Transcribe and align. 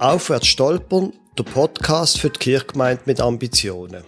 Aufwärts 0.00 0.46
stolpern, 0.46 1.12
der 1.36 1.42
Podcast 1.42 2.18
für 2.18 2.30
die 2.30 2.38
Kirchgemeinde 2.38 3.02
mit 3.04 3.20
Ambitionen. 3.20 4.02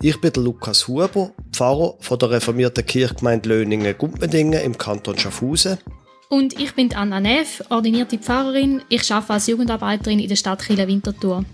Ich 0.00 0.18
bin 0.18 0.32
Lukas 0.36 0.88
Huber, 0.88 1.32
Pfarrer 1.52 1.96
von 2.00 2.18
der 2.18 2.30
reformierten 2.30 2.86
Kirchgemeinde 2.86 3.50
Löningen-Gumpendingen 3.50 4.62
im 4.62 4.78
Kanton 4.78 5.18
Schaffhausen. 5.18 5.76
Und 6.30 6.58
ich 6.58 6.74
bin 6.74 6.94
Anna 6.94 7.20
Neff, 7.20 7.62
ordinierte 7.68 8.16
Pfarrerin. 8.16 8.80
Ich 8.88 9.12
arbeite 9.12 9.34
als 9.34 9.46
Jugendarbeiterin 9.46 10.18
in 10.18 10.30
der 10.30 10.36
Stadt 10.36 10.62
Chile 10.62 10.88
Winterthur. 10.88 11.44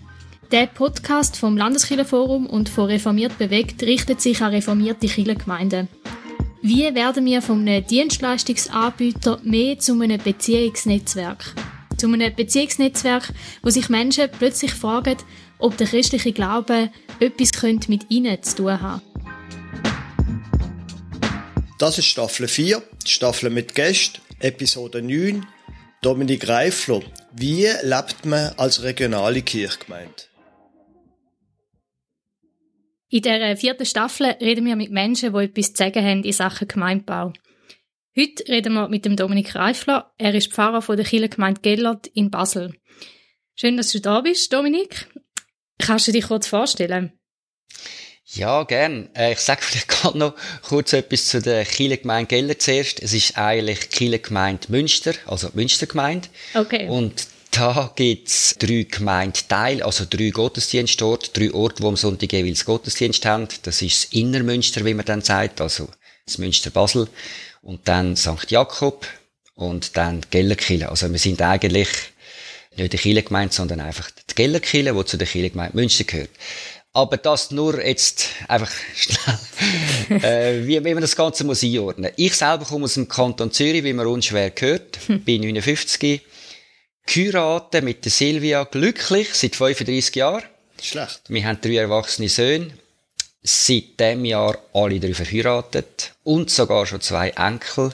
Der 0.53 0.69
Podcast 0.69 1.37
vom 1.37 1.57
Landeskirchenforum 1.57 2.47
und 2.47 2.69
von 2.69 2.85
Reformiert 2.85 3.39
bewegt 3.39 3.83
richtet 3.83 4.21
sich 4.21 4.41
an 4.41 4.53
reformierte 4.53 5.09
Kirchengemeinden. 5.09 5.89
Wie 6.63 6.95
werden 6.95 7.27
wir 7.27 7.43
von 7.43 7.67
einem 7.67 7.85
Dienstleistungsanbieter 7.85 9.41
mehr 9.43 9.81
zu 9.81 10.01
einem 10.01 10.23
Beziehungsnetzwerk? 10.23 11.57
Zu 12.01 12.11
einem 12.11 12.35
Beziehungsnetzwerk, 12.35 13.31
wo 13.63 13.69
sich 13.69 13.91
Menschen 13.91 14.31
plötzlich 14.31 14.73
fragen, 14.73 15.19
ob 15.59 15.77
der 15.77 15.87
christliche 15.87 16.33
Glaube 16.33 16.89
etwas 17.21 17.53
mit 17.89 18.11
ihnen 18.11 18.43
zu 18.43 18.57
tun 18.57 18.81
haben 18.81 19.03
Das 21.79 21.99
ist 21.99 22.07
Staffel 22.07 22.49
4, 22.49 22.83
Staffel 23.05 23.51
mit 23.51 23.75
Gästen, 23.75 24.23
Episode 24.39 25.03
9. 25.03 25.45
Dominik 26.01 26.49
Reifler. 26.49 27.03
Wie 27.33 27.69
lebt 27.83 28.25
man 28.25 28.55
als 28.57 28.83
regionale 28.83 29.43
Kirchgemeinde? 29.43 30.23
In 33.11 33.21
der 33.21 33.59
vierten 33.59 33.85
Staffel 33.85 34.37
reden 34.41 34.65
wir 34.65 34.77
mit 34.77 34.91
Menschen, 34.91 35.35
die 35.35 35.45
etwas 35.45 35.75
zu 35.75 35.85
sagen 35.85 36.03
haben 36.03 36.25
in 36.25 36.33
Sachen 36.33 36.67
Gemeindebau. 36.67 37.35
Heute 38.17 38.49
reden 38.49 38.73
wir 38.73 38.89
mit 38.89 39.05
dem 39.05 39.15
Dominik 39.15 39.55
Reifler. 39.55 40.13
Er 40.19 40.35
ist 40.35 40.53
Pfarrer 40.53 40.83
von 40.83 40.97
der 40.97 41.07
Kirchengemeinde 41.07 41.61
Gellert 41.61 42.09
in 42.09 42.31
Basel. 42.31 42.75
Schön, 43.55 43.77
dass 43.77 43.93
du 43.93 44.01
da 44.01 44.21
bist, 44.21 44.53
Dominik. 44.53 45.07
Kannst 45.79 46.09
du 46.09 46.13
dich 46.13 46.27
kurz 46.27 46.49
vorstellen? 46.49 47.13
Ja, 48.25 48.65
gern. 48.65 49.11
Äh, 49.15 49.33
ich 49.33 49.39
sage 49.39 49.63
vielleicht 49.63 49.89
gerade 49.89 50.19
noch 50.19 50.35
kurz 50.63 50.93
etwas 50.93 51.27
zu 51.27 51.41
der 51.41 51.65
Kirchengemeinde 51.65 52.27
Gellert 52.27 52.63
zuerst. 52.63 53.01
Es 53.01 53.13
ist 53.13 53.39
eigentlich 53.39 53.91
Kirchengemeinde 53.91 54.67
Münster, 54.71 55.15
also 55.27 55.49
Münstergemeinde. 55.55 56.29
Okay. 56.55 56.89
Und 56.89 57.29
da 57.53 57.93
gibt's 57.95 58.57
drei 58.59 58.89
Gemeindeteile, 58.91 59.85
also 59.85 60.05
drei 60.09 60.31
Gottesdienstorte, 60.31 61.31
drei 61.33 61.55
Orte, 61.55 61.85
wo 61.85 61.89
am 61.89 61.97
Sonntag 61.97 62.33
jeweils 62.33 62.65
Gottesdienst 62.65 63.25
haben. 63.25 63.47
Das 63.63 63.83
ist 63.83 64.05
das 64.05 64.13
Innermünster, 64.13 64.85
wie 64.85 64.95
man 64.95 65.07
dann 65.07 65.23
sagt, 65.23 65.61
also 65.61 65.89
das 66.27 66.39
Münster 66.39 66.71
Basel. 66.71 67.09
Und 67.63 67.87
dann 67.89 68.17
St. 68.17 68.51
Jakob 68.51 69.07
und 69.55 69.97
dann 69.97 70.23
Gellerkille. 70.31 70.89
Also 70.89 71.11
wir 71.11 71.19
sind 71.19 71.43
eigentlich 71.43 71.89
nicht 72.77 72.93
die 72.93 72.97
Kirchengemeinde, 72.97 73.55
sondern 73.55 73.81
einfach 73.81 74.11
die 74.11 74.35
Gellerkille, 74.35 74.95
die 74.95 75.05
zu 75.05 75.17
der 75.17 75.27
Kirchengemeinde 75.27 75.77
Münster 75.77 76.05
gehört. 76.05 76.31
Aber 76.93 77.17
das 77.19 77.53
nur 77.53 77.85
jetzt 77.85 78.31
einfach 78.49 78.71
schnell, 78.97 79.39
äh, 80.23 80.67
wie, 80.67 80.85
wie 80.85 80.95
man 80.95 81.03
das 81.03 81.15
Ganze 81.15 81.45
muss 81.45 81.63
einordnen. 81.63 82.11
Ich 82.17 82.35
selber 82.35 82.65
komme 82.65 82.87
aus 82.87 82.95
dem 82.95 83.07
Kanton 83.07 83.53
Zürich, 83.53 83.85
wie 83.85 83.93
man 83.93 84.09
unschwer 84.09 84.51
gehört, 84.51 84.99
bin 85.07 85.43
59 85.43 86.21
geheiratet 87.07 87.85
mit 87.85 88.05
der 88.05 88.11
Silvia, 88.11 88.65
glücklich, 88.65 89.29
seit 89.35 89.55
35 89.55 90.17
Jahren. 90.17 90.43
Schlecht. 90.83 91.23
Wir 91.29 91.45
haben 91.45 91.61
drei 91.61 91.77
erwachsene 91.77 92.29
Söhne. 92.29 92.73
Seit 93.43 93.99
dem 93.99 94.25
Jahr 94.25 94.59
alle 94.75 95.01
drei 95.01 95.15
verheiratet. 95.15 96.13
Und 96.25 96.51
sogar 96.51 96.87
schon 96.87 97.01
zwei 97.01 97.31
Enkel. 97.31 97.93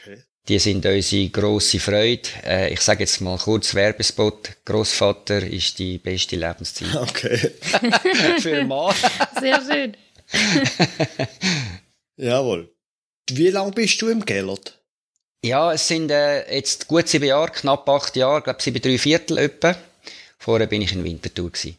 Okay. 0.00 0.22
Die 0.48 0.58
sind 0.58 0.84
unsere 0.84 1.28
grosse 1.28 1.78
Freude. 1.78 2.28
Äh, 2.44 2.72
ich 2.72 2.80
sage 2.80 3.04
jetzt 3.04 3.20
mal 3.20 3.38
kurz 3.38 3.74
Werbespot. 3.74 4.50
Großvater 4.64 5.46
ist 5.46 5.78
die 5.78 5.98
beste 5.98 6.36
Lebenszeit. 6.36 6.94
Okay. 6.96 7.38
Für 8.40 8.56
einen 8.56 8.68
Mann. 8.68 8.94
Sehr 9.38 9.62
schön. 9.62 9.96
Jawohl. 12.16 12.74
Wie 13.30 13.48
lange 13.48 13.70
bist 13.72 14.02
du 14.02 14.08
im 14.08 14.24
Gellert? 14.24 14.80
Ja, 15.44 15.72
es 15.72 15.88
sind 15.88 16.10
äh, 16.10 16.52
jetzt 16.54 16.86
gut 16.88 17.08
sieben 17.08 17.26
Jahre, 17.26 17.50
knapp 17.50 17.88
acht 17.88 18.14
Jahre, 18.16 18.42
glaube 18.42 18.60
sieben, 18.60 18.82
drei 18.82 18.98
Viertel 18.98 19.38
etwa. 19.38 19.74
Vorher 20.38 20.66
bin 20.66 20.82
ich 20.82 20.92
in 20.92 21.04
Winterthur 21.04 21.50
gewesen. 21.50 21.78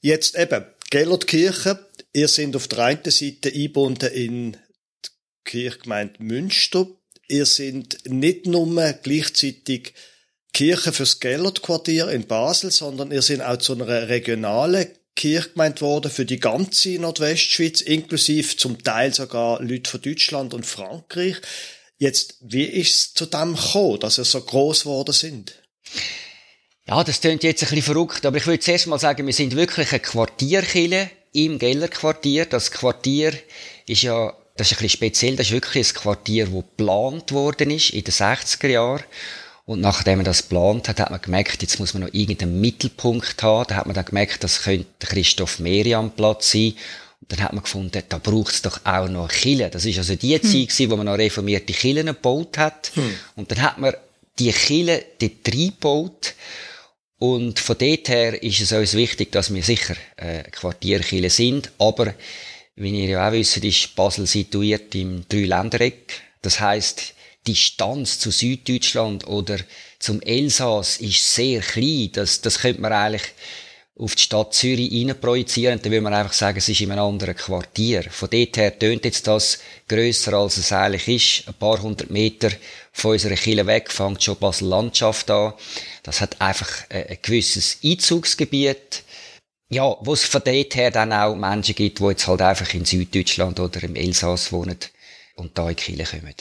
Jetzt 0.00 0.36
eben, 0.36 0.64
Gellertkirche. 0.90 1.78
Ihr 2.12 2.28
seid 2.28 2.54
auf 2.56 2.68
der 2.68 2.78
einen 2.80 3.10
Seite 3.10 3.48
eingebunden 3.48 4.12
in 4.12 4.52
die 4.52 5.10
Kirchgemeinde 5.44 6.22
Münster. 6.22 6.86
Ihr 7.28 7.46
seid 7.46 8.00
nicht 8.04 8.46
nur 8.46 8.92
gleichzeitig 9.02 9.94
Kirche 10.52 10.92
fürs 10.92 11.20
Gellertquartier 11.20 12.08
in 12.08 12.26
Basel, 12.26 12.70
sondern 12.70 13.10
ihr 13.10 13.22
seid 13.22 13.40
auch 13.40 13.56
zu 13.56 13.72
einer 13.72 14.08
regionalen 14.08 14.88
Kirchgemeinde 15.16 15.76
geworden 15.76 16.10
für 16.10 16.26
die 16.26 16.40
ganze 16.40 16.90
Nordwestschweiz, 16.98 17.80
inklusive 17.80 18.56
zum 18.56 18.82
Teil 18.82 19.14
sogar 19.14 19.62
Leute 19.62 19.90
von 19.90 20.02
Deutschland 20.02 20.52
und 20.52 20.66
Frankreich. 20.66 21.36
Jetzt, 21.96 22.36
wie 22.40 22.64
ist 22.64 22.94
es 22.94 23.14
zu 23.14 23.26
dem 23.26 23.54
gekommen, 23.54 24.00
dass 24.00 24.18
ihr 24.18 24.24
so 24.24 24.42
groß 24.42 24.82
geworden 24.82 25.12
sind? 25.12 25.54
Ja, 26.86 27.02
das 27.04 27.20
klingt 27.20 27.44
jetzt 27.44 27.62
ein 27.62 27.68
bisschen 27.68 27.82
verrückt, 27.82 28.26
aber 28.26 28.36
ich 28.36 28.46
würde 28.46 28.60
zuerst 28.60 28.86
mal 28.88 28.98
sagen, 28.98 29.24
wir 29.26 29.32
sind 29.32 29.56
wirklich 29.56 29.92
ein 29.92 30.02
Quartierkille 30.02 31.10
im 31.32 31.58
Gellerquartier. 31.58 32.46
Das 32.46 32.70
Quartier 32.70 33.32
ist 33.86 34.02
ja, 34.02 34.32
das 34.56 34.70
ist 34.70 34.78
ein 34.78 34.82
bisschen 34.82 34.88
speziell, 34.90 35.36
das 35.36 35.46
ist 35.46 35.52
wirklich 35.52 35.88
ein 35.88 35.94
Quartier, 35.94 36.46
das 36.46 36.54
geplant 36.54 37.32
worden 37.32 37.70
ist 37.70 37.90
in 37.90 38.04
den 38.04 38.12
60er 38.12 38.68
Jahren. 38.68 39.04
Und 39.64 39.80
nachdem 39.80 40.18
man 40.18 40.24
das 40.24 40.42
geplant 40.42 40.88
hat, 40.88 40.98
hat 41.00 41.10
man 41.10 41.20
gemerkt, 41.20 41.62
jetzt 41.62 41.78
muss 41.78 41.94
man 41.94 42.02
noch 42.02 42.12
irgendeinen 42.12 42.60
Mittelpunkt 42.60 43.42
haben. 43.42 43.66
Da 43.68 43.76
hat 43.76 43.86
man 43.86 43.94
dann 43.94 44.04
gemerkt, 44.04 44.42
das 44.42 44.62
könnte 44.62 45.06
Christoph 45.06 45.60
Merian 45.60 46.10
Platz 46.10 46.50
sein. 46.50 46.74
Und 47.20 47.30
dann 47.30 47.40
hat 47.40 47.52
man 47.52 47.62
gefunden, 47.62 48.02
da 48.08 48.18
braucht 48.18 48.52
es 48.52 48.62
doch 48.62 48.80
auch 48.84 49.08
noch 49.08 49.28
Kille. 49.28 49.70
Das 49.70 49.84
ist 49.84 49.98
also 49.98 50.16
die 50.16 50.34
hm. 50.34 50.42
Zeit 50.42 50.68
gewesen, 50.68 50.90
wo 50.90 50.96
man 50.96 51.06
noch 51.06 51.16
reformierte 51.16 51.72
Killen 51.72 52.06
gebaut 52.06 52.58
hat. 52.58 52.90
Hm. 52.94 53.14
Und 53.36 53.50
dann 53.52 53.62
hat 53.62 53.78
man 53.78 53.94
die 54.38 54.50
Kille 54.50 55.04
dort 55.20 55.48
reingebaut. 55.48 56.34
Und 57.22 57.60
von 57.60 57.78
dort 57.78 58.08
her 58.08 58.42
ist 58.42 58.60
es 58.60 58.72
uns 58.72 58.94
wichtig, 58.94 59.30
dass 59.30 59.54
wir 59.54 59.62
sicher 59.62 59.94
äh, 60.16 60.42
Quartierkille 60.42 61.30
sind. 61.30 61.70
Aber, 61.78 62.14
wie 62.74 63.04
ihr 63.04 63.10
ja 63.10 63.28
auch 63.28 63.32
wisst, 63.32 63.58
ist 63.58 63.94
Basel 63.94 64.26
situiert 64.26 64.92
im 64.96 65.22
Dreiländereck. 65.28 66.20
Das 66.42 66.58
heißt, 66.58 67.14
die 67.46 67.52
Distanz 67.52 68.18
zu 68.18 68.32
Süddeutschland 68.32 69.28
oder 69.28 69.58
zum 70.00 70.20
Elsass 70.20 70.96
ist 70.96 71.32
sehr 71.32 71.60
klein. 71.60 72.10
Das, 72.12 72.40
das 72.40 72.58
könnte 72.58 72.80
man 72.80 72.92
eigentlich 72.92 73.22
auf 73.96 74.16
die 74.16 74.22
Stadt 74.22 74.52
Zürich 74.52 75.20
projizieren, 75.20 75.78
dann 75.80 75.92
würde 75.92 76.02
man 76.02 76.14
einfach 76.14 76.32
sagen, 76.32 76.58
es 76.58 76.68
ist 76.68 76.80
in 76.80 76.90
einem 76.90 77.04
anderen 77.04 77.36
Quartier. 77.36 78.02
Von 78.10 78.30
dort 78.30 78.56
her 78.56 78.76
tönt 78.76 79.04
jetzt 79.04 79.28
das 79.28 79.60
grösser 79.86 80.32
als 80.32 80.56
es 80.56 80.72
eigentlich 80.72 81.06
ist. 81.42 81.48
Ein 81.48 81.54
paar 81.54 81.80
hundert 81.80 82.10
Meter 82.10 82.50
von 82.92 83.12
unserer 83.12 83.34
Kille 83.34 83.66
weg 83.66 83.90
fängt 83.90 84.22
schon 84.22 84.36
Basel 84.36 84.68
Landschaft 84.68 85.30
an. 85.30 85.54
Das 86.02 86.20
hat 86.20 86.40
einfach 86.40 86.68
ein 86.90 87.18
gewisses 87.22 87.78
Einzugsgebiet. 87.82 89.02
Ja, 89.70 89.96
wo 90.00 90.12
es 90.12 90.24
von 90.24 90.42
dort 90.44 90.74
her 90.74 90.90
dann 90.90 91.14
auch 91.14 91.34
Menschen 91.34 91.74
gibt, 91.74 91.98
die 91.98 92.04
jetzt 92.04 92.26
halt 92.26 92.42
einfach 92.42 92.74
in 92.74 92.84
Süddeutschland 92.84 93.58
oder 93.58 93.82
im 93.82 93.96
Elsass 93.96 94.52
wohnen 94.52 94.76
und 95.36 95.56
da 95.56 95.70
in 95.70 95.76
die 95.76 96.04
kommen. 96.04 96.34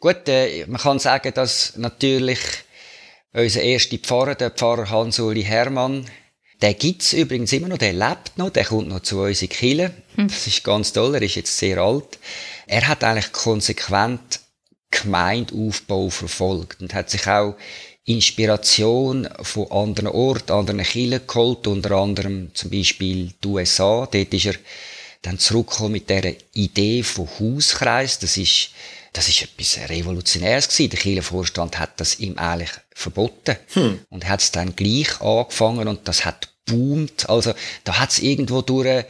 Gut, 0.00 0.28
äh, 0.28 0.64
man 0.66 0.80
kann 0.80 0.98
sagen, 0.98 1.34
dass 1.34 1.76
natürlich 1.76 2.38
unser 3.34 3.60
erster 3.60 3.98
Pfarrer, 3.98 4.34
der 4.34 4.50
Pfarrer 4.50 4.88
Hans-Uli 4.88 5.42
Hermann, 5.42 6.10
der 6.62 6.72
gibt's 6.74 7.12
übrigens 7.12 7.52
immer 7.52 7.68
noch, 7.68 7.78
der 7.78 7.92
lebt 7.92 8.36
noch, 8.36 8.50
der 8.50 8.64
kommt 8.64 8.88
noch 8.88 9.00
zu 9.00 9.20
uns 9.20 9.42
in 9.42 9.48
Kiel. 9.48 9.90
Hm. 10.16 10.28
Das 10.28 10.46
ist 10.46 10.64
ganz 10.64 10.92
toll, 10.92 11.14
er 11.14 11.22
ist 11.22 11.36
jetzt 11.36 11.56
sehr 11.56 11.78
alt. 11.78 12.18
Er 12.66 12.88
hat 12.88 13.04
eigentlich 13.04 13.32
konsequent 13.32 14.40
Gemeindeaufbau 14.90 16.10
verfolgt 16.10 16.80
und 16.80 16.94
hat 16.94 17.10
sich 17.10 17.26
auch 17.26 17.56
Inspiration 18.04 19.28
von 19.42 19.70
anderen 19.70 20.08
Orten, 20.08 20.52
anderen 20.52 20.82
Kirchen 20.82 21.26
geholt, 21.26 21.66
unter 21.66 21.92
anderem 21.92 22.50
zum 22.54 22.70
Beispiel 22.70 23.32
die 23.44 23.48
USA. 23.48 24.08
Dort 24.10 24.32
ist 24.32 24.46
er 24.46 24.54
dann 25.22 25.38
zurückgekommen 25.38 25.92
mit 25.92 26.08
dieser 26.08 26.32
Idee 26.54 27.02
von 27.02 27.28
Hauskreis. 27.38 28.18
Das 28.18 28.38
ist, 28.38 28.70
das 29.12 29.28
ist 29.28 29.42
etwas 29.42 29.90
Revolutionäres 29.90 30.68
gewesen. 30.68 30.90
Der 30.90 30.98
Kirchenvorstand 31.00 31.78
hat 31.78 32.00
das 32.00 32.18
ihm 32.18 32.38
eigentlich 32.38 32.70
verboten. 32.94 33.56
Hm. 33.74 34.00
Und 34.08 34.26
hat 34.26 34.40
es 34.40 34.52
dann 34.52 34.74
gleich 34.74 35.20
angefangen 35.20 35.86
und 35.86 36.08
das 36.08 36.24
hat 36.24 36.48
boomt. 36.68 37.28
Also, 37.28 37.52
da 37.84 37.98
hat 37.98 38.10
es 38.10 38.18
irgendwo 38.20 38.62
durch, 38.62 39.04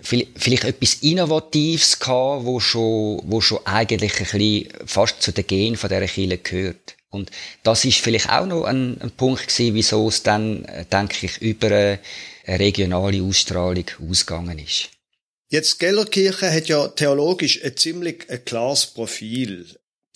vielleicht 0.00 0.64
etwas 0.64 0.94
Innovatives 1.02 1.98
gehabt, 1.98 2.44
wo 2.44 2.60
schon, 2.60 3.22
wo 3.24 3.40
schon 3.40 3.64
eigentlich 3.64 4.12
ein 4.20 4.38
bisschen 4.38 4.68
fast 4.86 5.22
zu 5.22 5.32
den 5.32 5.46
Gen 5.46 5.76
von 5.76 5.88
dieser 5.88 6.06
Kirche 6.06 6.38
gehört. 6.38 6.96
Und 7.10 7.30
das 7.62 7.84
ist 7.84 7.98
vielleicht 7.98 8.28
auch 8.28 8.46
noch 8.46 8.64
ein, 8.64 9.00
ein 9.00 9.10
Punkt 9.12 9.48
gewesen, 9.48 9.74
wieso 9.74 10.08
es 10.08 10.22
dann, 10.22 10.66
denke 10.92 11.26
ich, 11.26 11.38
über 11.38 11.68
eine 11.68 12.00
regionale 12.46 13.22
Ausstrahlung 13.22 13.86
ausgegangen 14.10 14.58
ist. 14.58 14.90
Jetzt 15.48 15.78
Gellerkirche 15.78 16.52
hat 16.52 16.66
ja 16.66 16.88
theologisch 16.88 17.62
ein 17.64 17.76
ziemlich 17.76 18.28
ein 18.28 18.44
klares 18.44 18.86
Profil. 18.86 19.66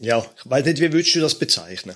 Ja, 0.00 0.26
ich 0.36 0.50
weiß 0.50 0.64
nicht, 0.64 0.80
wie 0.80 0.92
würdest 0.92 1.14
du 1.14 1.20
das 1.20 1.38
bezeichnen? 1.38 1.94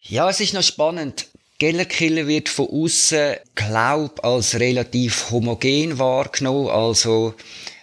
Ja, 0.00 0.28
es 0.28 0.40
ist 0.40 0.52
noch 0.52 0.62
spannend. 0.62 1.28
Gellerkiller 1.58 2.26
wird 2.26 2.48
von 2.48 2.68
außen 2.68 3.36
glaub 3.54 4.24
als 4.24 4.58
relativ 4.58 5.30
homogen 5.30 5.98
wahrgenommen, 5.98 6.68
also 6.68 7.34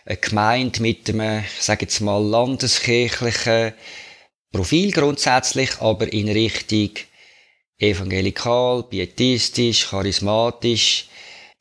eine 0.06 0.18
Gemeinde 0.18 0.82
mit 0.82 1.10
einem, 1.10 1.44
ich 1.46 1.64
sage 1.64 1.86
jetzt 1.86 2.02
mal, 2.02 2.22
landeskirchlichen 2.22 3.74
Profil 4.52 4.92
grundsätzlich, 4.92 5.80
aber 5.80 6.12
in 6.12 6.28
Richtung 6.28 6.92
evangelikal, 7.80 8.84
pietistisch, 8.84 9.88
charismatisch, 9.90 11.08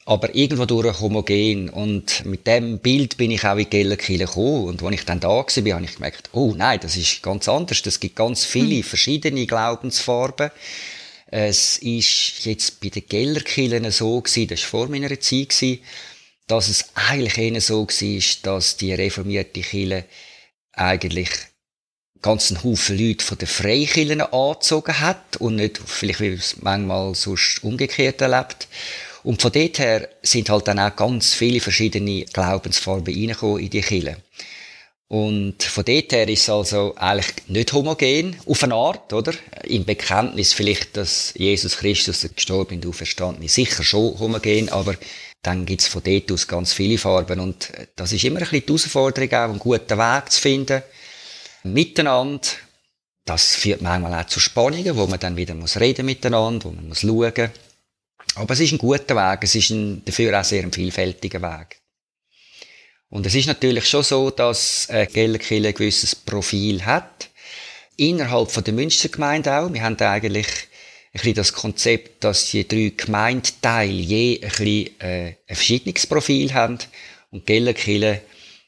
aber 0.04 0.34
irgendwo 0.34 0.66
durch 0.66 1.00
homogen. 1.00 1.70
Und 1.70 2.24
mit 2.24 2.46
dem 2.46 2.80
Bild 2.80 3.16
bin 3.16 3.30
ich 3.30 3.44
auch 3.44 3.56
in 3.56 3.70
Gellerkirche 3.70 4.26
gekommen. 4.26 4.64
Und 4.64 4.82
als 4.82 4.94
ich 4.94 5.04
dann 5.04 5.20
da 5.20 5.28
war, 5.28 5.44
habe 5.44 5.84
ich 5.84 5.94
gemerkt, 5.94 6.30
oh 6.32 6.54
nein, 6.56 6.80
das 6.82 6.96
ist 6.96 7.22
ganz 7.22 7.48
anders. 7.48 7.86
Es 7.86 8.00
gibt 8.00 8.16
ganz 8.16 8.44
viele 8.44 8.76
hm. 8.76 8.82
verschiedene 8.82 9.46
Glaubensfarben. 9.46 10.50
Es 11.32 11.78
ist 11.78 12.44
jetzt 12.44 12.80
bei 12.80 12.88
den 12.88 13.06
Gellerkirchen 13.06 13.90
so 13.92 14.20
gewesen, 14.20 14.48
das 14.48 14.62
war 14.62 14.68
vor 14.68 14.88
meiner 14.88 15.08
Zeit, 15.20 15.50
gewesen, 15.50 15.78
dass 16.48 16.68
es 16.68 16.86
eigentlich 16.94 17.38
eher 17.38 17.60
so 17.60 17.86
war, 17.86 18.22
dass 18.42 18.76
die 18.76 18.92
reformierte 18.92 19.60
Kirche 19.60 20.06
eigentlich 20.72 21.30
ganzen 22.20 22.62
Haufen 22.64 22.98
Leute 22.98 23.24
von 23.24 23.38
den 23.38 23.46
Freikirchen 23.46 24.20
angezogen 24.20 25.00
hat 25.00 25.36
und 25.36 25.56
nicht 25.56 25.80
vielleicht, 25.84 26.20
wie 26.20 26.28
es 26.28 26.56
manchmal 26.60 27.14
sonst 27.14 27.62
umgekehrt 27.62 28.20
erlebt. 28.20 28.68
Und 29.22 29.40
von 29.40 29.52
dort 29.52 29.78
her 29.78 30.08
sind 30.22 30.50
halt 30.50 30.66
dann 30.66 30.80
auch 30.80 30.96
ganz 30.96 31.34
viele 31.34 31.60
verschiedene 31.60 32.24
Glaubensfarben 32.24 33.14
reingekommen 33.14 33.62
in 33.62 33.70
die 33.70 33.82
Kirche. 33.82 34.16
Und 35.10 35.64
von 35.64 35.84
dort 35.84 36.12
her 36.12 36.28
ist 36.28 36.42
es 36.42 36.50
also 36.50 36.94
eigentlich 36.94 37.34
nicht 37.48 37.72
homogen, 37.72 38.36
auf 38.46 38.62
eine 38.62 38.76
Art, 38.76 39.12
oder? 39.12 39.32
Im 39.64 39.84
Bekenntnis 39.84 40.52
vielleicht, 40.52 40.96
dass 40.96 41.34
Jesus 41.36 41.78
Christus 41.78 42.28
gestorben 42.32 42.76
und 42.76 42.86
auferstanden 42.86 43.42
ist, 43.42 43.56
sicher 43.56 43.82
schon 43.82 44.16
homogen, 44.20 44.68
aber 44.68 44.94
dann 45.42 45.66
gibt's 45.66 45.88
von 45.88 46.04
dort 46.04 46.30
aus 46.30 46.46
ganz 46.46 46.72
viele 46.72 46.96
Farben. 46.96 47.40
Und 47.40 47.72
das 47.96 48.12
ist 48.12 48.22
immer 48.22 48.38
ein 48.38 48.42
bisschen 48.42 48.60
die 48.60 48.66
Herausforderung, 48.68 49.32
auch 49.32 49.50
einen 49.50 49.58
guten 49.58 49.98
Weg 49.98 50.30
zu 50.30 50.40
finden, 50.40 50.82
miteinander. 51.64 52.46
Das 53.24 53.56
führt 53.56 53.82
manchmal 53.82 54.14
auch 54.14 54.28
zu 54.28 54.38
Spannungen, 54.38 54.96
wo 54.96 55.08
man 55.08 55.18
dann 55.18 55.36
wieder 55.36 55.56
muss 55.56 55.80
reden 55.80 56.06
miteinander, 56.06 56.66
wo 56.66 56.70
man 56.70 56.86
muss 56.86 57.00
schauen. 57.00 57.50
Aber 58.36 58.54
es 58.54 58.60
ist 58.60 58.70
ein 58.70 58.78
guter 58.78 59.16
Weg, 59.16 59.40
es 59.42 59.56
ist 59.56 59.70
ein, 59.70 60.04
dafür 60.04 60.38
auch 60.38 60.44
sehr 60.44 60.62
ein 60.62 60.72
vielfältiger 60.72 61.42
Weg. 61.42 61.80
Und 63.10 63.26
es 63.26 63.34
ist 63.34 63.46
natürlich 63.46 63.86
schon 63.88 64.04
so, 64.04 64.30
dass 64.30 64.88
äh, 64.88 65.06
ein 65.12 65.38
gewisses 65.38 66.14
Profil 66.14 66.84
hat. 66.86 67.28
Innerhalb 67.96 68.50
von 68.50 68.64
der 68.64 68.72
Münstergemeinde 68.72 69.52
auch. 69.52 69.72
Wir 69.72 69.82
haben 69.82 69.98
eigentlich 69.98 70.46
ein 70.46 71.18
bisschen 71.18 71.34
das 71.34 71.52
Konzept, 71.52 72.22
dass 72.22 72.50
die 72.50 72.66
drei 72.66 72.92
Gemeindeteile 72.96 73.92
je 73.92 74.40
ein 74.40 74.48
bisschen 74.48 75.00
äh, 75.00 75.34
ein 75.48 75.56
verschiedenes 75.56 76.06
Profil 76.06 76.54
haben. 76.54 76.78
Und 77.32 77.46
Gellerkirche 77.46 78.22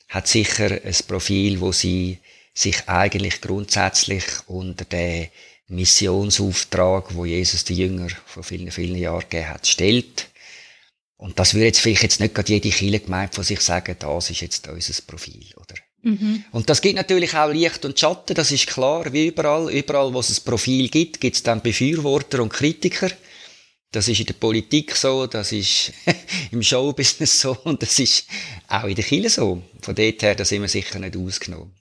hat 0.09 0.27
sicher 0.27 0.71
ein 0.85 0.97
Profil, 1.07 1.61
wo 1.61 1.71
sie 1.71 2.19
sich 2.53 2.89
eigentlich 2.89 3.41
grundsätzlich 3.41 4.25
unter 4.49 4.85
den 4.85 5.29
Missionsauftrag, 5.69 7.15
wo 7.15 7.25
Jesus 7.25 7.65
die 7.65 7.77
Jünger 7.77 8.09
vor 8.27 8.43
vielen, 8.43 8.73
vielen 8.73 8.97
Jahren 8.97 9.21
gegeben 9.21 9.49
hat, 9.49 9.67
stellt. 9.67 10.29
Und 11.23 11.39
das 11.39 11.55
würde 11.55 11.67
jetzt 11.67 11.79
vielleicht 11.79 12.03
jetzt 12.03 12.19
nicht 12.19 12.35
gerade 12.35 12.53
jede 12.53 12.69
Kirchengemeinde 12.69 13.33
von 13.33 13.45
sich 13.45 13.61
sagen, 13.61 13.95
das 13.97 14.29
ist 14.29 14.41
jetzt 14.41 14.67
unser 14.67 15.03
Profil, 15.07 15.47
oder? 15.55 15.77
Mhm. 16.03 16.43
Und 16.51 16.69
das 16.69 16.83
gibt 16.83 16.97
natürlich 16.97 17.33
auch 17.37 17.49
Licht 17.49 17.85
und 17.85 17.97
Schatten, 17.97 18.35
das 18.35 18.51
ist 18.51 18.67
klar, 18.67 19.13
wie 19.13 19.29
überall. 19.29 19.73
Überall, 19.73 20.13
wo 20.13 20.19
es 20.19 20.37
ein 20.37 20.45
Profil 20.45 20.89
gibt, 20.89 21.21
gibt 21.21 21.37
es 21.37 21.45
dann 21.45 21.63
Befürworter 21.63 22.43
und 22.43 22.53
Kritiker. 22.53 23.09
Das 23.93 24.09
ist 24.09 24.19
in 24.19 24.27
der 24.27 24.35
Politik 24.35 24.97
so, 24.97 25.29
das 25.29 25.53
ist 25.53 25.93
im 26.51 26.61
Showbusiness 26.61 27.41
so 27.41 27.57
und 27.63 27.81
das 27.83 28.01
ist 28.01 28.27
auch 28.67 28.89
in 28.89 28.97
der 28.97 29.05
Kirche 29.05 29.31
so. 29.31 29.63
Von 29.81 29.95
dort 29.95 30.23
her, 30.23 30.35
da 30.35 30.45
sind 30.45 30.63
wir 30.63 30.69
sicher 30.69 30.99
nicht 30.99 31.17
ausgenommen. 31.17 31.73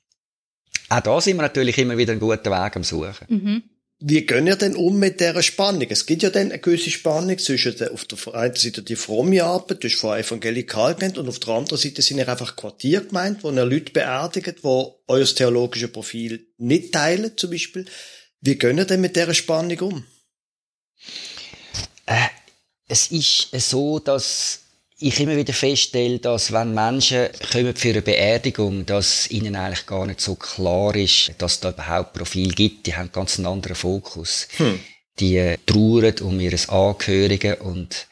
Auch 0.90 1.00
da 1.00 1.20
sind 1.20 1.38
wir 1.38 1.42
natürlich 1.42 1.80
immer 1.80 1.98
wieder 1.98 2.12
einen 2.12 2.22
guten 2.22 2.52
Weg 2.52 2.76
am 2.76 2.84
Suchen. 2.84 3.26
Mhm. 3.28 3.64
Wie 4.04 4.26
gehen 4.26 4.48
ihr 4.48 4.56
denn 4.56 4.76
um 4.76 4.98
mit 4.98 5.20
dieser 5.20 5.44
Spannung? 5.44 5.86
Es 5.92 6.08
gibt 6.08 6.24
ja 6.24 6.32
dann 6.32 6.50
eine 6.50 6.58
gewisse 6.58 6.90
Spannung 6.90 7.38
zwischen 7.38 7.78
der, 7.78 7.94
auf 7.94 8.06
der 8.06 8.34
einen 8.34 8.56
Seite 8.56 8.82
die 8.82 8.96
fromme 8.96 9.44
Arbeit, 9.44 9.84
hast 9.84 9.94
von 9.94 10.18
evangelikal 10.18 10.96
genannt, 10.96 11.20
und 11.20 11.30
auf 11.30 11.38
der 11.38 11.54
anderen 11.54 11.80
Seite 11.80 12.02
sind 12.02 12.18
ihr 12.18 12.28
einfach 12.28 12.56
Quartier 12.56 13.02
gemeint, 13.02 13.44
wo 13.44 13.52
ihr 13.52 13.64
Leute 13.64 13.92
beerdigt, 13.92 14.64
wo 14.64 15.04
euer 15.08 15.24
theologisches 15.24 15.92
Profil 15.92 16.48
nicht 16.58 16.92
teilen, 16.92 17.38
zum 17.38 17.52
Beispiel. 17.52 17.86
Wie 18.40 18.58
gehen 18.58 18.80
ihr 18.80 18.86
denn 18.86 19.02
mit 19.02 19.16
dieser 19.16 19.36
Spannung 19.36 19.80
um? 19.82 20.06
Äh, 22.08 22.30
es 22.88 23.12
ist 23.12 23.52
so, 23.52 24.00
dass 24.00 24.61
ich 25.02 25.20
immer 25.20 25.36
wieder 25.36 25.54
feststelle, 25.54 26.20
dass 26.20 26.52
wenn 26.52 26.74
Menschen 26.74 27.30
kommen 27.52 27.76
für 27.76 27.90
eine 27.90 28.02
Beerdigung, 28.02 28.86
dass 28.86 29.30
ihnen 29.32 29.56
eigentlich 29.56 29.86
gar 29.86 30.06
nicht 30.06 30.22
so 30.22 30.36
klar 30.36 30.96
ist, 30.96 31.32
dass 31.38 31.54
es 31.54 31.60
da 31.60 31.70
überhaupt 31.70 32.14
Profil 32.14 32.54
gibt. 32.54 32.88
Die 32.88 32.96
haben 32.96 33.12
ganz 33.12 33.38
einen 33.38 33.48
anderen 33.48 33.76
Fokus. 33.76 34.48
Hm. 34.58 34.80
Die 35.20 35.38
äh, 35.38 35.58
trauern 35.66 36.16
um 36.22 36.40
ihre 36.40 36.58
Angehörigen 36.70 37.56
und 37.56 38.08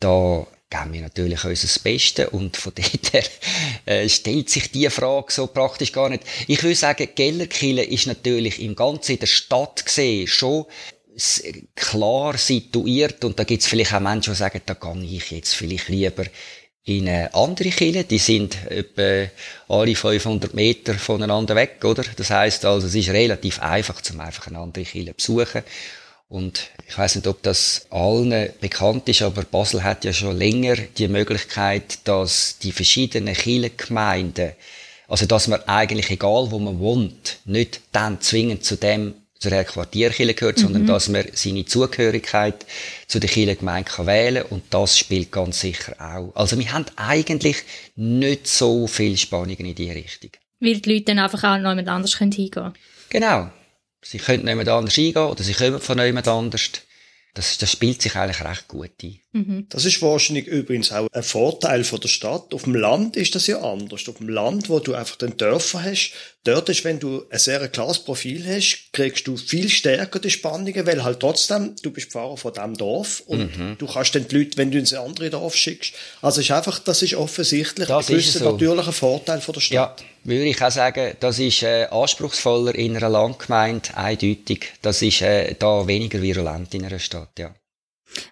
da 0.00 0.46
geben 0.68 0.92
wir 0.92 1.02
natürlich 1.02 1.44
unser 1.44 1.80
Bestes 1.80 2.28
und 2.28 2.56
von 2.56 2.72
dort 2.76 3.12
her 3.12 3.24
äh, 3.86 4.08
stellt 4.08 4.50
sich 4.50 4.70
die 4.72 4.90
Frage 4.90 5.32
so 5.32 5.46
praktisch 5.46 5.92
gar 5.92 6.08
nicht. 6.08 6.24
Ich 6.48 6.62
würde 6.62 6.74
sagen, 6.74 7.08
Gellerkille 7.14 7.84
ist 7.84 8.06
natürlich 8.06 8.60
im 8.60 8.74
Ganzen 8.74 9.12
in 9.12 9.20
der 9.20 9.26
Stadt 9.26 9.84
gesehen 9.84 10.26
schon 10.26 10.66
klar 11.74 12.36
situiert 12.36 13.24
und 13.24 13.38
da 13.38 13.44
gibt 13.44 13.62
es 13.62 13.68
vielleicht 13.68 13.94
auch 13.94 14.00
Menschen, 14.00 14.32
die 14.32 14.38
sagen, 14.38 14.60
da 14.66 14.74
gehe 14.74 15.04
ich 15.04 15.30
jetzt 15.30 15.54
vielleicht 15.54 15.88
lieber 15.88 16.24
in 16.84 17.08
eine 17.08 17.34
andere 17.34 17.70
Kirche. 17.70 18.04
Die 18.04 18.18
sind 18.18 18.56
etwa 18.70 19.28
alle 19.68 19.94
500 19.94 20.54
Meter 20.54 20.94
voneinander 20.94 21.56
weg, 21.56 21.84
oder? 21.84 22.04
Das 22.16 22.30
heißt 22.30 22.64
also, 22.64 22.86
es 22.86 22.94
ist 22.94 23.08
relativ 23.10 23.60
einfach, 23.60 24.00
zum 24.00 24.20
einfach 24.20 24.46
eine 24.46 24.58
andere 24.58 24.84
Kirche 24.84 25.14
besuchen. 25.14 25.62
Und 26.28 26.70
ich 26.88 26.96
weiß 26.96 27.16
nicht, 27.16 27.26
ob 27.26 27.42
das 27.42 27.86
allen 27.90 28.50
bekannt 28.60 29.08
ist, 29.08 29.22
aber 29.22 29.42
Basel 29.42 29.84
hat 29.84 30.04
ja 30.04 30.12
schon 30.12 30.36
länger 30.36 30.76
die 30.76 31.08
Möglichkeit, 31.08 31.98
dass 32.04 32.58
die 32.58 32.72
verschiedenen 32.72 33.34
Kirchengemeinden, 33.34 34.52
also 35.06 35.26
dass 35.26 35.46
man 35.46 35.62
eigentlich, 35.66 36.10
egal 36.10 36.50
wo 36.50 36.58
man 36.58 36.80
wohnt, 36.80 37.38
nicht 37.44 37.80
dann 37.92 38.20
zwingend 38.20 38.64
zu 38.64 38.76
dem 38.76 39.14
zu 39.38 39.50
der 39.50 39.64
Quartierkirche 39.64 40.34
gehört, 40.34 40.58
mhm. 40.58 40.62
sondern 40.62 40.86
dass 40.86 41.08
man 41.08 41.24
seine 41.32 41.64
Zugehörigkeit 41.64 42.66
zu 43.06 43.18
der 43.18 43.28
Kirchengemeinde 43.28 43.90
kann 43.90 44.06
wählen 44.06 44.44
und 44.50 44.64
das 44.70 44.98
spielt 44.98 45.30
ganz 45.30 45.60
sicher 45.60 45.94
auch. 46.00 46.34
Also 46.34 46.58
wir 46.58 46.72
haben 46.72 46.86
eigentlich 46.96 47.58
nicht 47.96 48.46
so 48.46 48.86
viel 48.86 49.16
Spannungen 49.16 49.66
in 49.66 49.74
diese 49.74 49.94
Richtung. 49.94 50.30
Weil 50.60 50.80
die 50.80 50.92
Leute 50.92 51.04
dann 51.06 51.18
einfach 51.18 51.44
auch 51.44 51.58
noch 51.58 51.70
jemand 51.70 51.88
anders 51.88 52.16
hingehen 52.18 52.50
können. 52.50 52.74
Genau. 53.10 53.50
Sie 54.02 54.18
können 54.18 54.44
noch 54.44 54.50
jemand 54.50 54.68
anders 54.68 54.94
hingehen 54.94 55.22
oder 55.22 55.42
sie 55.42 55.54
kommen 55.54 55.80
von 55.80 55.98
jemand 55.98 56.28
anders. 56.28 56.70
Das, 57.34 57.58
das 57.58 57.72
spielt 57.72 58.00
sich 58.00 58.16
eigentlich 58.16 58.42
recht 58.42 58.68
gut 58.68 58.92
ein. 59.02 59.20
Mhm. 59.36 59.66
Das 59.68 59.84
ist 59.84 60.00
wahrscheinlich 60.00 60.46
übrigens 60.46 60.92
auch 60.92 61.08
ein 61.12 61.22
Vorteil 61.22 61.84
von 61.84 62.00
der 62.00 62.08
Stadt. 62.08 62.54
Auf 62.54 62.62
dem 62.64 62.74
Land 62.74 63.16
ist 63.16 63.34
das 63.34 63.46
ja 63.46 63.60
anders. 63.60 64.08
Auf 64.08 64.16
dem 64.16 64.28
Land, 64.28 64.70
wo 64.70 64.78
du 64.80 64.94
einfach 64.94 65.16
den 65.16 65.36
Dörfer 65.36 65.82
hast, 65.82 66.12
dort 66.44 66.68
ist, 66.70 66.84
wenn 66.84 66.98
du 66.98 67.24
ein 67.30 67.38
sehr 67.38 67.68
klares 67.68 67.98
Profil 67.98 68.46
hast, 68.46 68.88
kriegst 68.92 69.26
du 69.26 69.36
viel 69.36 69.68
stärker 69.68 70.20
die 70.20 70.30
Spannungen, 70.30 70.86
weil 70.86 71.04
halt 71.04 71.20
trotzdem, 71.20 71.74
du 71.82 71.90
bist 71.90 72.12
Pfarrer 72.12 72.36
von 72.36 72.52
diesem 72.52 72.74
Dorf 72.76 73.22
und 73.26 73.58
mhm. 73.58 73.76
du 73.78 73.86
kannst 73.86 74.14
dann 74.14 74.26
die 74.26 74.38
Leute, 74.38 74.56
wenn 74.56 74.70
du 74.70 74.78
ins 74.78 74.94
andere 74.94 75.28
Dorf 75.28 75.54
schickst. 75.54 75.92
Also 76.22 76.40
ist 76.40 76.50
einfach, 76.50 76.78
das 76.78 77.02
ist 77.02 77.14
offensichtlich 77.14 77.88
das 77.88 78.08
ein 78.08 78.16
gewisser 78.16 78.38
so. 78.38 78.52
natürlicher 78.52 78.92
Vorteil 78.92 79.40
von 79.40 79.52
der 79.52 79.60
Stadt. 79.60 80.00
Ja, 80.00 80.06
würde 80.24 80.44
ich 80.44 80.62
auch 80.62 80.70
sagen, 80.70 81.14
das 81.20 81.38
ist 81.38 81.62
äh, 81.62 81.86
anspruchsvoller 81.90 82.74
in 82.74 82.96
einer 82.96 83.10
Landgemeinde, 83.10 83.96
eindeutig. 83.96 84.72
Das 84.80 85.02
ist 85.02 85.20
äh, 85.20 85.54
da 85.58 85.86
weniger 85.86 86.22
virulent 86.22 86.74
in 86.74 86.84
einer 86.84 86.98
Stadt, 86.98 87.38
ja. 87.38 87.54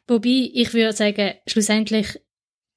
Wobei, 0.07 0.51
ich 0.53 0.73
würde 0.73 0.93
sagen, 0.93 1.35
schlussendlich 1.47 2.21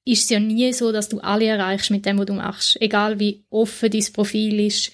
ist 0.05 0.23
es 0.23 0.29
ja 0.29 0.39
nie 0.39 0.71
so, 0.73 0.91
dass 0.91 1.09
du 1.09 1.19
alle 1.19 1.45
erreichst 1.45 1.91
mit 1.91 2.05
dem, 2.05 2.17
was 2.17 2.25
du 2.25 2.33
machst. 2.33 2.81
Egal 2.81 3.19
wie 3.19 3.43
offen 3.49 3.91
dein 3.91 4.13
Profil 4.13 4.59
ist. 4.65 4.91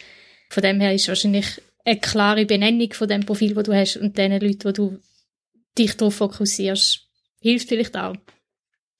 Von 0.50 0.64
dem 0.64 0.80
her 0.80 0.94
ist 0.94 1.08
wahrscheinlich 1.08 1.62
eine 1.86 2.00
klare 2.00 2.46
Benennung 2.46 2.94
von 2.94 3.08
dem 3.08 3.26
Profil, 3.26 3.54
das 3.54 3.64
du 3.64 3.74
hast 3.74 3.98
und 3.98 4.18
den 4.18 4.32
Leuten, 4.32 4.64
wo 4.64 4.72
du 4.72 5.00
dich 5.78 5.96
darauf 5.98 6.16
fokussierst, 6.16 7.02
hilft 7.42 7.70
vielleicht 7.70 7.96
auch. 7.96 8.16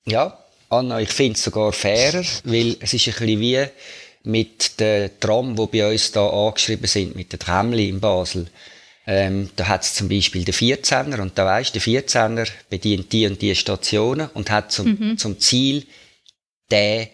Ja, 0.06 0.38
Anna, 0.68 1.00
ich 1.00 1.10
finde 1.10 1.34
es 1.34 1.44
sogar 1.44 1.72
fairer, 1.72 2.24
weil 2.44 2.76
es 2.80 2.94
ist 2.94 3.08
ein 3.08 3.14
bisschen 3.14 3.40
wie 3.40 3.66
mit 4.24 4.80
den 4.80 5.10
Tram, 5.20 5.54
die 5.54 5.66
bei 5.66 5.90
uns 5.90 6.12
da 6.12 6.28
angeschrieben 6.28 6.86
sind, 6.86 7.16
mit 7.16 7.32
den 7.32 7.38
Tramli 7.38 7.88
in 7.88 8.00
Basel. 8.00 8.46
Ähm, 9.06 9.50
da 9.56 9.68
hat 9.68 9.82
es 9.82 9.94
zum 9.94 10.08
Beispiel 10.08 10.44
den 10.44 10.54
14er 10.54 11.20
und 11.20 11.36
da 11.36 11.44
weisst, 11.44 11.74
der 11.74 11.82
14er 11.82 12.48
bedient 12.70 13.12
die 13.12 13.26
und 13.26 13.42
die 13.42 13.54
Stationen 13.54 14.28
und 14.32 14.50
hat 14.50 14.72
zum, 14.72 14.96
mhm. 14.98 15.18
zum 15.18 15.38
Ziel, 15.38 15.86
den 16.70 17.08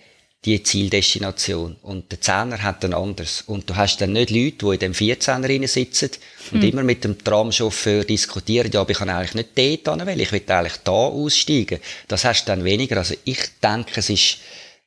die 0.44 0.62
Zieldestination. 0.62 1.76
Und 1.82 2.10
der 2.10 2.20
Zehner 2.20 2.62
hat 2.62 2.82
dann 2.82 2.94
anders. 2.94 3.42
Und 3.42 3.68
du 3.68 3.76
hast 3.76 4.00
dann 4.00 4.12
nicht 4.12 4.30
Leute, 4.30 4.56
die 4.56 4.72
in 4.72 4.78
dem 4.78 4.94
Vierzehner 4.94 5.68
sitzen 5.68 6.10
und 6.50 6.62
hm. 6.62 6.68
immer 6.70 6.82
mit 6.82 7.04
dem 7.04 7.22
Tramchauffeur 7.22 8.04
diskutieren, 8.04 8.70
ja, 8.72 8.80
aber 8.80 8.90
ich 8.90 8.98
kann 8.98 9.10
eigentlich 9.10 9.34
nicht 9.34 9.86
dort 9.86 9.98
hin, 9.98 10.06
weil 10.06 10.20
ich 10.20 10.32
will 10.32 10.42
eigentlich 10.46 10.78
da 10.78 10.92
aussteigen. 10.92 11.80
Das 12.08 12.24
hast 12.24 12.44
du 12.44 12.46
dann 12.46 12.64
weniger. 12.64 12.96
Also 12.96 13.14
ich 13.24 13.40
denke, 13.62 14.00
es 14.00 14.08
ist 14.08 14.38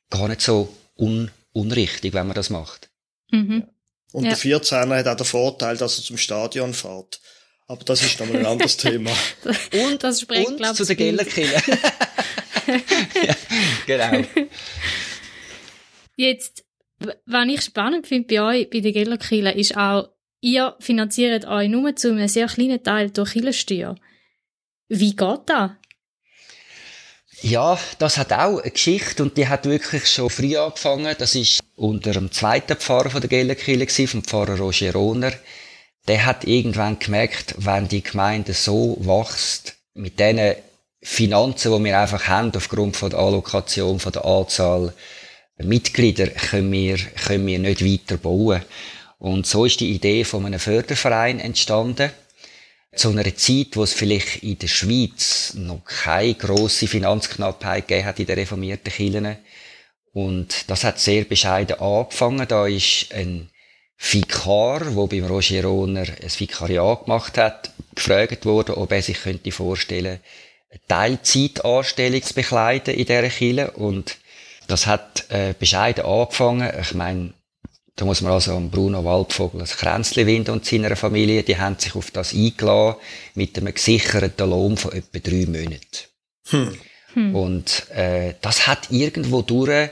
gar 0.10 0.28
nicht 0.28 0.42
so 0.42 0.76
un 0.98 1.30
unrichtig, 1.56 2.14
wenn 2.14 2.26
man 2.26 2.36
das 2.36 2.50
macht. 2.50 2.90
Mhm. 3.30 3.64
Und 4.14 4.26
ja. 4.26 4.30
der 4.30 4.38
Vierzehner 4.38 4.98
hat 4.98 5.08
auch 5.08 5.16
den 5.16 5.26
Vorteil, 5.26 5.76
dass 5.76 5.98
er 5.98 6.04
zum 6.04 6.18
Stadion 6.18 6.74
fährt. 6.74 7.20
Aber 7.68 7.84
das 7.84 8.04
ist 8.04 8.20
nochmal 8.20 8.38
ein 8.38 8.46
anderes 8.46 8.78
Thema. 8.78 9.12
Und 9.74 10.04
das 10.04 10.22
sprengt, 10.22 10.62
Und 10.62 10.76
zu 10.76 10.86
den 10.86 10.98
Gellerkillen. 10.98 11.62
ja, 12.68 13.36
genau. 13.88 14.28
Jetzt, 16.16 16.64
was 17.26 17.48
ich 17.48 17.62
spannend 17.62 18.06
finde 18.06 18.36
bei 18.36 18.42
euch, 18.42 18.70
bei 18.70 18.82
den 18.82 18.94
Gellerkillen, 18.94 19.58
ist 19.58 19.76
auch, 19.76 20.10
ihr 20.42 20.76
finanziert 20.80 21.46
euch 21.46 21.70
nur 21.70 21.96
zu 21.96 22.12
einem 22.12 22.28
sehr 22.28 22.48
kleinen 22.48 22.84
Teil 22.84 23.10
durch 23.10 23.32
Killensteuer. 23.32 23.96
Wie 24.90 25.16
geht 25.16 25.42
das? 25.48 25.72
Ja, 27.44 27.78
das 28.00 28.18
hat 28.18 28.32
auch 28.32 28.62
eine 28.62 28.72
Geschichte 28.72 29.22
und 29.22 29.36
die 29.36 29.50
hat 29.50 29.66
wirklich 29.66 30.08
schon 30.08 30.30
früh 30.30 30.56
angefangen. 30.56 31.14
Das 31.20 31.36
ist 31.36 31.60
unter 31.76 32.14
dem 32.14 32.32
zweiten 32.32 32.78
Pfarrer 32.78 33.10
von 33.10 33.20
der 33.20 33.30
Gellerkirche 33.30 34.08
vom 34.08 34.24
Pfarrer 34.24 34.58
Roger 34.58 34.94
Rohner. 34.94 35.34
Der 36.08 36.26
hat 36.26 36.46
irgendwann 36.46 37.00
gemerkt, 37.00 37.56
wenn 37.58 37.90
die 37.90 38.02
Gemeinde 38.02 38.54
so 38.54 38.98
wächst, 39.02 39.76
mit 39.94 40.22
den 40.22 40.56
Finanzen, 41.02 41.78
die 41.78 41.84
wir 41.84 42.00
einfach 42.00 42.30
haben, 42.30 42.54
aufgrund 42.56 42.96
von 42.96 43.10
der 43.10 43.20
Allokation, 43.20 44.00
von 44.00 44.14
der 44.14 44.24
Anzahl 44.24 44.94
Mitglieder, 45.58 46.28
können 46.28 46.72
wir, 46.72 46.98
können 46.98 47.46
wir 47.46 47.60
nicht 47.60 47.84
weiter 47.84 48.16
bauen. 48.16 48.62
Und 49.20 49.46
so 49.48 49.66
ist 49.66 49.82
die 49.82 49.92
Idee 49.92 50.24
von 50.24 50.46
einem 50.46 50.62
Förderverein 50.62 51.42
entstanden 51.42 52.10
zu 52.96 53.10
einer 53.10 53.36
Zeit, 53.36 53.70
wo 53.74 53.84
es 53.84 53.94
vielleicht 53.94 54.44
in 54.44 54.58
der 54.60 54.68
Schweiz 54.68 55.54
noch 55.56 55.84
keine 55.84 56.36
grosse 56.36 56.88
Finanzknappheit 56.88 57.88
gegeben 57.88 58.08
hat 58.08 58.20
in 58.20 58.26
den 58.26 58.40
reformierten 58.40 58.92
Kirchen. 58.92 59.38
Und 60.14 60.70
das 60.70 60.84
hat 60.84 61.00
sehr 61.00 61.24
bescheiden 61.24 61.80
angefangen. 61.80 62.48
Da 62.48 62.68
ist 62.68 63.12
ein 63.14 63.50
Vikar, 63.98 64.96
wo 64.96 65.08
beim 65.08 65.26
Roger 65.26 65.64
Rohner 65.64 66.02
ein 66.02 66.32
Vikariat 66.40 67.06
gemacht 67.06 67.38
hat, 67.38 67.72
gefragt 67.96 68.46
worden, 68.46 68.76
ob 68.76 68.92
er 68.92 69.02
sich 69.02 69.22
könnte 69.22 69.52
vorstellen, 69.52 70.20
eine 70.70 70.82
Teilzeitanstellung 70.88 72.22
zu 72.22 72.34
bekleiden 72.34 72.94
in 72.94 73.06
dieser 73.06 73.30
Kirche. 73.30 73.72
Und 73.72 74.18
das 74.68 74.86
hat 74.88 75.30
äh, 75.30 75.54
bescheiden 75.58 76.06
angefangen. 76.06 76.72
Ich 76.80 76.94
meine, 76.94 77.34
da 77.96 78.06
muss 78.06 78.22
man 78.22 78.32
also 78.32 78.56
an 78.56 78.72
Bruno 78.72 79.06
Waldvogel 79.06 79.62
ein 79.62 79.68
Kränzchen 79.68 80.26
winden 80.26 80.52
und 80.52 80.66
seiner 80.66 80.96
Familie, 80.96 81.44
die 81.44 81.58
haben 81.58 81.78
sich 81.78 81.96
auf 81.96 82.10
das 82.12 82.34
eingeladen 82.34 83.00
mit 83.36 83.58
einem 83.58 83.74
gesicherten 83.74 84.50
Lohn 84.50 84.78
von 84.78 84.94
etwa 84.94 85.20
drei 85.20 85.46
Monaten. 85.46 85.80
Hm. 86.50 86.78
Hm. 87.14 87.36
Und 87.36 87.90
äh, 87.92 88.34
das 88.42 88.66
hat 88.66 88.90
irgendwo 88.90 89.44
durch 89.44 89.90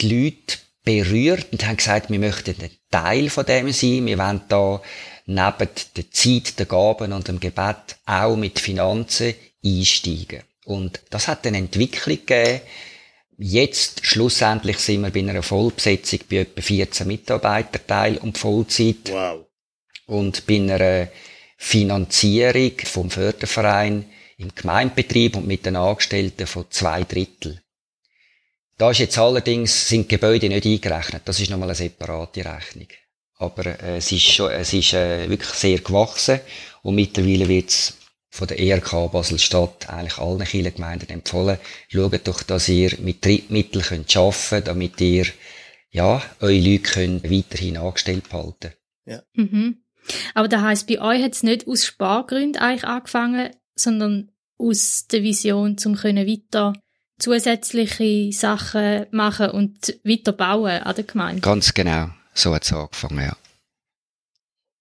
die 0.00 0.08
Leute 0.08 0.58
berührt 0.84 1.46
und 1.52 1.64
haben 1.66 1.76
gesagt, 1.76 2.10
wir 2.10 2.18
möchten 2.18 2.56
ein 2.60 2.70
Teil 2.90 3.30
von 3.30 3.46
dem 3.46 3.70
sein, 3.72 4.06
wir 4.06 4.18
wollen 4.18 4.40
da 4.48 4.80
neben 5.26 5.68
der 5.96 6.10
Zeit, 6.10 6.58
der 6.58 6.66
Gaben 6.66 7.12
und 7.12 7.28
dem 7.28 7.40
Gebet 7.40 7.96
auch 8.06 8.36
mit 8.36 8.58
Finanzen 8.58 9.34
einsteigen. 9.64 10.42
Und 10.64 11.00
das 11.10 11.28
hat 11.28 11.46
eine 11.46 11.58
Entwicklung 11.58 12.18
gegeben, 12.24 12.60
Jetzt, 13.38 14.06
schlussendlich, 14.06 14.78
sind 14.78 15.02
wir 15.02 15.10
bei 15.10 15.20
einer 15.20 15.42
Vollbesetzung 15.42 16.20
bei 16.30 16.38
etwa 16.38 16.62
14 16.62 17.06
Mitarbeiterteil 17.06 18.16
und 18.18 18.38
Vollzeit. 18.38 19.10
Wow. 19.10 19.46
Und 20.06 20.46
bei 20.46 20.56
einer 20.56 21.08
Finanzierung 21.58 22.72
vom 22.84 23.10
Förderverein 23.10 24.06
im 24.38 24.54
Gemeinbetrieb 24.54 25.36
und 25.36 25.46
mit 25.46 25.66
den 25.66 25.76
Angestellten 25.76 26.46
von 26.46 26.66
zwei 26.70 27.04
Drittel. 27.04 27.62
Da 28.78 28.90
ist 28.90 28.98
jetzt 28.98 29.18
allerdings, 29.18 29.88
sind 29.88 30.08
Gebäude 30.08 30.48
nicht 30.48 30.66
eingerechnet. 30.66 31.22
Das 31.24 31.40
ist 31.40 31.50
nochmal 31.50 31.68
eine 31.68 31.74
separate 31.74 32.44
Rechnung. 32.44 32.88
Aber 33.38 33.66
äh, 33.66 33.96
es 33.98 34.12
ist 34.12 34.22
schon, 34.22 34.50
es 34.50 34.72
ist 34.72 34.92
äh, 34.92 35.28
wirklich 35.28 35.50
sehr 35.50 35.78
gewachsen 35.78 36.40
und 36.82 36.94
mittlerweile 36.94 37.48
wird 37.48 37.70
es 37.70 37.96
von 38.36 38.48
der 38.48 38.60
ERK 38.60 39.10
Basel-Stadt 39.10 39.88
eigentlich 39.88 40.18
allen 40.18 40.44
Kirchengemeinden 40.44 41.08
empfohlen, 41.08 41.58
schaut 41.88 42.28
doch, 42.28 42.42
dass 42.42 42.68
ihr 42.68 42.92
mit 43.00 43.24
Drittmitteln 43.24 43.82
könnt 43.82 44.16
arbeiten 44.16 44.36
könnt, 44.48 44.68
damit 44.68 45.00
ihr, 45.00 45.26
ja, 45.90 46.22
eure 46.40 46.58
Leute 46.58 46.82
könnt 46.82 47.30
weiterhin 47.30 47.78
angestellt 47.78 48.28
behalten. 48.28 48.72
Ja. 49.06 49.22
Mhm. 49.32 49.78
Aber 50.34 50.48
das 50.48 50.60
heisst, 50.60 50.86
bei 50.86 51.00
euch 51.00 51.22
hat 51.22 51.32
es 51.32 51.42
nicht 51.42 51.66
aus 51.66 51.86
Spargründen 51.86 52.60
eigentlich 52.60 52.84
angefangen, 52.84 53.50
sondern 53.74 54.30
aus 54.58 55.06
der 55.10 55.22
Vision, 55.22 55.78
zum 55.78 55.96
können 55.96 56.26
weiter 56.26 56.74
zusätzliche 57.18 58.30
Sachen 58.32 59.06
machen 59.10 59.50
und 59.50 59.98
weiter 60.04 60.32
bauen 60.32 60.82
an 60.82 60.94
der 60.94 61.04
Gemeinde. 61.04 61.40
Ganz 61.40 61.72
genau. 61.72 62.10
So 62.34 62.54
hat 62.54 62.64
es 62.64 62.72
angefangen, 62.72 63.20
ja. 63.20 63.36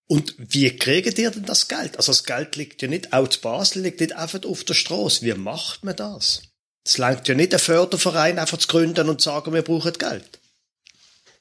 Und 0.07 0.35
wie 0.37 0.75
kriegt 0.75 1.17
ihr 1.17 1.31
denn 1.31 1.45
das 1.45 1.67
Geld? 1.67 1.97
Also 1.97 2.11
das 2.11 2.25
Geld 2.25 2.55
liegt 2.55 2.81
ja 2.81 2.87
nicht, 2.87 3.11
auch 3.11 3.27
zu 3.27 3.41
Basel 3.41 3.81
liegt 3.81 4.01
nicht 4.01 4.13
einfach 4.13 4.43
auf 4.43 4.63
der 4.63 4.75
Straße. 4.75 5.25
Wie 5.25 5.33
macht 5.33 5.83
man 5.83 5.95
das? 5.95 6.43
Es 6.85 6.99
langt 6.99 7.27
ja 7.27 7.33
nicht, 7.33 7.53
einen 7.53 7.59
Förderverein 7.59 8.37
einfach 8.37 8.59
zu 8.59 8.67
gründen 8.67 9.09
und 9.09 9.19
zu 9.19 9.29
sagen, 9.29 9.53
wir 9.53 9.63
brauchen 9.63 9.93
Geld. 9.93 10.39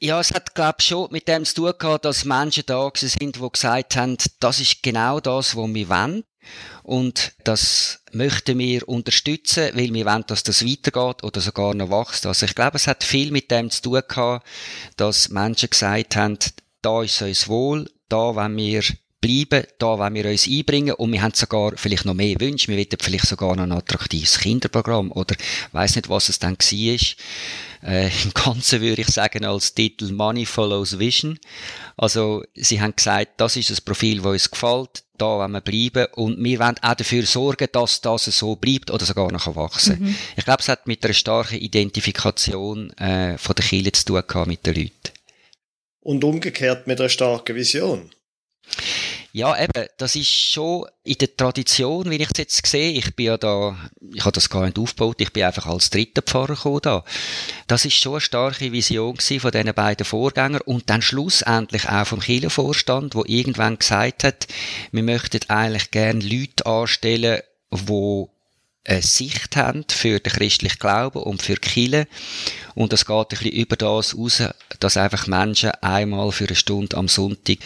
Ja, 0.00 0.18
es 0.18 0.32
hat, 0.32 0.54
glaube 0.54 0.76
ich, 0.80 0.86
schon 0.86 1.12
mit 1.12 1.28
dem 1.28 1.44
zu 1.44 1.54
tun 1.54 1.72
gehabt, 1.78 2.04
dass 2.04 2.24
Menschen 2.24 2.64
da 2.66 2.90
sind, 2.94 3.36
die 3.36 3.50
gesagt 3.52 3.96
haben, 3.96 4.16
das 4.40 4.60
ist 4.60 4.82
genau 4.82 5.20
das, 5.20 5.56
was 5.56 5.74
wir 5.74 5.88
wollen. 5.88 6.24
Und 6.82 7.32
das 7.44 8.00
möchten 8.12 8.58
wir 8.58 8.86
unterstützen, 8.88 9.70
weil 9.74 9.92
wir 9.92 10.04
wollen, 10.04 10.24
dass 10.26 10.42
das 10.42 10.64
weitergeht 10.64 11.22
oder 11.22 11.40
sogar 11.40 11.74
noch 11.74 11.90
wächst. 11.90 12.26
Also 12.26 12.44
ich 12.46 12.54
glaube, 12.54 12.76
es 12.76 12.86
hat 12.86 13.04
viel 13.04 13.30
mit 13.30 13.50
dem 13.50 13.70
zu 13.70 13.82
tun 13.82 14.02
gehabt, 14.06 14.46
dass 14.96 15.30
Menschen 15.30 15.70
gesagt 15.70 16.16
haben, 16.16 16.38
da 16.82 17.02
ist 17.02 17.22
uns 17.22 17.48
wohl, 17.48 17.88
da 18.08 18.34
wollen 18.34 18.56
wir 18.56 18.82
bleiben, 19.24 19.66
da 19.78 19.98
wollen 19.98 20.14
wir 20.14 20.26
uns 20.26 20.46
einbringen 20.46 20.94
und 20.94 21.12
wir 21.12 21.22
haben 21.22 21.32
sogar 21.34 21.72
vielleicht 21.76 22.04
noch 22.04 22.12
mehr 22.12 22.38
Wünsche, 22.40 22.68
wir 22.68 22.76
wollen 22.76 22.98
vielleicht 23.00 23.26
sogar 23.26 23.56
noch 23.56 23.62
ein 23.62 23.72
attraktives 23.72 24.38
Kinderprogramm 24.38 25.10
oder 25.12 25.34
weiß 25.72 25.96
nicht, 25.96 26.10
was 26.10 26.28
es 26.28 26.38
dann 26.38 26.58
war. 26.58 27.90
Äh, 27.90 28.10
Im 28.24 28.34
Ganzen 28.34 28.80
würde 28.82 29.02
ich 29.02 29.08
sagen 29.08 29.44
als 29.44 29.72
Titel 29.72 30.12
Money 30.12 30.44
Follows 30.44 30.98
Vision. 30.98 31.38
Also 31.96 32.44
sie 32.54 32.80
haben 32.80 32.96
gesagt, 32.96 33.32
das 33.38 33.56
ist 33.56 33.70
das 33.70 33.80
Profil, 33.80 34.18
das 34.18 34.26
uns 34.26 34.50
gefällt, 34.50 35.04
da 35.16 35.26
wollen 35.26 35.52
wir 35.52 35.60
bleiben 35.60 36.06
und 36.14 36.42
wir 36.42 36.58
wollen 36.58 36.78
auch 36.82 36.94
dafür 36.94 37.24
sorgen, 37.24 37.68
dass 37.72 38.00
das 38.00 38.24
so 38.24 38.56
bleibt 38.56 38.90
oder 38.90 39.06
sogar 39.06 39.32
noch 39.32 39.54
wachsen 39.54 40.00
mhm. 40.00 40.14
Ich 40.36 40.44
glaube, 40.44 40.60
es 40.60 40.68
hat 40.68 40.86
mit 40.86 41.04
einer 41.04 41.14
starken 41.14 41.58
Identifikation 41.58 42.90
äh, 42.98 43.38
von 43.38 43.54
der 43.54 43.64
Kirche 43.64 43.92
zu 43.92 44.04
tun 44.04 44.22
gehabt 44.26 44.48
mit 44.48 44.66
den 44.66 44.74
Leuten 44.74 45.13
und 46.04 46.22
umgekehrt 46.22 46.86
mit 46.86 47.00
einer 47.00 47.08
starken 47.08 47.56
Vision. 47.56 48.10
Ja, 49.36 49.60
eben, 49.60 49.88
das 49.98 50.14
ist 50.14 50.30
schon 50.30 50.86
in 51.02 51.18
der 51.18 51.36
Tradition, 51.36 52.08
wie 52.08 52.22
ich 52.22 52.30
es 52.30 52.38
jetzt 52.38 52.66
sehe. 52.68 52.92
Ich 52.92 53.16
bin 53.16 53.26
ja 53.26 53.36
da, 53.36 53.76
ich 54.12 54.20
habe 54.20 54.30
das 54.30 54.48
gar 54.48 54.64
nicht 54.64 54.78
aufgebaut, 54.78 55.20
ich 55.20 55.32
bin 55.32 55.42
einfach 55.42 55.66
als 55.66 55.90
dritter 55.90 56.22
Pfarrer 56.22 56.54
gekommen 56.54 56.78
da. 56.82 57.04
Das 57.66 57.84
ist 57.84 57.96
schon 57.96 58.12
eine 58.12 58.20
starke 58.20 58.70
Vision 58.70 59.16
von 59.16 59.50
diesen 59.50 59.74
beiden 59.74 60.06
Vorgängern 60.06 60.60
und 60.60 60.88
dann 60.88 61.02
schlussendlich 61.02 61.88
auch 61.88 62.06
vom 62.06 62.20
Kirchenvorstand, 62.20 63.16
wo 63.16 63.24
irgendwann 63.26 63.76
gesagt 63.76 64.22
hat, 64.22 64.46
wir 64.92 65.02
möchten 65.02 65.40
eigentlich 65.48 65.90
gerne 65.90 66.20
Leute 66.20 66.64
anstellen, 66.64 67.42
die 67.72 68.26
eine 68.84 69.02
Sicht 69.02 69.56
haben 69.56 69.84
für 69.88 70.20
den 70.20 70.32
christlichen 70.32 70.78
Glauben 70.78 71.22
und 71.22 71.42
für 71.42 71.56
Kirche. 71.56 72.06
Und 72.74 72.92
es 72.92 73.06
geht 73.06 73.16
ein 73.16 73.28
bisschen 73.28 73.52
über 73.52 73.76
das 73.76 74.16
raus, 74.16 74.42
dass 74.80 74.96
einfach 74.96 75.26
Menschen 75.26 75.70
einmal 75.80 76.32
für 76.32 76.46
eine 76.46 76.56
Stunde 76.56 76.96
am 76.96 77.08
Sonntag 77.08 77.58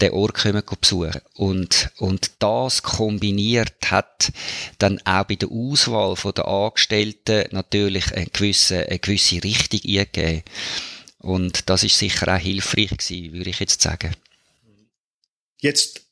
den 0.00 0.12
Ort 0.12 0.34
kommen 0.34 0.62
besuchen. 0.80 1.20
Und, 1.34 1.90
und 1.98 2.30
das 2.38 2.82
kombiniert 2.82 3.74
hat 3.86 4.32
dann 4.78 5.00
auch 5.04 5.24
bei 5.24 5.34
der 5.34 5.50
Auswahl 5.50 6.14
der 6.32 6.46
Angestellten 6.46 7.44
natürlich 7.50 8.12
eine 8.12 8.26
gewisse, 8.26 8.86
eine 8.86 8.98
gewisse 8.98 9.42
Richtung 9.42 9.80
eingegeben. 9.84 10.42
Und 11.18 11.68
das 11.68 11.82
ist 11.82 11.98
sicher 11.98 12.34
auch 12.34 12.40
hilfreich 12.40 12.90
gewesen, 12.90 13.32
würde 13.32 13.50
ich 13.50 13.58
jetzt 13.58 13.82
sagen. 13.82 14.14
Jetzt 15.60 16.02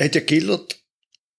hat 0.00 0.14
ja 0.16 0.20
Gillard 0.20 0.76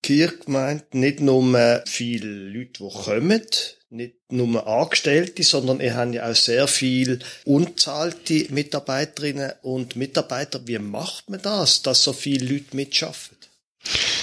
Kirche 0.01 0.37
gemeint, 0.37 0.93
nicht 0.93 1.19
nur 1.19 1.83
viele 1.85 2.27
Leute, 2.27 2.83
die 2.83 3.03
kommen, 3.03 3.41
nicht 3.89 4.15
nur 4.29 4.67
Angestellte, 4.67 5.43
sondern 5.43 5.79
ihr 5.79 5.95
habt 5.95 6.13
ja 6.13 6.29
auch 6.29 6.35
sehr 6.35 6.67
viele 6.67 7.19
unzahlte 7.45 8.47
Mitarbeiterinnen 8.49 9.53
und 9.61 9.95
Mitarbeiter. 9.95 10.67
Wie 10.67 10.79
macht 10.79 11.29
man 11.29 11.41
das, 11.41 11.81
dass 11.81 12.03
so 12.03 12.13
viele 12.13 12.53
Leute 12.53 12.75
mitschaffen? 12.75 13.36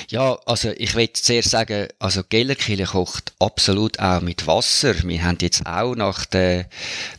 Ja, 0.09 0.38
also 0.47 0.71
ich 0.76 0.94
will 0.94 1.12
zuerst 1.12 1.50
sagen, 1.50 1.88
also 1.99 2.23
Gellerkirche 2.28 2.85
kocht 2.85 3.33
absolut 3.38 3.99
auch 3.99 4.21
mit 4.21 4.47
Wasser. 4.47 4.94
Wir 5.04 5.25
haben 5.25 5.38
jetzt 5.40 5.66
auch 5.66 5.94
nach 5.94 6.26
der, 6.26 6.68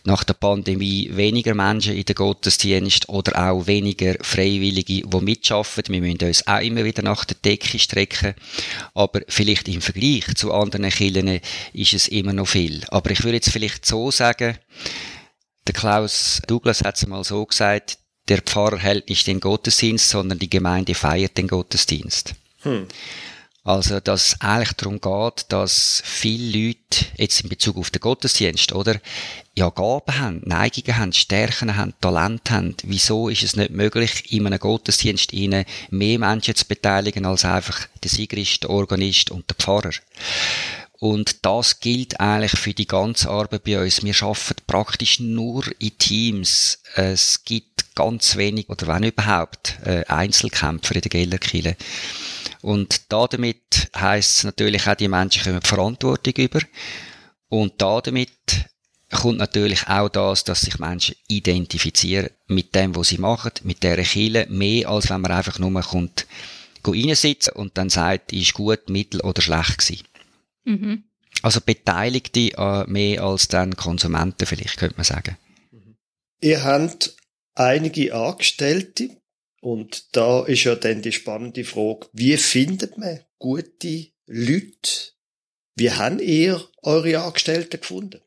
nach 0.04 0.24
der 0.24 0.36
Pandemie 0.36 1.10
weniger 1.12 1.54
Menschen 1.54 1.96
in 1.96 2.06
den 2.06 2.16
Gottesdienst 2.16 3.10
oder 3.10 3.50
auch 3.50 3.68
weniger 3.68 4.16
Freiwillige, 4.22 5.08
die 5.08 5.22
mitschaffen. 5.22 5.84
Wir 5.88 6.02
müssen 6.02 6.26
uns 6.26 6.48
auch 6.48 6.62
immer 6.62 6.84
wieder 6.84 7.02
nach 7.02 7.26
der 7.26 7.38
Decke 7.44 7.80
strecken. 7.80 8.36
Aber 8.94 9.22
vielleicht 9.28 9.68
im 9.68 9.82
Vergleich 9.82 10.26
zu 10.36 10.54
anderen 10.54 10.90
Kirchen 10.90 11.40
ist 11.74 11.94
es 11.94 12.08
immer 12.08 12.34
noch 12.34 12.48
viel. 12.48 12.84
Aber 12.90 13.12
ich 13.12 13.24
würde 13.24 13.38
jetzt 13.38 13.52
vielleicht 13.52 13.86
so 13.86 14.12
sagen, 14.12 14.58
der 15.68 15.74
Klaus 15.74 16.42
Douglas 16.48 16.84
hat 16.84 16.96
es 16.96 17.08
mal 17.08 17.24
so 17.24 17.46
gesagt, 17.46 17.98
der 18.28 18.42
Pfarrer 18.42 18.80
hält 18.80 19.10
nicht 19.10 19.28
den 19.28 19.40
Gottesdienst, 19.40 20.10
sondern 20.10 20.40
die 20.40 20.50
Gemeinde 20.50 20.96
feiert 20.96 21.38
den 21.38 21.48
Gottesdienst. 21.48 22.34
Hm. 22.62 22.88
Also, 23.66 24.00
dass 24.00 24.28
es 24.28 24.42
eigentlich 24.42 24.74
darum 24.74 25.02
geht, 25.02 25.46
dass 25.50 26.04
viele 26.06 26.68
Leute, 26.68 27.06
jetzt 27.18 27.42
in 27.42 27.50
Bezug 27.50 27.78
auf 27.78 27.90
den 27.90 28.00
Gottesdienst, 28.00 28.74
oder, 28.74 29.02
ja, 29.56 29.70
Gaben 29.70 30.20
haben, 30.20 30.42
Neigungen 30.46 30.98
haben, 30.98 31.14
Stärken 31.14 31.76
haben, 31.76 31.96
Talent 32.00 32.52
haben. 32.52 32.76
Wieso 32.84 33.28
ist 33.28 33.42
es 33.42 33.56
nicht 33.56 33.72
möglich, 33.72 34.32
in 34.32 34.46
einem 34.46 34.60
Gottesdienst 34.60 35.34
ihnen 35.34 35.66
mehr 35.90 36.20
Menschen 36.20 36.54
zu 36.54 36.66
beteiligen 36.66 37.26
als 37.26 37.44
einfach 37.44 37.88
der 38.04 38.12
Sigrist, 38.12 38.62
der 38.62 38.70
Organist 38.70 39.32
und 39.32 39.50
der 39.50 39.56
Pfarrer? 39.56 39.94
Und 41.00 41.44
das 41.44 41.80
gilt 41.80 42.20
eigentlich 42.20 42.60
für 42.60 42.74
die 42.74 42.88
ganze 42.88 43.32
Arbeit 43.32 43.64
bei 43.64 43.82
uns. 43.82 44.04
Wir 44.04 44.16
arbeiten 44.22 44.62
praktisch 44.68 45.20
nur 45.20 45.64
in 45.80 45.98
Teams. 45.98 46.80
Es 46.94 47.44
gibt 47.44 47.85
ganz 47.96 48.36
wenig, 48.36 48.70
oder 48.70 48.88
wenn 48.88 49.04
überhaupt, 49.04 49.78
äh, 49.84 50.06
Einzelkämpfer 50.06 50.96
in 50.96 51.02
der 51.02 51.10
Gellerkille. 51.10 51.76
Und 52.62 53.12
damit 53.12 53.90
heisst 53.96 54.38
es 54.38 54.44
natürlich 54.44 54.88
auch, 54.88 54.96
die 54.96 55.08
Menschen 55.08 55.44
kommen 55.44 55.62
Verantwortung 55.62 56.34
über. 56.34 56.60
Und 57.48 57.82
damit 57.82 58.32
kommt 59.12 59.38
natürlich 59.38 59.88
auch 59.88 60.10
das, 60.10 60.44
dass 60.44 60.62
sich 60.62 60.80
Menschen 60.80 61.16
identifizieren 61.28 62.30
mit 62.48 62.76
dem, 62.76 62.96
was 62.96 63.10
sie 63.10 63.18
machen, 63.18 63.52
mit 63.64 63.84
dieser 63.84 64.04
Kille, 64.04 64.48
mehr 64.50 64.90
als 64.90 65.10
wenn 65.10 65.22
man 65.22 65.32
einfach 65.32 65.60
nur 65.60 65.82
kommt, 65.82 66.28
reinsitzen 66.86 67.54
und 67.54 67.78
dann 67.78 67.90
sagt, 67.90 68.34
ist 68.34 68.54
gut, 68.54 68.90
mittel 68.90 69.22
oder 69.22 69.42
schlecht 69.42 69.80
gewesen. 69.80 70.08
Mhm. 70.66 71.04
Also 71.42 71.62
Beteiligte 71.62 72.52
äh, 72.58 72.86
mehr 72.88 73.24
als 73.24 73.48
dann 73.48 73.76
Konsumenten 73.76 74.46
vielleicht, 74.46 74.78
könnte 74.78 74.98
man 74.98 75.06
sagen. 75.06 75.38
Ihr 76.42 76.64
habt 76.64 77.16
einige 77.56 78.14
Angestellte 78.14 79.10
und 79.62 80.16
da 80.16 80.46
ist 80.46 80.64
ja 80.64 80.76
dann 80.76 81.02
die 81.02 81.12
spannende 81.12 81.64
Frage, 81.64 82.08
wie 82.14 82.38
findet 82.38 82.98
man 82.98 83.22
gute 83.40 84.08
Leute? 84.28 85.14
Wie 85.76 85.92
habt 85.92 86.22
ihr 86.22 86.64
eure 86.84 87.22
Angestellten 87.22 87.80
gefunden? 87.82 88.22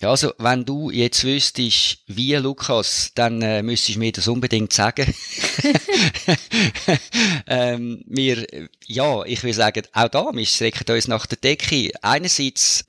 Ja, 0.00 0.10
also, 0.10 0.32
wenn 0.38 0.64
du 0.64 0.90
jetzt 0.90 1.24
wüsstest, 1.24 2.02
wie, 2.06 2.34
Lukas, 2.34 3.12
dann 3.14 3.40
äh, 3.40 3.62
müsstest 3.62 3.96
du 3.96 4.00
mir 4.00 4.12
das 4.12 4.28
unbedingt 4.28 4.72
sagen. 4.72 5.12
ähm, 7.46 8.04
wir, 8.06 8.46
ja, 8.86 9.24
ich 9.24 9.42
will 9.42 9.54
sagen, 9.54 9.84
auch 9.92 10.08
da, 10.08 10.30
wir 10.32 10.46
strecken 10.46 10.92
uns 10.94 11.08
nach 11.08 11.26
der 11.26 11.38
Decke. 11.38 11.90
Einerseits 12.02 12.84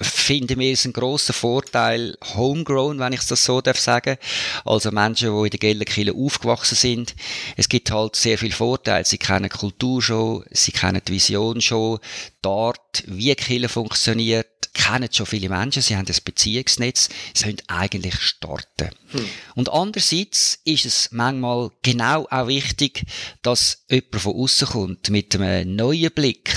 finden 0.00 0.58
wir 0.58 0.72
es 0.72 0.84
einen 0.84 0.92
grossen 0.92 1.34
Vorteil, 1.34 2.16
homegrown, 2.34 2.98
wenn 2.98 3.12
ich 3.12 3.22
das 3.22 3.44
so 3.44 3.60
darf 3.60 3.78
sagen. 3.78 4.16
Also 4.64 4.90
Menschen, 4.90 5.30
die 5.30 5.44
in 5.44 5.50
der 5.50 5.58
Gellerkirche 5.58 6.14
aufgewachsen 6.14 6.76
sind. 6.76 7.14
Es 7.56 7.68
gibt 7.68 7.90
halt 7.90 8.16
sehr 8.16 8.38
viel 8.38 8.52
Vorteile. 8.52 9.04
Sie 9.04 9.18
kennen 9.18 9.50
die 9.52 9.58
Kultur 9.58 10.02
schon, 10.02 10.44
sie 10.50 10.72
kennen 10.72 11.02
die 11.06 11.12
Vision 11.12 11.60
schon, 11.60 11.98
die 12.44 12.48
Art, 12.48 13.04
wie 13.06 13.34
Kirche 13.34 13.68
funktioniert, 13.68 14.46
kennen 14.72 15.08
schon 15.12 15.26
viele 15.26 15.48
Menschen, 15.48 15.82
sie 15.82 15.96
haben 15.96 16.06
das 16.06 16.20
Beziehungsnetz, 16.20 17.08
sie 17.34 17.44
können 17.44 17.62
eigentlich 17.66 18.18
starten. 18.20 18.90
Hm. 19.10 19.26
Und 19.56 19.68
andererseits 19.68 20.60
ist 20.64 20.86
es 20.86 21.08
manchmal 21.12 21.70
genau 21.82 22.26
auch 22.30 22.46
wichtig, 22.46 23.04
dass 23.42 23.84
jemand 23.88 24.22
von 24.22 24.36
außen 24.36 24.68
kommt, 24.68 25.10
mit 25.10 25.34
einem 25.34 25.76
neuen 25.76 26.10
Blick, 26.12 26.54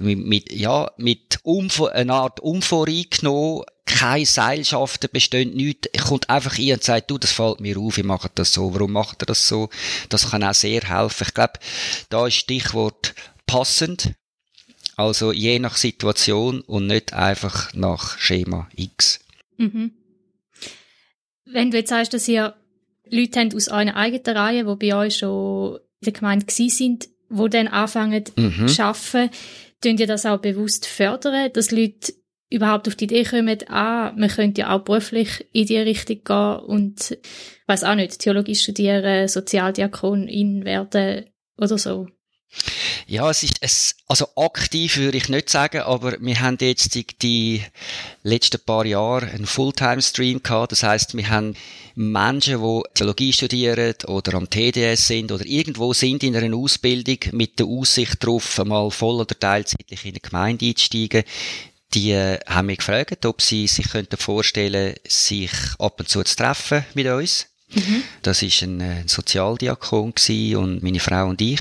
mit, 0.00 0.18
mit 0.18 0.52
ja, 0.52 0.90
mit 0.96 1.38
Umf 1.42 1.82
einer 1.82 2.14
Art 2.14 2.40
Umvoreingenommen, 2.40 3.64
keine 3.86 4.26
Seilschaften 4.26 5.10
bestehen, 5.12 5.54
nichts. 5.54 5.88
Er 5.92 6.02
kommt 6.02 6.30
einfach 6.30 6.58
ein 6.58 6.72
und 6.72 6.82
sagt, 6.82 7.10
du, 7.10 7.18
das 7.18 7.32
fällt 7.32 7.60
mir 7.60 7.78
auf, 7.78 7.98
ich 7.98 8.04
mache 8.04 8.30
das 8.34 8.52
so, 8.52 8.72
warum 8.72 8.92
macht 8.92 9.22
er 9.22 9.26
das 9.26 9.46
so? 9.46 9.68
Das 10.08 10.30
kann 10.30 10.44
auch 10.44 10.54
sehr 10.54 10.82
helfen. 10.82 11.26
Ich 11.26 11.34
glaube, 11.34 11.54
da 12.08 12.26
ist 12.26 12.34
Stichwort 12.34 13.14
passend. 13.46 14.12
Also 14.96 15.32
je 15.32 15.58
nach 15.58 15.76
Situation 15.76 16.60
und 16.60 16.86
nicht 16.86 17.14
einfach 17.14 17.72
nach 17.74 18.18
Schema 18.18 18.68
X. 18.76 19.20
Mhm. 19.56 19.92
Wenn 21.46 21.70
du 21.70 21.78
jetzt 21.78 21.88
sagst, 21.88 22.12
dass 22.12 22.28
ihr 22.28 22.54
Leute 23.08 23.40
habt 23.40 23.54
aus 23.54 23.68
einer 23.68 23.96
eigenen 23.96 24.36
Reihe, 24.36 24.64
die 24.64 24.88
bei 24.88 24.94
euch 24.94 25.18
schon 25.18 25.76
in 26.00 26.04
der 26.04 26.12
Gemeinde 26.12 26.46
sind, 26.48 27.08
die 27.28 27.48
dann 27.48 27.68
anfangen 27.68 28.24
mhm. 28.36 28.68
zu 28.68 28.84
arbeiten, 28.84 29.30
tun 29.80 29.98
ihr 29.98 30.06
das 30.06 30.26
auch 30.26 30.38
bewusst 30.38 30.86
fördern, 30.86 31.52
dass 31.52 31.70
Leute 31.70 32.12
überhaupt 32.50 32.88
auf 32.88 32.96
die 32.96 33.04
Idee 33.04 33.24
kommen, 33.24 33.58
ah, 33.68 34.12
man 34.16 34.28
könnte 34.28 34.62
ja 34.62 34.76
auch 34.76 34.82
beruflich 34.82 35.46
in 35.52 35.66
die 35.66 35.78
Richtung 35.78 36.22
gehen 36.24 36.58
und, 36.66 37.18
weiß 37.66 37.84
auch 37.84 37.94
nicht, 37.94 38.18
Theologie 38.18 38.56
studieren, 38.56 39.28
Sozialdiakonin 39.28 40.64
werden 40.64 41.26
oder 41.56 41.78
so? 41.78 42.08
Ja, 43.06 43.30
es 43.30 43.42
ist, 43.42 43.56
es, 43.60 43.96
also 44.06 44.28
aktiv 44.36 44.96
würde 44.96 45.16
ich 45.16 45.28
nicht 45.28 45.50
sagen, 45.50 45.82
aber 45.82 46.16
wir 46.20 46.40
haben 46.40 46.58
jetzt 46.60 46.94
die, 46.94 47.06
die 47.22 47.62
letzten 48.22 48.60
paar 48.60 48.86
Jahre 48.86 49.26
einen 49.26 49.46
Fulltime-Stream 49.46 50.42
gehabt. 50.42 50.72
Das 50.72 50.82
heißt, 50.82 51.16
wir 51.16 51.28
haben 51.28 51.54
Menschen, 51.94 52.60
die 52.60 52.82
Theologie 52.94 53.32
studieren 53.32 53.94
oder 54.06 54.34
am 54.34 54.48
TDS 54.48 55.08
sind 55.08 55.32
oder 55.32 55.44
irgendwo 55.44 55.92
sind 55.92 56.22
in 56.22 56.36
einer 56.36 56.56
Ausbildung 56.56 57.18
mit 57.32 57.58
der 57.58 57.66
Aussicht 57.66 58.22
darauf, 58.22 58.58
einmal 58.58 58.90
voll 58.90 59.20
oder 59.20 59.38
teilzeitlich 59.38 60.04
in 60.04 60.12
eine 60.12 60.20
Gemeinde 60.20 60.66
einzusteigen. 60.66 61.24
Die 61.94 62.12
äh, 62.12 62.38
haben 62.46 62.66
mich 62.66 62.78
gefragt, 62.78 63.26
ob 63.26 63.42
sie 63.42 63.66
sich 63.66 63.90
könnten 63.90 64.16
vorstellen, 64.16 64.94
sich 65.06 65.50
ab 65.78 65.98
und 65.98 66.08
zu 66.08 66.22
zu 66.22 66.36
treffen 66.36 66.84
mit 66.94 67.06
uns. 67.08 67.46
Mhm. 67.74 68.02
Das 68.22 68.42
ist 68.42 68.62
ein, 68.62 68.80
ein 68.80 69.08
Sozialdiakon 69.08 70.12
und 70.56 70.82
meine 70.82 71.00
Frau 71.00 71.28
und 71.28 71.40
ich. 71.40 71.60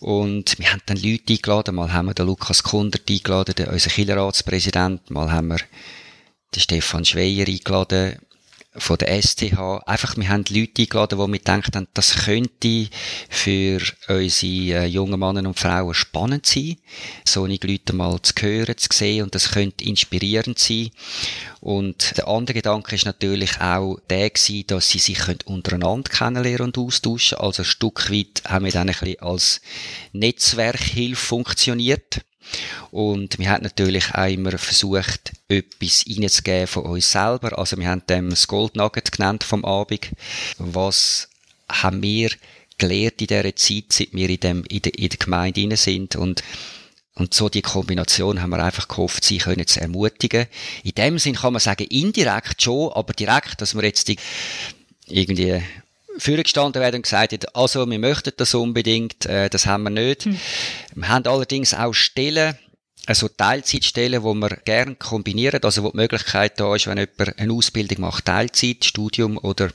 Und 0.00 0.58
wir 0.58 0.72
haben 0.72 0.82
dann 0.86 0.96
Leute 0.96 1.32
eingeladen. 1.32 1.74
Mal 1.74 1.92
haben 1.92 2.06
wir 2.06 2.14
den 2.14 2.26
Lukas 2.26 2.62
Kundert 2.62 3.08
eingeladen, 3.08 3.54
den, 3.54 3.68
unseren 3.68 3.92
Killerratspräsident. 3.92 5.10
Mal 5.10 5.30
haben 5.30 5.48
wir 5.48 5.60
den 6.54 6.60
Stefan 6.60 7.04
Schweier 7.04 7.46
eingeladen 7.46 8.18
von 8.76 8.98
der 8.98 9.20
STH. 9.20 9.82
Einfach, 9.86 10.16
wir 10.16 10.28
haben 10.28 10.44
Leute 10.48 10.82
eingeladen, 10.82 11.18
wo 11.18 11.26
wir 11.26 11.38
gedacht 11.38 11.74
haben, 11.74 11.88
das 11.94 12.24
könnte 12.24 12.88
für 13.28 13.80
unsere 14.08 14.84
äh, 14.84 14.86
jungen 14.86 15.18
Männer 15.18 15.48
und 15.48 15.58
Frauen 15.58 15.92
spannend 15.92 16.46
sein, 16.46 16.76
solche 17.24 17.66
Leute 17.66 17.92
mal 17.92 18.20
zu 18.22 18.32
hören, 18.40 18.76
zu 18.78 18.88
sehen 18.92 19.24
und 19.24 19.34
das 19.34 19.50
könnte 19.50 19.84
inspirierend 19.84 20.58
sein. 20.58 20.90
Und 21.60 22.16
der 22.16 22.28
andere 22.28 22.54
Gedanke 22.54 22.94
ist 22.94 23.06
natürlich 23.06 23.60
auch 23.60 23.98
der 24.08 24.30
gewesen, 24.30 24.66
dass 24.68 24.88
sie 24.88 24.98
sich 24.98 25.20
untereinander 25.44 26.10
kennenlernen 26.10 26.68
und 26.68 26.78
austauschen. 26.78 27.38
Also 27.38 27.62
ein 27.62 27.66
Stück 27.66 28.10
weit 28.10 28.42
haben 28.46 28.64
wir 28.64 28.72
dann 28.72 28.88
ein 28.88 28.94
bisschen 28.94 29.20
als 29.20 29.60
Netzwerkhilfe 30.12 31.16
funktioniert. 31.16 32.20
Und 32.90 33.38
wir 33.38 33.50
haben 33.50 33.62
natürlich 33.62 34.14
auch 34.14 34.28
immer 34.28 34.56
versucht, 34.58 35.32
etwas 35.48 36.04
reinzugeben 36.08 36.66
von 36.66 36.84
uns 36.84 37.12
selber. 37.12 37.58
Also 37.58 37.76
wir 37.76 37.88
haben 37.88 38.02
dem 38.08 38.30
das 38.30 38.48
Gold 38.48 38.76
Nugget 38.76 39.12
genannt 39.12 39.44
vom 39.44 39.64
Abend. 39.64 40.10
Was 40.58 41.28
haben 41.70 42.02
wir 42.02 42.30
gelernt 42.78 43.20
in 43.20 43.26
dieser 43.26 43.56
Zeit, 43.56 43.84
seit 43.90 44.12
wir 44.12 44.28
in, 44.28 44.40
dem, 44.40 44.64
in, 44.64 44.82
der, 44.82 44.98
in 44.98 45.08
der 45.08 45.18
Gemeinde 45.18 45.60
rein 45.60 45.76
sind 45.76 46.16
und 46.16 46.42
und 47.14 47.34
so 47.34 47.50
die 47.50 47.60
Kombination 47.60 48.40
haben 48.40 48.50
wir 48.50 48.64
einfach 48.64 48.88
gehofft, 48.88 49.24
sie 49.24 49.38
können 49.38 49.66
zu 49.66 49.78
ermutigen. 49.78 50.46
In 50.84 50.92
dem 50.92 51.18
Sinn 51.18 51.34
kann 51.34 51.52
man 51.52 51.60
sagen, 51.60 51.84
indirekt 51.84 52.62
schon, 52.62 52.92
aber 52.92 53.12
direkt, 53.12 53.60
dass 53.60 53.74
wir 53.74 53.82
jetzt 53.82 54.08
die, 54.08 54.16
irgendwie 55.06 55.60
vorgestanden 56.18 56.80
werden 56.80 56.96
und 56.96 57.02
gesagt 57.02 57.32
haben, 57.32 57.54
also 57.54 57.88
wir 57.88 57.98
möchten 57.98 58.32
das 58.36 58.54
unbedingt, 58.54 59.26
äh, 59.26 59.48
das 59.48 59.66
haben 59.66 59.84
wir 59.84 59.90
nicht. 59.90 60.24
Hm. 60.24 60.38
Wir 60.94 61.08
haben 61.08 61.26
allerdings 61.26 61.74
auch 61.74 61.92
Stellen, 61.92 62.56
also 63.06 63.28
Teilzeitstellen, 63.28 64.22
wo 64.22 64.34
wir 64.34 64.50
gerne 64.64 64.96
kombinieren, 64.96 65.62
also 65.62 65.82
wo 65.82 65.90
die 65.90 65.96
Möglichkeit 65.96 66.58
da 66.60 66.74
ist, 66.74 66.86
wenn 66.86 66.98
jemand 66.98 67.38
eine 67.38 67.52
Ausbildung 67.52 68.00
macht, 68.00 68.24
Teilzeit, 68.24 68.84
Studium 68.84 69.38
oder 69.38 69.70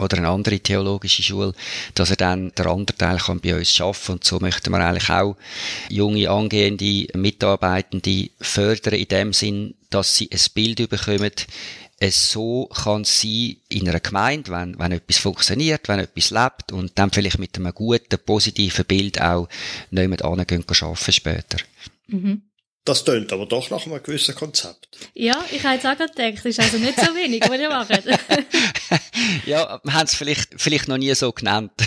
oder 0.00 0.18
eine 0.18 0.28
andere 0.28 0.58
theologische 0.58 1.22
Schule, 1.22 1.52
dass 1.94 2.10
er 2.10 2.16
dann 2.16 2.52
der 2.56 2.66
andere 2.66 2.96
Teil 2.96 3.18
kann 3.18 3.40
bei 3.40 3.54
uns 3.54 3.72
schaffen 3.72 4.12
und 4.12 4.24
so 4.24 4.40
möchten 4.40 4.70
wir 4.70 4.80
eigentlich 4.80 5.10
auch 5.10 5.36
junge 5.88 6.30
angehende 6.30 7.06
Mitarbeitende 7.14 8.30
fördern 8.40 8.94
in 8.94 9.08
dem 9.08 9.32
Sinn, 9.32 9.74
dass 9.90 10.16
sie 10.16 10.30
ein 10.32 10.40
Bild 10.54 10.88
bekommen, 10.88 11.32
so 12.08 12.66
kann 12.66 13.04
sein 13.04 13.56
in 13.68 13.88
einer 13.88 14.00
Gemeinde, 14.00 14.50
wenn, 14.50 14.78
wenn 14.78 14.92
etwas 14.92 15.18
funktioniert, 15.18 15.88
wenn 15.88 16.00
etwas 16.00 16.30
lebt 16.30 16.72
und 16.72 16.92
dann 16.98 17.10
vielleicht 17.10 17.38
mit 17.38 17.56
einem 17.56 17.74
guten, 17.74 18.18
positiven 18.24 18.86
Bild 18.86 19.20
auch 19.20 19.48
niemand 19.90 20.24
angehen 20.24 20.64
arbeiten 20.66 21.12
später. 21.12 21.58
Mhm. 22.06 22.42
Das 22.84 23.04
tönt 23.04 23.30
aber 23.32 23.44
doch 23.44 23.68
nach 23.68 23.84
einem 23.84 24.02
gewissen 24.02 24.34
Konzept. 24.34 24.88
Ja, 25.12 25.44
ich 25.50 25.62
habe 25.62 25.74
jetzt 25.74 25.86
auch 25.86 25.98
gedacht, 25.98 26.38
das 26.38 26.44
ist 26.46 26.60
also 26.60 26.78
nicht 26.78 26.98
so 26.98 27.14
wenig, 27.14 27.42
was 27.46 27.60
ihr 27.60 27.68
macht. 27.68 27.90
ja, 29.46 29.80
wir 29.84 29.92
haben 29.92 30.06
es 30.06 30.14
vielleicht, 30.14 30.54
vielleicht 30.56 30.88
noch 30.88 30.96
nie 30.96 31.14
so 31.14 31.30
genannt. 31.30 31.72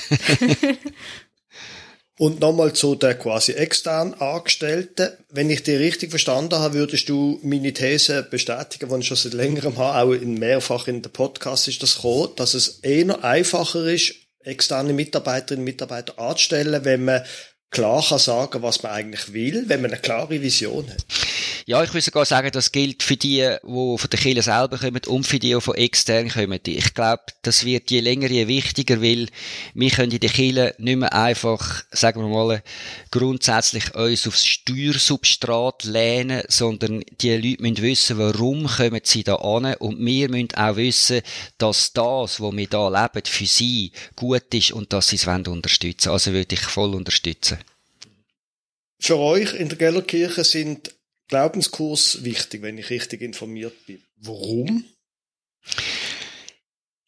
Und 2.24 2.40
nochmal 2.40 2.72
zu 2.72 2.96
den 2.96 3.20
quasi 3.20 3.52
extern 3.52 4.14
Angestellten. 4.14 5.10
Wenn 5.30 5.50
ich 5.50 5.62
dich 5.64 5.78
richtig 5.78 6.10
verstanden 6.10 6.58
habe, 6.58 6.76
würdest 6.76 7.10
du 7.10 7.38
meine 7.44 7.74
These 7.74 8.24
bestätigen, 8.24 8.88
die 8.90 9.00
ich 9.00 9.08
schon 9.08 9.18
seit 9.18 9.34
längerem 9.34 9.78
habe, 9.78 10.00
auch 10.00 10.14
in 10.14 10.36
mehrfach 10.36 10.88
in 10.88 11.02
den 11.02 11.12
Podcast 11.12 11.68
ist 11.68 11.84
das 11.84 11.98
gekommen, 11.98 12.30
dass 12.38 12.54
es 12.54 12.80
eher 12.80 13.22
einfacher 13.26 13.84
ist, 13.88 14.16
externe 14.40 14.94
Mitarbeiterinnen 14.94 15.64
und 15.64 15.66
Mitarbeiter 15.66 16.18
anzustellen, 16.18 16.86
wenn 16.86 17.04
man 17.04 17.24
klar 17.74 18.04
kann 18.08 18.20
sagen, 18.20 18.62
was 18.62 18.84
man 18.84 18.94
eigentlich 18.94 19.34
will, 19.34 19.66
wenn 19.68 19.82
man 19.82 19.92
eine 19.92 20.00
klare 20.00 20.42
Vision 20.42 20.88
hat. 20.90 21.06
Ja, 21.66 21.82
ich 21.82 21.94
würde 21.94 22.02
sogar 22.02 22.26
sagen, 22.26 22.52
das 22.52 22.74
gilt 22.74 23.04
für 23.04 23.16
die, 23.16 23.38
die 23.64 23.98
von 23.98 24.10
der 24.12 24.20
Kirche 24.20 24.42
selber 24.42 24.78
kommen 24.78 25.02
und 25.08 25.26
für 25.26 25.40
die, 25.40 25.54
die 25.54 25.62
von 25.62 25.76
extern 25.76 26.28
kommen. 26.28 26.60
Ich 26.66 26.94
glaube, 26.94 27.24
das 27.42 27.64
wird 27.64 27.90
je 27.90 28.02
länger, 28.02 28.30
je 28.30 28.48
wichtiger, 28.48 29.02
weil 29.02 29.28
wir 29.74 29.90
können 29.90 30.12
in 30.12 30.20
der 30.20 30.30
Kirche 30.30 30.76
nicht 30.78 30.98
mehr 30.98 31.14
einfach, 31.14 31.84
sagen 31.92 32.22
wir 32.22 32.28
mal, 32.28 32.62
grundsätzlich 33.12 33.96
uns 33.96 34.28
aufs 34.28 34.46
Steuersubstrat 34.46 35.86
lehnen, 35.86 36.44
sondern 36.50 37.02
die 37.22 37.36
Leute 37.36 37.62
müssen 37.62 37.82
wissen, 37.82 38.18
warum 38.18 38.68
kommen 38.68 39.02
sie 39.04 39.24
da 39.24 39.36
an 39.36 39.74
und 39.76 40.06
wir 40.06 40.30
müssen 40.30 40.56
auch 40.56 40.76
wissen, 40.76 41.22
dass 41.58 41.94
das, 41.94 42.42
was 42.42 42.58
wir 42.58 42.68
da 42.68 42.90
leben, 42.90 43.26
für 43.26 43.46
sie 43.46 43.94
gut 44.18 44.54
ist 44.54 44.74
und 44.74 44.92
dass 44.92 45.08
sie 45.08 45.16
es 45.16 45.28
unterstützen 45.28 46.08
wollen. 46.08 46.14
Also 46.14 46.34
würde 46.34 46.56
ich 46.56 46.62
voll 46.62 46.94
unterstützen. 46.94 47.63
Für 49.04 49.18
euch 49.18 49.54
in 49.56 49.68
der 49.68 49.78
Gellerkirche 49.78 50.46
sind 50.46 50.96
Glaubenskurs 51.28 52.24
wichtig, 52.24 52.62
wenn 52.62 52.78
ich 52.78 52.90
richtig 52.90 53.22
informiert 53.22 53.86
bin. 53.86 54.02
Warum? 54.16 54.86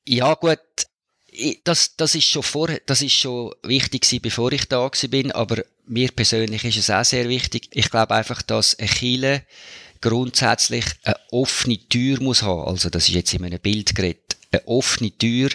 Ja, 0.03 0.33
gut. 0.33 0.59
Das, 1.63 1.95
das 1.95 2.15
ist 2.15 2.25
schon 2.25 2.43
vorher, 2.43 2.81
das 2.85 3.01
ist 3.01 3.13
schon 3.13 3.53
wichtig 3.63 4.01
gewesen, 4.01 4.21
bevor 4.21 4.51
ich 4.51 4.65
da 4.65 4.89
bin, 5.09 5.31
aber 5.31 5.63
mir 5.85 6.11
persönlich 6.11 6.65
ist 6.65 6.75
es 6.75 6.89
auch 6.89 7.05
sehr 7.05 7.29
wichtig. 7.29 7.69
Ich 7.71 7.89
glaube 7.89 8.13
einfach, 8.13 8.41
dass 8.41 8.77
ein 8.77 8.87
Chile 8.87 9.45
grundsätzlich 10.01 10.83
eine 11.03 11.15
offene 11.31 11.77
Tür 11.87 12.21
muss 12.21 12.41
haben. 12.41 12.67
Also, 12.67 12.89
das 12.89 13.07
ist 13.07 13.15
jetzt 13.15 13.33
in 13.33 13.45
einem 13.45 13.59
Bild 13.61 13.95
geredet 13.95 14.35
eine 14.55 14.67
offene 14.67 15.11
Tür, 15.11 15.49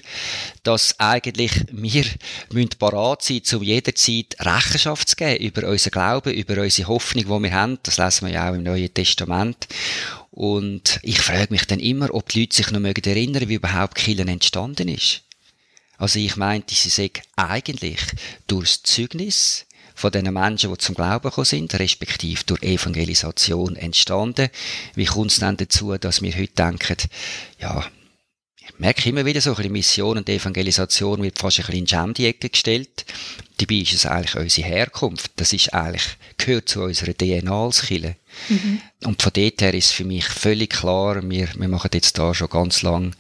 dass 0.62 0.98
eigentlich 0.98 1.52
wir 1.70 2.04
müssen 2.52 2.70
parat 2.78 3.22
sein, 3.22 3.42
um 3.54 3.62
jederzeit 3.62 4.36
Rechenschaft 4.40 5.08
zu 5.08 5.16
geben 5.16 5.44
über 5.44 5.68
unseren 5.68 5.90
Glauben, 5.90 6.32
über 6.32 6.62
unsere 6.62 6.88
Hoffnung, 6.88 7.24
die 7.24 7.42
wir 7.44 7.52
haben. 7.52 7.78
Das 7.82 7.98
lesen 7.98 8.26
wir 8.26 8.34
ja 8.34 8.50
auch 8.50 8.54
im 8.54 8.62
Neuen 8.62 8.92
Testament. 8.92 9.68
Und 10.30 11.00
ich 11.02 11.20
frage 11.20 11.48
mich 11.50 11.66
dann 11.66 11.80
immer, 11.80 12.14
ob 12.14 12.28
die 12.28 12.40
Leute 12.40 12.56
sich 12.56 12.70
noch 12.70 12.80
mögen 12.80 13.04
erinnern, 13.04 13.48
wie 13.48 13.54
überhaupt 13.54 13.96
Killen 13.96 14.28
entstanden 14.28 14.88
ist. 14.88 15.22
Also 15.98 16.18
ich 16.18 16.36
meinte, 16.36 16.74
sie 16.74 16.88
sagen 16.88 17.20
eigentlich 17.36 18.00
durch 18.46 18.70
das 18.70 18.82
Zeugnis 18.84 19.66
von 19.94 20.10
den 20.10 20.32
Menschen, 20.32 20.70
die 20.70 20.78
zum 20.78 20.94
Glauben 20.94 21.28
gekommen 21.28 21.44
sind, 21.44 21.78
respektive 21.78 22.42
durch 22.44 22.62
Evangelisation 22.62 23.76
entstanden. 23.76 24.48
Wie 24.94 25.04
kommt 25.04 25.30
es 25.30 25.40
dann 25.40 25.58
dazu, 25.58 25.94
dass 25.98 26.22
wir 26.22 26.32
heute 26.32 26.54
denken, 26.54 26.96
ja, 27.60 27.84
merke 28.78 29.08
immer 29.08 29.24
wieder 29.24 29.40
so 29.40 29.50
ein 29.50 29.56
bisschen 29.56 29.72
Mission 29.72 30.18
und 30.18 30.28
Evangelisation 30.36 31.22
wird 31.22 31.38
fast 31.38 31.58
ein 31.60 31.66
bisschen 31.66 32.08
in 32.08 32.14
die 32.14 32.26
Ecke 32.26 32.48
gestellt. 32.48 33.04
Dabei 33.60 33.74
ist 33.74 33.92
es 33.92 34.06
eigentlich 34.06 34.36
unsere 34.36 34.68
Herkunft. 34.68 35.32
Das 35.36 35.52
ist 35.52 35.74
eigentlich, 35.74 36.16
gehört 36.38 36.70
zu 36.70 36.82
unserer 36.82 37.12
DNA 37.12 37.64
als 37.64 37.82
Kirche. 37.82 38.16
Mhm. 38.48 38.80
Und 39.04 39.20
von 39.20 39.32
dort 39.34 39.60
her 39.60 39.74
ist 39.74 39.92
für 39.92 40.04
mich 40.04 40.24
völlig 40.24 40.70
klar, 40.70 41.20
wir, 41.28 41.48
wir 41.54 41.68
machen 41.68 41.90
jetzt 41.92 42.16
da 42.18 42.32
schon 42.32 42.48
ganz 42.48 42.80
lang 42.80 43.14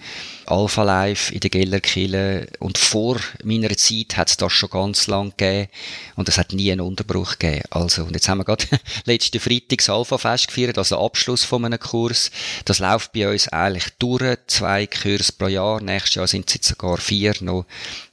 Alpha 0.46 0.82
Life 0.82 1.32
in 1.32 1.40
der 1.40 1.50
Gellerkille 1.50 2.48
und 2.58 2.78
vor 2.78 3.18
meiner 3.44 3.76
Zeit 3.76 4.16
hat 4.16 4.30
es 4.30 4.36
das 4.36 4.52
schon 4.52 4.70
ganz 4.70 5.06
lang 5.06 5.32
gegeben 5.36 5.68
und 6.16 6.28
es 6.28 6.38
hat 6.38 6.52
nie 6.52 6.72
einen 6.72 6.80
Unterbruch 6.80 7.38
gegeben. 7.38 7.64
Also, 7.70 8.04
und 8.04 8.14
jetzt 8.14 8.28
haben 8.28 8.38
wir 8.38 8.44
gerade 8.44 8.66
letzten 9.04 9.40
Freitag 9.40 9.78
das 9.78 9.90
Alpha 9.90 10.18
Fest 10.18 10.48
gefeiert, 10.48 10.78
also 10.78 11.04
Abschluss 11.04 11.44
von 11.44 11.64
einem 11.64 11.78
Kurs. 11.78 12.30
Das 12.64 12.78
läuft 12.78 13.12
bei 13.12 13.30
uns 13.30 13.48
eigentlich 13.48 13.88
durch, 13.98 14.38
zwei 14.46 14.86
Kurse 14.86 15.32
pro 15.32 15.48
Jahr. 15.48 15.80
Nächstes 15.82 16.14
Jahr 16.14 16.26
sind 16.26 16.48
es 16.48 16.54
jetzt 16.54 16.68
sogar 16.68 16.96
vier 16.96 17.34
noch 17.40 17.66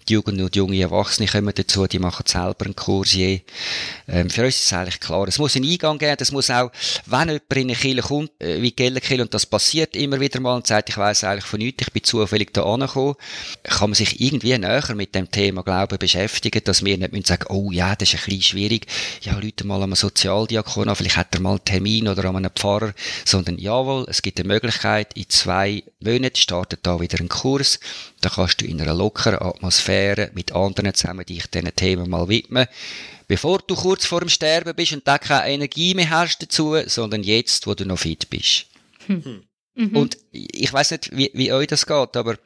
die 0.08 0.14
Jugend 0.14 0.42
und 0.42 0.56
junge 0.56 0.80
Erwachsene 0.80 1.28
kommen 1.28 1.54
dazu, 1.54 1.86
die 1.88 2.00
machen 2.00 2.26
selber 2.26 2.66
einen 2.66 2.76
Kurs 2.76 3.14
je. 3.14 3.42
Ähm, 4.08 4.30
für 4.30 4.46
uns 4.46 4.56
ist 4.56 4.66
es 4.66 4.74
eigentlich 4.74 5.00
klar, 5.00 5.28
es 5.28 5.38
muss 5.38 5.56
einen 5.56 5.70
Eingang 5.70 5.98
geben, 5.98 6.18
es 6.20 6.32
muss 6.32 6.50
auch, 6.50 6.72
wenn 7.06 7.30
jemand 7.30 7.54
in 7.54 7.62
eine 7.62 7.76
Kirche 7.76 8.02
kommt, 8.02 8.32
äh, 8.40 8.62
wie 8.62 8.72
Gellenkirche, 8.72 9.22
und 9.22 9.34
das 9.34 9.46
passiert 9.46 9.96
immer 9.96 10.20
wieder 10.20 10.40
mal 10.40 10.56
und 10.56 10.68
sagt, 10.68 10.90
ich 10.90 10.98
weiss 10.98 11.24
eigentlich 11.24 11.46
von 11.46 11.60
nichts, 11.60 11.84
ich 11.88 11.94
bin 11.94 12.04
zufällig 12.04 12.54
da 12.54 12.64
angekommen, 12.64 13.16
kann 13.64 13.90
man 13.90 13.96
sich 13.96 14.22
irgendwie 14.22 14.58
näher 14.58 14.96
mit 14.96 15.14
dem 15.14 15.30
Thema 15.30 15.64
Glauben 15.64 15.98
beschäftigen, 15.98 16.62
dass 16.64 16.86
wir 16.86 16.98
nicht 16.98 17.12
müssen 17.12 17.26
sagen, 17.26 17.46
oh 17.50 17.72
ja, 17.72 17.96
das 17.96 18.14
ist 18.14 18.20
ein 18.20 18.26
bisschen 18.26 18.42
schwierig, 18.44 18.88
ja, 19.22 19.38
Leute 19.38 19.68
mal 19.68 19.84
einem 19.84 19.96
Sozialdiakon 19.96 20.88
an, 20.88 20.96
vielleicht 20.96 21.18
hat 21.18 21.36
er 21.36 21.42
mal 21.42 21.52
einen 21.52 21.66
Termin 21.66 22.08
oder 22.08 22.26
an 22.26 22.38
einem 22.38 22.52
Pfarrer, 22.56 22.94
sondern 23.26 23.58
jawohl, 23.58 24.06
es 24.08 24.22
gibt 24.22 24.40
eine 24.40 24.48
Möglichkeit, 24.48 25.14
in 25.16 25.30
zwei 25.30 25.84
Monaten 26.00 26.38
startet 26.38 26.80
da 26.84 27.00
wieder 27.02 27.20
ein 27.20 27.30
Kurs, 27.30 27.80
da 28.22 28.30
kannst 28.30 28.62
du 28.62 28.66
in 28.66 28.82
einer 28.82 28.94
lockeren 28.94 29.42
Atmosphäre 29.42 29.97
mit 30.34 30.52
anderen 30.52 30.94
zusammen 30.94 31.26
dich 31.26 31.48
diesen 31.48 31.76
Themen 31.76 32.10
mal 32.10 32.30
widmen. 32.30 32.68
Bevor 33.28 33.60
du 33.60 33.76
kurz 33.76 34.06
vor 34.06 34.22
dem 34.22 34.30
Sterben 34.30 34.74
bist 34.76 34.94
und 34.94 35.08
da 35.08 35.18
keine 35.18 35.52
Energie 35.54 35.94
mehr 35.94 36.10
hast 36.10 36.42
dazu, 36.42 36.78
sondern 36.86 37.24
jetzt, 37.24 37.68
wo 37.68 37.74
du 37.74 37.86
noch 37.86 38.00
fit 38.00 38.30
bist. 38.30 38.68
Hm. 39.08 39.44
Mhm. 39.76 39.96
Und 39.96 40.18
ich 40.32 40.72
weiß 40.72 40.92
nicht, 40.92 41.16
wie, 41.16 41.32
wie 41.34 41.52
euch 41.52 41.68
das 41.68 41.86
geht, 41.86 42.16
aber 42.16 42.38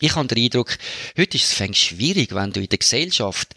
ich 0.00 0.14
habe 0.14 0.28
den 0.28 0.44
Eindruck, 0.44 0.76
heute 1.16 1.36
ist 1.36 1.60
es 1.60 1.76
schwierig, 1.76 2.34
wenn 2.34 2.52
du 2.52 2.60
in 2.60 2.68
der 2.68 2.78
Gesellschaft 2.78 3.54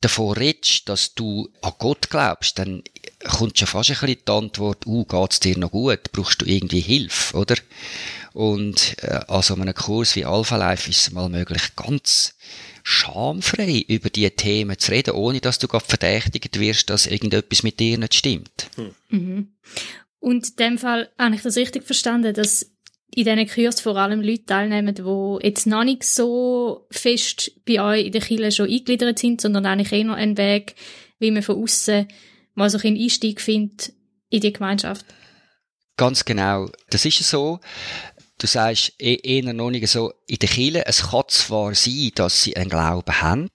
davon 0.00 0.36
redest, 0.36 0.88
dass 0.88 1.14
du 1.14 1.48
an 1.62 1.72
Gott 1.78 2.10
glaubst, 2.10 2.58
dann 2.58 2.82
kommt 3.24 3.58
schon 3.58 3.68
fast 3.68 3.90
ein 3.90 3.96
bisschen 3.98 4.18
die 4.26 4.32
Antwort, 4.32 4.86
uh, 4.86 5.04
geht's 5.04 5.40
dir 5.40 5.58
noch 5.58 5.70
gut? 5.70 6.12
Brauchst 6.12 6.42
du 6.42 6.46
irgendwie 6.46 6.80
Hilfe, 6.80 7.36
oder? 7.36 7.56
Und 8.32 8.96
äh, 9.02 9.20
also 9.28 9.54
einem 9.54 9.74
Kurs 9.74 10.16
wie 10.16 10.24
Alpha 10.24 10.56
Life 10.56 10.90
ist 10.90 11.06
es 11.06 11.12
mal 11.12 11.28
möglich, 11.28 11.76
ganz 11.76 12.34
schamfrei 12.82 13.84
über 13.88 14.10
diese 14.10 14.32
Themen 14.32 14.78
zu 14.78 14.90
reden, 14.90 15.14
ohne 15.14 15.40
dass 15.40 15.58
du 15.58 15.68
gerade 15.68 15.84
verdächtigt 15.84 16.58
wirst, 16.58 16.90
dass 16.90 17.06
irgendetwas 17.06 17.62
mit 17.62 17.80
dir 17.80 17.96
nicht 17.96 18.14
stimmt. 18.14 18.68
Hm. 18.76 18.94
Mhm. 19.08 19.48
Und 20.18 20.48
in 20.48 20.56
dem 20.56 20.78
Fall 20.78 21.10
habe 21.18 21.34
ich 21.34 21.42
das 21.42 21.56
richtig 21.56 21.84
verstanden, 21.84 22.34
dass 22.34 22.70
in 23.16 23.24
diesen 23.24 23.48
Kurs 23.48 23.80
vor 23.80 23.96
allem 23.96 24.20
Leute 24.20 24.44
teilnehmen, 24.44 24.94
die 24.94 25.46
jetzt 25.46 25.66
noch 25.66 25.84
nicht 25.84 26.02
so 26.02 26.86
fest 26.90 27.52
bei 27.64 27.80
euch 27.80 28.06
in 28.06 28.12
der 28.12 28.20
Kirche 28.20 28.50
schon 28.50 28.68
eingegliedert 28.68 29.18
sind, 29.18 29.40
sondern 29.40 29.66
eigentlich 29.66 29.92
eher 29.92 30.04
noch 30.04 30.16
einen 30.16 30.36
Weg, 30.36 30.74
wie 31.18 31.30
man 31.30 31.42
von 31.42 31.62
außen 31.62 32.08
mal 32.54 32.70
so 32.70 32.78
einen 32.78 33.00
Einstieg 33.00 33.40
findet 33.40 33.92
in 34.30 34.40
die 34.40 34.52
Gemeinschaft. 34.52 35.06
Ganz 35.96 36.24
genau. 36.24 36.68
Das 36.90 37.04
ist 37.04 37.18
so. 37.18 37.60
Du 38.38 38.48
sagst 38.48 38.94
eh, 38.98 39.42
noch 39.42 39.70
nicht 39.70 39.86
so 39.88 40.12
in 40.26 40.38
der 40.38 40.48
Kirche. 40.48 40.86
Es 40.86 41.10
kann 41.10 41.22
zwar 41.28 41.74
sein, 41.74 42.10
dass 42.16 42.42
sie 42.42 42.56
einen 42.56 42.68
Glauben 42.68 43.22
haben 43.22 43.48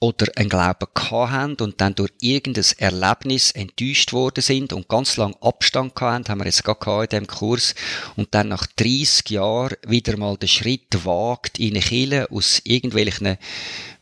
oder 0.00 0.26
einen 0.36 0.48
Glauben 0.48 0.86
gehabt 0.94 1.32
haben 1.32 1.56
und 1.60 1.80
dann 1.80 1.94
durch 1.94 2.12
irgendein 2.20 2.64
Erlebnis 2.78 3.50
enttäuscht 3.50 4.12
worden 4.12 4.42
sind 4.42 4.72
und 4.72 4.88
ganz 4.88 5.16
lang 5.16 5.34
Abstand 5.40 5.94
gehabt 5.94 6.12
haben, 6.12 6.28
haben 6.28 6.38
wir 6.40 6.46
jetzt 6.46 6.64
gerade 6.64 7.04
in 7.04 7.08
diesem 7.08 7.26
Kurs, 7.26 7.74
und 8.16 8.34
dann 8.34 8.48
nach 8.48 8.66
30 8.66 9.30
Jahren 9.30 9.76
wieder 9.86 10.16
mal 10.16 10.36
den 10.36 10.48
Schritt 10.48 11.04
wagt 11.04 11.58
in 11.58 11.70
eine 11.70 11.80
Kirche 11.80 12.30
aus 12.30 12.60
irgendwelchen 12.64 13.38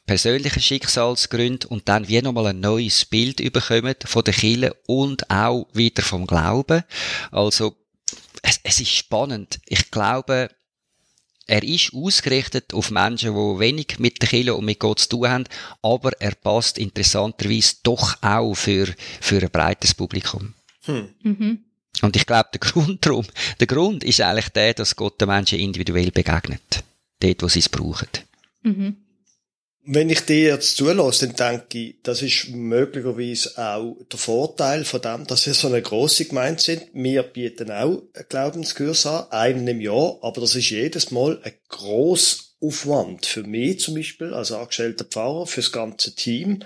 persönlichen 0.07 0.61
Schicksalsgründen 0.61 1.71
und 1.71 1.89
dann 1.89 2.09
wie 2.09 2.21
nochmal 2.21 2.49
ein 2.49 2.61
neues 2.61 3.05
Bild 3.05 3.41
überkommen 3.41 3.95
von 4.05 4.25
der 4.25 4.35
Kirche 4.35 4.77
und 4.87 5.31
auch 5.31 5.67
wieder 5.73 6.03
vom 6.03 6.27
Glauben. 6.27 6.85
Also, 7.31 7.77
es, 8.43 8.61
es 8.63 8.81
ist 8.81 8.91
spannend. 8.91 9.61
Ich 9.67 9.91
glaube, 9.91 10.51
er 11.47 11.63
ist 11.63 11.93
ausgerichtet 11.93 12.73
auf 12.73 12.91
Menschen, 12.91 13.35
die 13.35 13.59
wenig 13.59 13.99
mit 13.99 14.21
der 14.23 14.29
Kirche 14.29 14.55
und 14.55 14.65
mit 14.65 14.79
Gott 14.79 15.01
zu 15.01 15.09
tun 15.11 15.29
haben, 15.29 15.45
aber 15.83 16.13
er 16.21 16.35
passt 16.35 16.79
interessanterweise 16.79 17.77
doch 17.83 18.23
auch 18.23 18.55
für, 18.55 18.87
für 19.21 19.43
ein 19.43 19.51
breites 19.51 19.95
Publikum. 19.95 20.55
Hm. 20.85 21.09
Mhm. 21.23 21.59
Und 22.03 22.17
ich 22.17 22.27
glaube, 22.27 22.49
der 22.55 22.61
Grund 22.71 23.05
darum, 23.05 23.27
der 23.61 23.67
Grund 23.67 24.05
ist 24.05 24.21
eigentlich 24.21 24.49
der, 24.51 24.75
dass 24.75 24.97
Gott 24.97 25.21
den 25.21 25.29
Menschen 25.29 25.59
individuell 25.59 26.11
begegnet. 26.11 26.83
Dort, 27.21 27.43
wo 27.43 27.49
sie 27.49 27.61
es 27.61 27.69
brauchen. 27.69 28.09
Mhm. 28.63 28.97
Wenn 29.87 30.09
ich 30.09 30.21
dir 30.23 30.55
jetzt 30.55 30.79
zulasse, 30.79 31.29
dann 31.29 31.59
denke 31.59 31.79
ich, 31.79 31.97
das 32.03 32.23
ist 32.23 32.49
möglicherweise 32.49 33.59
auch 33.59 33.99
der 34.11 34.19
Vorteil 34.19 34.83
von 34.87 35.03
dem, 35.03 35.27
dass 35.27 35.45
wir 35.47 35.53
so 35.53 35.69
eine 35.69 35.83
grosse 35.83 36.25
Gemeinde 36.25 36.63
sind. 36.63 36.87
Wir 36.95 37.23
bieten 37.23 37.71
auch 37.71 38.03
Glaubenskurs 38.31 39.05
an, 39.05 39.31
einen 39.31 39.69
im 39.69 39.83
Jahr, 39.83 40.19
aber 40.23 40.41
das 40.41 40.55
ist 40.55 40.71
jedes 40.71 41.11
Mal 41.11 41.39
ein 41.43 41.53
grosser 41.69 42.45
Aufwand 42.63 43.27
für 43.27 43.43
mich 43.43 43.81
zum 43.81 43.97
Beispiel 43.97 44.33
als 44.33 44.53
angestellter 44.53 45.05
Pfarrer, 45.05 45.47
fürs 45.47 45.71
ganze 45.71 46.15
Team. 46.15 46.61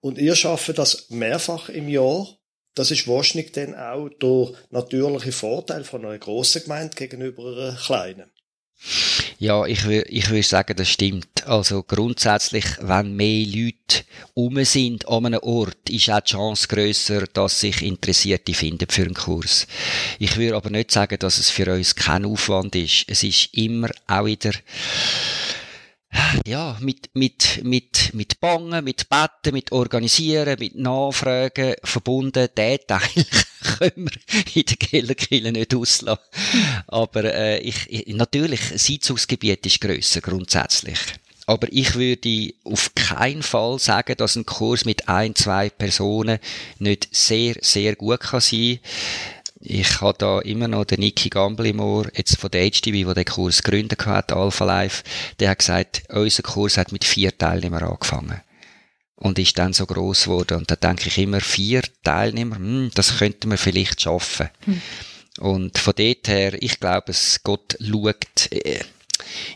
Und 0.00 0.18
ihr 0.18 0.36
schafft 0.36 0.78
das 0.78 1.10
mehrfach 1.10 1.70
im 1.70 1.88
Jahr. 1.88 2.28
Das 2.76 2.92
ist 2.92 3.08
wahrscheinlich 3.08 3.50
dann 3.50 3.74
auch 3.74 4.08
der 4.22 4.52
natürliche 4.70 5.32
Vorteil 5.32 5.82
von 5.82 6.04
einer 6.04 6.18
grossen 6.18 6.62
Gemeinde 6.62 6.94
gegenüber 6.94 7.46
einer 7.46 7.76
kleinen. 7.76 8.30
Ja, 9.38 9.66
ich 9.66 9.84
würde 9.84 10.08
ich 10.08 10.30
würd 10.30 10.44
sagen, 10.44 10.76
das 10.76 10.88
stimmt. 10.88 11.46
Also 11.46 11.82
grundsätzlich, 11.82 12.64
wenn 12.80 13.14
mehr 13.14 13.46
Leute 13.46 14.04
um 14.34 14.62
sind 14.64 15.08
an 15.08 15.26
einem 15.26 15.40
Ort, 15.42 15.88
ist 15.88 16.10
auch 16.10 16.20
die 16.20 16.32
Chance 16.32 16.68
grösser, 16.68 17.26
dass 17.32 17.60
sich 17.60 17.82
Interessierte 17.82 18.54
finden 18.54 18.86
für 18.88 19.02
einen 19.02 19.14
Kurs. 19.14 19.66
Ich 20.18 20.36
würde 20.36 20.56
aber 20.56 20.70
nicht 20.70 20.90
sagen, 20.90 21.18
dass 21.18 21.38
es 21.38 21.50
für 21.50 21.72
uns 21.72 21.94
kein 21.94 22.24
Aufwand 22.24 22.74
ist. 22.74 23.04
Es 23.08 23.22
ist 23.22 23.48
immer 23.52 23.90
auch 24.06 24.26
wieder 24.26 24.52
ja, 26.46 26.76
mit, 26.80 27.10
mit, 27.14 27.60
mit, 27.62 28.10
mit 28.14 28.40
Bangen, 28.40 28.84
mit 28.84 29.08
Betten, 29.08 29.52
mit 29.52 29.72
Organisieren, 29.72 30.58
mit 30.58 30.76
Nachfragen 30.76 31.74
verbunden. 31.84 32.48
Den 32.56 32.78
Teil 32.86 33.00
können 33.78 34.10
wir 34.10 34.54
in 34.54 34.64
der 34.64 34.76
Kellerkille 34.76 35.52
nicht 35.52 35.74
auslassen. 35.74 36.22
Aber 36.86 37.24
äh, 37.24 37.58
ich, 37.60 37.86
ich, 37.88 38.14
natürlich, 38.14 38.60
das 38.72 38.88
Einzugsgebiet 38.88 39.64
ist 39.66 39.80
grösser 39.80 40.20
grundsätzlich. 40.20 40.98
Aber 41.46 41.66
ich 41.72 41.94
würde 41.96 42.54
auf 42.64 42.94
keinen 42.94 43.42
Fall 43.42 43.78
sagen, 43.80 44.16
dass 44.16 44.36
ein 44.36 44.46
Kurs 44.46 44.84
mit 44.84 45.08
ein, 45.08 45.34
zwei 45.34 45.68
Personen 45.68 46.38
nicht 46.78 47.08
sehr, 47.10 47.56
sehr 47.60 47.96
gut 47.96 48.20
kann 48.20 48.40
sein 48.40 48.78
kann 48.82 49.39
ich 49.60 50.00
habe 50.00 50.16
da 50.16 50.40
immer 50.40 50.68
noch 50.68 50.86
den 50.86 51.00
Niki 51.00 51.28
Gamblimor, 51.28 52.06
jetzt 52.14 52.38
von 52.38 52.50
der 52.50 52.70
HDB, 52.70 53.04
der 53.04 53.14
den 53.14 53.24
Kurs 53.26 53.62
gegründet 53.62 54.06
hat, 54.06 54.32
Alpha 54.32 54.64
Life, 54.64 55.04
der 55.38 55.50
hat 55.50 55.58
gesagt, 55.58 56.02
unser 56.08 56.42
Kurs 56.42 56.78
hat 56.78 56.92
mit 56.92 57.04
vier 57.04 57.36
Teilnehmern 57.36 57.84
angefangen. 57.84 58.40
Und 59.16 59.38
ist 59.38 59.58
dann 59.58 59.74
so 59.74 59.84
groß 59.84 60.24
geworden. 60.24 60.56
Und 60.56 60.70
da 60.70 60.76
denke 60.76 61.08
ich 61.08 61.18
immer, 61.18 61.42
vier 61.42 61.82
Teilnehmer, 62.02 62.56
hm, 62.56 62.90
das 62.94 63.18
könnten 63.18 63.50
wir 63.50 63.58
vielleicht 63.58 64.00
schaffen. 64.00 64.48
Hm. 64.64 64.80
Und 65.40 65.78
von 65.78 65.92
dort 65.94 66.28
her, 66.28 66.54
ich 66.62 66.80
glaube, 66.80 67.10
es 67.10 67.42
Gott 67.42 67.76
schaut, 67.80 68.50
äh, 68.50 68.80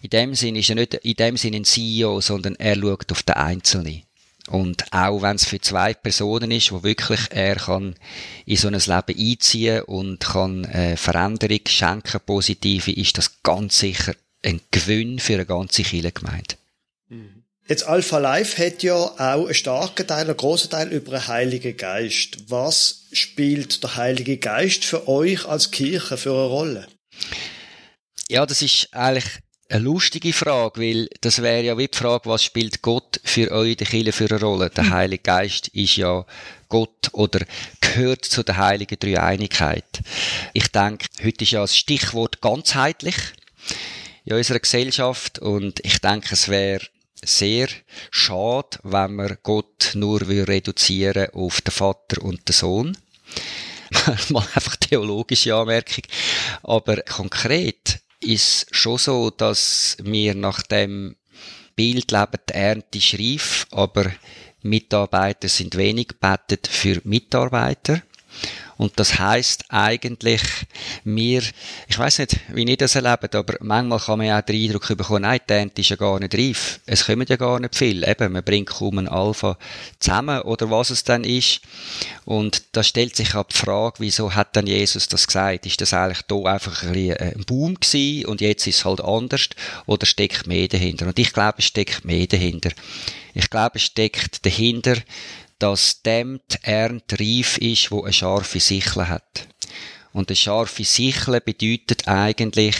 in 0.02 0.10
dem 0.10 0.34
Sinn 0.34 0.56
ist 0.56 0.68
er 0.68 0.76
nicht 0.76 0.94
in 0.94 1.14
dem 1.14 1.38
Sinn 1.38 1.54
ein 1.54 1.64
CEO, 1.64 2.20
sondern 2.20 2.56
er 2.56 2.76
schaut 2.76 3.10
auf 3.10 3.22
den 3.22 3.36
Einzelnen. 3.36 4.02
Und 4.48 4.84
auch 4.92 5.22
wenn 5.22 5.36
es 5.36 5.46
für 5.46 5.60
zwei 5.60 5.94
Personen 5.94 6.50
ist, 6.50 6.70
wo 6.70 6.82
wirklich 6.82 7.20
er 7.30 7.56
kann 7.56 7.94
in 8.44 8.56
so 8.56 8.68
ein 8.68 8.74
Leben 8.74 9.18
einziehen 9.18 9.82
und 9.82 10.20
kann 10.20 10.64
äh, 10.64 10.96
Veränderung 10.96 11.60
schenken, 11.66 12.20
positive, 12.26 12.92
ist 12.92 13.16
das 13.16 13.42
ganz 13.42 13.78
sicher 13.78 14.14
ein 14.42 14.60
Gewinn 14.70 15.18
für 15.18 15.34
eine 15.34 15.46
ganze 15.46 15.82
Kirchengemeinde. 15.82 16.56
Mhm. 17.08 17.44
Jetzt 17.66 17.84
Alpha 17.84 18.18
Life 18.18 18.62
hat 18.64 18.82
ja 18.82 18.94
auch 18.94 19.16
einen 19.46 19.54
starken 19.54 20.06
Teil, 20.06 20.26
einen 20.26 20.36
grossen 20.36 20.68
Teil 20.68 20.92
über 20.92 21.12
den 21.12 21.26
Heiligen 21.26 21.74
Geist. 21.74 22.50
Was 22.50 23.06
spielt 23.12 23.82
der 23.82 23.96
Heilige 23.96 24.36
Geist 24.36 24.84
für 24.84 25.08
euch 25.08 25.46
als 25.46 25.70
Kirche 25.70 26.18
für 26.18 26.32
eine 26.32 26.44
Rolle? 26.44 26.88
Ja, 28.28 28.44
das 28.44 28.60
ist 28.60 28.88
eigentlich 28.92 29.24
eine 29.74 29.82
lustige 29.82 30.32
Frage, 30.32 30.80
weil 30.80 31.08
das 31.20 31.42
wäre 31.42 31.62
ja 31.62 31.76
wie 31.76 31.88
die 31.88 31.98
Frage, 31.98 32.28
was 32.30 32.44
spielt 32.44 32.80
Gott 32.80 33.20
für 33.24 33.50
euch 33.50 33.76
der 33.76 33.88
Kirche 33.88 34.12
für 34.12 34.30
eine 34.30 34.40
Rolle? 34.40 34.70
Der 34.70 34.84
hm. 34.84 34.92
Heilige 34.92 35.22
Geist 35.24 35.68
ist 35.68 35.96
ja 35.96 36.24
Gott 36.68 37.10
oder 37.12 37.40
gehört 37.80 38.24
zu 38.24 38.44
der 38.44 38.56
heiligen 38.56 38.98
Dreieinigkeit. 38.98 40.00
Ich 40.52 40.68
denke, 40.68 41.06
heute 41.24 41.42
ist 41.42 41.50
ja 41.50 41.60
das 41.60 41.76
Stichwort 41.76 42.40
ganzheitlich 42.40 43.16
in 44.24 44.34
unserer 44.34 44.60
Gesellschaft 44.60 45.40
und 45.40 45.80
ich 45.84 45.98
denke, 46.00 46.28
es 46.32 46.48
wäre 46.48 46.86
sehr 47.24 47.66
schade, 48.12 48.78
wenn 48.84 49.16
wir 49.16 49.36
Gott 49.42 49.90
nur 49.94 50.20
reduzieren 50.20 51.30
auf 51.32 51.60
den 51.62 51.72
Vater 51.72 52.22
und 52.22 52.48
den 52.48 52.52
Sohn. 52.52 52.96
Mal 54.28 54.46
einfach 54.54 54.76
theologische 54.76 55.54
Anmerkung. 55.54 56.04
Aber 56.62 57.02
konkret 57.02 58.03
ist 58.24 58.66
schon 58.70 58.98
so, 58.98 59.30
dass 59.30 59.96
wir 60.02 60.34
nach 60.34 60.62
dem 60.62 61.16
Bild 61.76 62.10
leben, 62.12 62.38
die 62.48 62.54
Ernte 62.54 62.98
ist 62.98 63.14
reif, 63.14 63.66
aber 63.70 64.10
Mitarbeiter 64.62 65.48
sind 65.48 65.76
wenig 65.76 66.08
bettet 66.20 66.66
für 66.66 67.00
Mitarbeiter. 67.04 68.02
Und 68.76 68.92
das 68.96 69.18
heißt 69.18 69.64
eigentlich, 69.68 70.42
wir, 71.04 71.42
ich 71.86 71.98
weiß 71.98 72.18
nicht, 72.18 72.40
wie 72.52 72.64
ihr 72.64 72.76
das 72.76 72.94
erlebt, 72.96 73.34
aber 73.34 73.54
manchmal 73.60 74.00
kann 74.00 74.18
man 74.18 74.26
ja 74.26 74.38
auch 74.38 74.44
den 74.44 74.62
Eindruck 74.62 74.88
bekommen, 74.96 75.22
nein, 75.22 75.40
die 75.48 75.52
Ernte 75.52 75.80
ist 75.80 75.90
ja 75.90 75.96
gar 75.96 76.18
nicht 76.18 76.34
reif. 76.34 76.80
Es 76.86 77.06
kommen 77.06 77.26
ja 77.28 77.36
gar 77.36 77.60
nicht 77.60 77.74
viel. 77.74 78.06
Eben, 78.06 78.32
man 78.32 78.42
bringt 78.42 78.70
kaum 78.70 78.98
ein 78.98 79.08
Alpha 79.08 79.56
zusammen 80.00 80.42
oder 80.42 80.70
was 80.70 80.90
es 80.90 81.04
dann 81.04 81.24
ist. 81.24 81.60
Und 82.24 82.62
da 82.72 82.82
stellt 82.82 83.16
sich 83.16 83.34
auch 83.34 83.44
die 83.44 83.56
Frage, 83.56 83.96
wieso 83.98 84.34
hat 84.34 84.56
dann 84.56 84.66
Jesus 84.66 85.08
das 85.08 85.26
gesagt? 85.26 85.66
Ist 85.66 85.80
das 85.80 85.94
eigentlich 85.94 86.22
da 86.22 86.36
einfach 86.44 86.82
ein, 86.82 86.92
bisschen 86.92 87.16
ein 87.18 87.44
Boom 87.46 87.74
gewesen 87.74 88.26
und 88.26 88.40
jetzt 88.40 88.66
ist 88.66 88.78
es 88.78 88.84
halt 88.84 89.00
anders? 89.00 89.48
Oder 89.86 90.06
steckt 90.06 90.46
mehr 90.46 90.68
dahinter? 90.68 91.06
Und 91.06 91.18
ich 91.18 91.32
glaube, 91.32 91.58
es 91.58 91.66
steckt 91.66 92.04
mehr 92.04 92.26
dahinter. 92.26 92.70
Ich 93.34 93.50
glaube, 93.50 93.76
es 93.76 93.82
steckt 93.82 94.46
dahinter, 94.46 94.96
dass 95.64 96.02
dem 96.02 96.42
die 96.52 96.58
Ernte 96.60 97.18
reif 97.18 97.56
ist, 97.56 97.90
wo 97.90 98.02
eine 98.02 98.12
scharfe 98.12 98.60
Sichel 98.60 99.08
hat. 99.08 99.48
Und 100.12 100.28
eine 100.28 100.36
scharfe 100.36 100.84
Sichel 100.84 101.40
bedeutet 101.40 102.06
eigentlich 102.06 102.76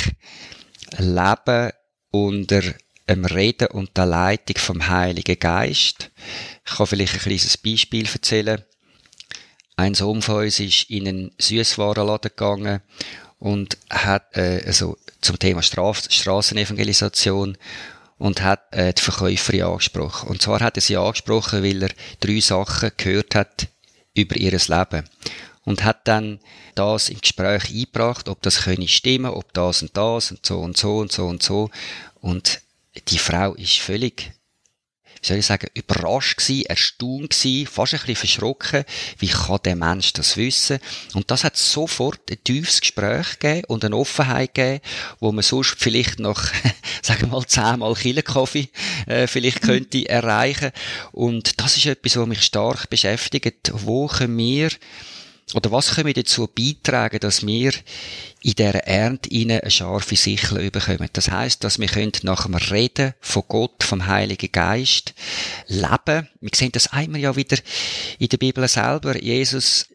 Leben 0.99 1.73
unter 2.11 2.61
dem 3.09 3.25
Reden 3.25 3.68
und 3.68 3.97
der 3.97 4.05
Leitung 4.05 4.59
vom 4.59 4.87
Heiligen 4.87 5.38
Geist. 5.38 6.11
Ich 6.66 6.75
kann 6.75 6.87
vielleicht 6.87 7.14
ein 7.14 7.20
kleines 7.20 7.57
Beispiel 7.57 8.07
erzählen. 8.07 8.62
Ein 9.77 9.94
Sohn 9.94 10.20
von 10.20 10.44
uns 10.44 10.61
ist 10.61 10.90
in 10.90 11.09
einen 11.09 11.35
Süßwarenladen 11.38 12.33
gegangen 12.37 12.83
und 13.38 13.79
hat 13.88 14.37
äh, 14.37 14.62
also 14.66 14.99
zum 15.23 15.38
Thema 15.38 15.62
Straf 15.62 16.03
Straßenevangelisation 16.11 17.57
und 18.25 18.41
hat 18.41 18.73
äh, 18.73 18.95
die 18.95 19.03
Verkäuferin 19.03 19.65
angesprochen. 19.65 20.31
Und 20.31 20.41
zwar 20.41 20.61
hat 20.61 20.79
er 20.79 20.81
sie 20.81 20.97
angesprochen, 20.97 21.63
weil 21.63 21.83
er 21.83 21.91
drei 22.21 22.41
Sachen 22.41 22.91
gehört 22.97 23.35
hat 23.35 23.69
über 24.15 24.35
ihr 24.37 24.53
Leben. 24.53 25.05
Und 25.67 25.85
hat 25.85 26.09
dann 26.09 26.41
das 26.75 27.11
im 27.11 27.21
Gespräch 27.21 27.69
eingebracht, 27.69 28.31
ob 28.31 28.41
das 28.41 28.63
könne 28.63 28.89
stimmen, 28.89 29.31
ob 29.31 29.53
das 29.53 29.83
und 29.83 29.95
das 29.95 30.31
und 30.31 30.47
so 30.47 30.59
und 30.59 30.75
so 30.75 30.97
und 31.01 31.13
so 31.13 31.27
und 31.27 31.43
so. 31.43 31.71
Und 32.23 32.63
die 33.09 33.19
Frau 33.19 33.53
ist 33.57 33.81
völlig 33.81 34.33
wie 35.25 35.29
soll 35.29 35.39
ich 35.39 35.47
sagen, 35.47 35.69
überrascht 35.73 36.37
gewesen, 36.37 36.67
erstaunt 36.67 37.31
gewesen, 37.31 37.67
fast 37.67 37.95
ein 37.95 38.01
bisschen 38.01 38.17
verschrocken, 38.17 38.85
wie 39.19 39.29
kann 39.29 39.59
der 39.65 39.75
Mensch 39.75 40.13
das 40.13 40.37
wissen? 40.37 40.79
Und 41.15 41.31
das 41.31 41.45
hat 41.45 41.57
sofort 41.57 42.31
ein 42.31 42.45
tiefes 42.45 42.83
Gespräch 42.83 43.39
gegeben 43.39 43.65
und 43.69 43.87
eine 43.87 43.97
Offenheit 43.97 44.55
gegeben, 44.55 44.81
wo 45.21 45.33
man 45.33 45.43
sonst 45.43 45.77
vielleicht 45.79 46.21
noch, 46.21 46.45
sagen 47.03 47.23
wir 47.23 47.29
mal, 47.29 47.47
zehnmal 47.47 47.95
Killenkaffee 47.95 48.69
äh, 49.07 49.27
vielleicht 49.27 49.63
mhm. 49.63 49.67
könnte 49.67 50.07
erreichen. 50.07 50.73
Und 51.13 51.59
das 51.59 51.79
ist 51.79 51.87
etwas, 51.87 52.19
was 52.19 52.27
mich 52.27 52.43
stark 52.43 52.91
beschäftigt. 52.91 53.73
Wo 53.73 54.09
können 54.09 54.37
wir 54.37 54.69
oder 55.52 55.70
was 55.70 55.94
können 55.94 56.07
wir 56.07 56.14
dazu 56.14 56.48
beitragen, 56.48 57.20
dass 57.20 57.46
wir 57.46 57.72
in 58.42 58.54
dieser 58.54 58.87
Ernte 58.87 59.28
eine 59.33 59.70
scharfe 59.70 60.16
Sichel 60.16 60.70
bekommen? 60.70 61.09
Das 61.12 61.30
heißt, 61.30 61.62
dass 61.62 61.78
wir 61.78 61.87
können 61.87 62.12
nach 62.22 62.46
dem 62.46 62.54
Reden 62.54 63.14
von 63.20 63.44
Gott, 63.46 63.85
vom 63.85 64.07
Heiligen 64.07 64.50
Geist 64.50 65.14
leben. 65.66 66.28
Wir 66.40 66.50
sehen 66.54 66.72
das 66.72 66.92
einmal 66.92 67.20
ja 67.20 67.37
wieder 67.37 67.59
in 68.18 68.28
der 68.28 68.38
Bibel 68.38 68.66
selber. 68.66 69.22
Jesus 69.22 69.87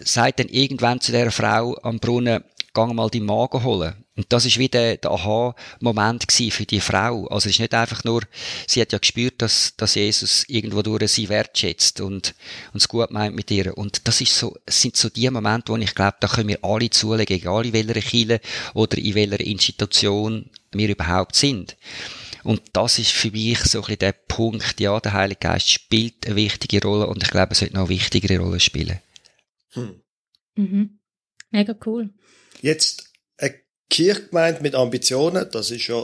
sagt 0.00 0.38
dann 0.38 0.48
irgendwann 0.48 1.00
zu 1.00 1.12
der 1.12 1.32
Frau 1.32 1.76
am 1.82 1.98
Brunnen, 1.98 2.44
gang 2.72 2.94
mal 2.94 3.10
die 3.10 3.20
Magen 3.20 3.64
holen. 3.64 4.01
Und 4.14 4.30
das 4.30 4.44
ist 4.44 4.58
wieder 4.58 4.98
der 4.98 5.10
Aha-Moment 5.10 6.30
für 6.30 6.66
die 6.66 6.80
Frau. 6.80 7.26
Also 7.28 7.48
es 7.48 7.54
ist 7.54 7.60
nicht 7.60 7.72
einfach 7.72 8.04
nur, 8.04 8.22
sie 8.66 8.82
hat 8.82 8.92
ja 8.92 8.98
gespürt, 8.98 9.40
dass, 9.40 9.74
dass 9.76 9.94
Jesus 9.94 10.44
irgendwo 10.48 10.82
durch 10.82 11.12
sie 11.12 11.30
wertschätzt 11.30 12.02
und, 12.02 12.34
und 12.74 12.82
es 12.82 12.88
gut 12.88 13.10
meint 13.10 13.34
mit 13.34 13.50
ihr. 13.50 13.76
Und 13.76 14.06
das 14.06 14.20
ist 14.20 14.36
so, 14.36 14.54
es 14.66 14.82
sind 14.82 14.96
so 14.96 15.08
die 15.08 15.30
Momente, 15.30 15.72
wo 15.72 15.76
ich 15.78 15.94
glaube, 15.94 16.18
da 16.20 16.28
können 16.28 16.48
wir 16.48 16.62
alle 16.62 16.90
zulegen, 16.90 17.36
egal 17.36 17.64
in 17.64 17.72
welcher 17.72 18.00
Kirche 18.02 18.40
oder 18.74 18.98
in 18.98 19.14
welcher 19.14 19.40
Institution 19.40 20.50
wir 20.72 20.90
überhaupt 20.90 21.34
sind. 21.34 21.78
Und 22.42 22.60
das 22.74 22.98
ist 22.98 23.12
für 23.12 23.30
mich 23.30 23.60
so 23.60 23.78
ein 23.78 23.82
bisschen 23.82 23.98
der 24.00 24.12
Punkt, 24.12 24.78
ja, 24.78 24.98
der 25.00 25.12
Heilige 25.14 25.40
Geist 25.40 25.70
spielt 25.70 26.26
eine 26.26 26.36
wichtige 26.36 26.82
Rolle 26.82 27.06
und 27.06 27.22
ich 27.22 27.30
glaube, 27.30 27.52
er 27.52 27.54
sollte 27.54 27.74
noch 27.74 27.82
eine 27.82 27.90
wichtigere 27.90 28.40
Rolle 28.40 28.60
spielen. 28.60 28.98
Hm. 29.70 30.02
Mhm. 30.56 30.98
Mega 31.50 31.74
cool. 31.86 32.10
Jetzt 32.60 33.11
Kirchgemeinde 33.92 34.62
mit 34.62 34.74
Ambitionen, 34.74 35.46
das 35.52 35.70
ist 35.70 35.86
ja 35.86 36.02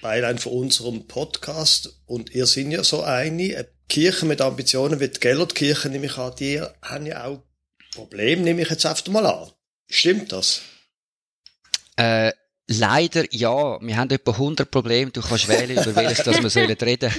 Beilein 0.00 0.38
von 0.38 0.52
unserem 0.52 1.08
Podcast 1.08 2.00
und 2.06 2.32
ihr 2.32 2.46
seid 2.46 2.68
ja 2.68 2.84
so 2.84 3.02
eine. 3.02 3.66
Kirche 3.88 4.26
mit 4.26 4.42
Ambitionen 4.42 5.00
wie 5.00 5.08
die 5.08 5.18
Gellertkirche, 5.18 5.88
nehme 5.88 6.06
ich 6.06 6.18
an, 6.18 6.34
die 6.38 6.60
haben 6.82 7.06
ja 7.06 7.24
auch 7.24 7.42
Probleme, 7.94 8.42
nehme 8.42 8.62
ich 8.62 8.70
jetzt 8.70 8.84
einfach 8.84 9.06
mal 9.08 9.24
an. 9.26 9.50
Stimmt 9.88 10.30
das? 10.30 10.60
Äh, 11.96 12.32
Leider 12.70 13.24
ja, 13.30 13.80
wir 13.80 13.96
haben 13.96 14.10
etwa 14.10 14.32
100 14.32 14.70
Probleme. 14.70 15.10
Du 15.10 15.22
kannst 15.22 15.48
wählen, 15.48 15.70
über 15.70 15.96
welches 15.96 16.22
dass 16.22 16.42
wir 16.42 16.50
sollen 16.50 16.70
reden. 16.70 17.10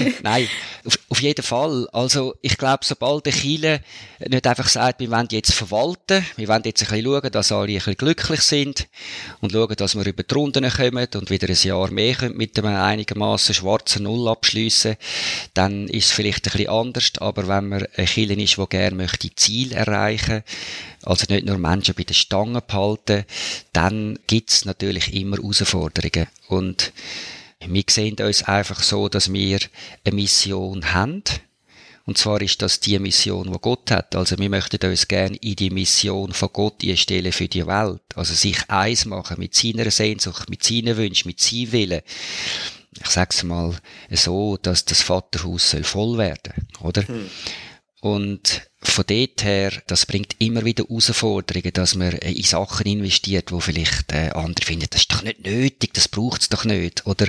Nein, 0.22 0.48
auf, 0.84 0.98
auf, 1.08 1.20
jeden 1.20 1.42
Fall. 1.42 1.88
Also 1.92 2.34
ich 2.42 2.56
glaube, 2.56 2.84
sobald 2.84 3.26
der 3.26 3.32
Chile 3.32 3.80
nicht 4.26 4.46
einfach 4.46 4.68
sagt, 4.68 5.00
wir 5.00 5.10
wollen 5.10 5.28
jetzt 5.30 5.52
verwalten, 5.52 6.24
wir 6.36 6.48
wollen 6.48 6.62
jetzt 6.64 6.82
ein 6.82 6.88
bisschen 6.88 7.04
schauen, 7.04 7.32
dass 7.32 7.52
alle 7.52 7.68
ein 7.68 7.74
bisschen 7.74 7.96
glücklich 7.96 8.40
sind 8.40 8.88
und 9.40 9.52
schauen, 9.52 9.74
dass 9.76 9.94
wir 9.94 10.06
über 10.06 10.22
die 10.22 10.34
Runden 10.34 10.68
kommen 10.70 11.08
und 11.14 11.30
wieder 11.30 11.48
ein 11.48 11.58
Jahr 11.62 11.90
mehr 11.90 12.14
können 12.14 12.36
mit 12.36 12.58
einem 12.58 12.74
einigermaßen 12.74 13.54
schwarzen 13.54 14.04
Null 14.04 14.28
abschliessen, 14.28 14.96
dann 15.54 15.88
ist 15.88 16.06
es 16.06 16.12
vielleicht 16.12 16.46
ein 16.46 16.52
bisschen 16.52 16.70
anders. 16.70 17.12
Aber 17.18 17.48
wenn 17.48 17.68
man 17.68 17.86
ein 17.96 18.06
Chile 18.06 18.34
ist, 18.34 18.56
der 18.56 18.66
gerne 18.66 18.96
möchte 18.96 19.34
Ziel 19.34 19.72
erreichen, 19.72 20.42
also 21.02 21.26
nicht 21.28 21.46
nur 21.46 21.58
Menschen 21.58 21.94
bei 21.94 22.04
den 22.04 22.14
Stangen 22.14 22.60
behalten, 22.66 23.24
dann 23.72 24.18
gibt's 24.26 24.64
natürlich 24.64 25.14
immer 25.14 25.36
Herausforderungen. 25.36 26.28
Und 26.48 26.92
wir 27.66 27.84
sehen 27.88 28.16
uns 28.20 28.42
einfach 28.42 28.82
so, 28.82 29.08
dass 29.08 29.32
wir 29.32 29.58
eine 30.04 30.14
Mission 30.14 30.92
haben. 30.92 31.22
Und 32.06 32.18
zwar 32.18 32.40
ist 32.40 32.60
das 32.62 32.80
die 32.80 32.98
Mission, 32.98 33.52
die 33.52 33.58
Gott 33.60 33.90
hat. 33.90 34.16
Also 34.16 34.38
wir 34.38 34.48
möchten 34.48 34.84
uns 34.84 35.06
gerne 35.06 35.36
in 35.36 35.54
die 35.56 35.70
Mission 35.70 36.32
von 36.32 36.48
Gott 36.52 36.82
einstellen 36.82 37.32
für 37.32 37.46
die 37.46 37.66
Welt. 37.66 38.02
Also 38.16 38.34
sich 38.34 38.58
eins 38.68 39.04
machen 39.04 39.38
mit 39.38 39.54
seiner 39.54 39.90
Sehnsucht, 39.90 40.50
mit 40.50 40.64
seinen 40.64 40.96
Wünschen, 40.96 41.28
mit 41.28 41.40
seinem 41.40 41.72
Willen. 41.72 42.00
Ich 42.98 43.06
sag's 43.06 43.44
mal 43.44 43.76
so, 44.10 44.56
dass 44.56 44.84
das 44.84 45.02
Vaterhaus 45.02 45.70
soll 45.70 45.84
voll 45.84 46.18
werden, 46.18 46.66
oder? 46.80 47.06
Hm. 47.06 47.30
Und 48.00 48.62
von 48.82 49.04
dort 49.06 49.44
her, 49.44 49.72
das 49.88 50.06
bringt 50.06 50.36
immer 50.38 50.64
wieder 50.64 50.84
Herausforderungen, 50.84 51.72
dass 51.74 51.96
man 51.96 52.12
äh, 52.12 52.32
in 52.32 52.44
Sachen 52.44 52.86
investiert, 52.86 53.52
wo 53.52 53.60
vielleicht 53.60 54.10
äh, 54.10 54.30
andere 54.30 54.64
finden, 54.64 54.86
das 54.88 55.02
ist 55.02 55.12
doch 55.12 55.22
nicht 55.22 55.44
nötig, 55.44 55.92
das 55.92 56.08
braucht's 56.08 56.48
doch 56.48 56.64
nicht. 56.64 57.06
Oder 57.06 57.26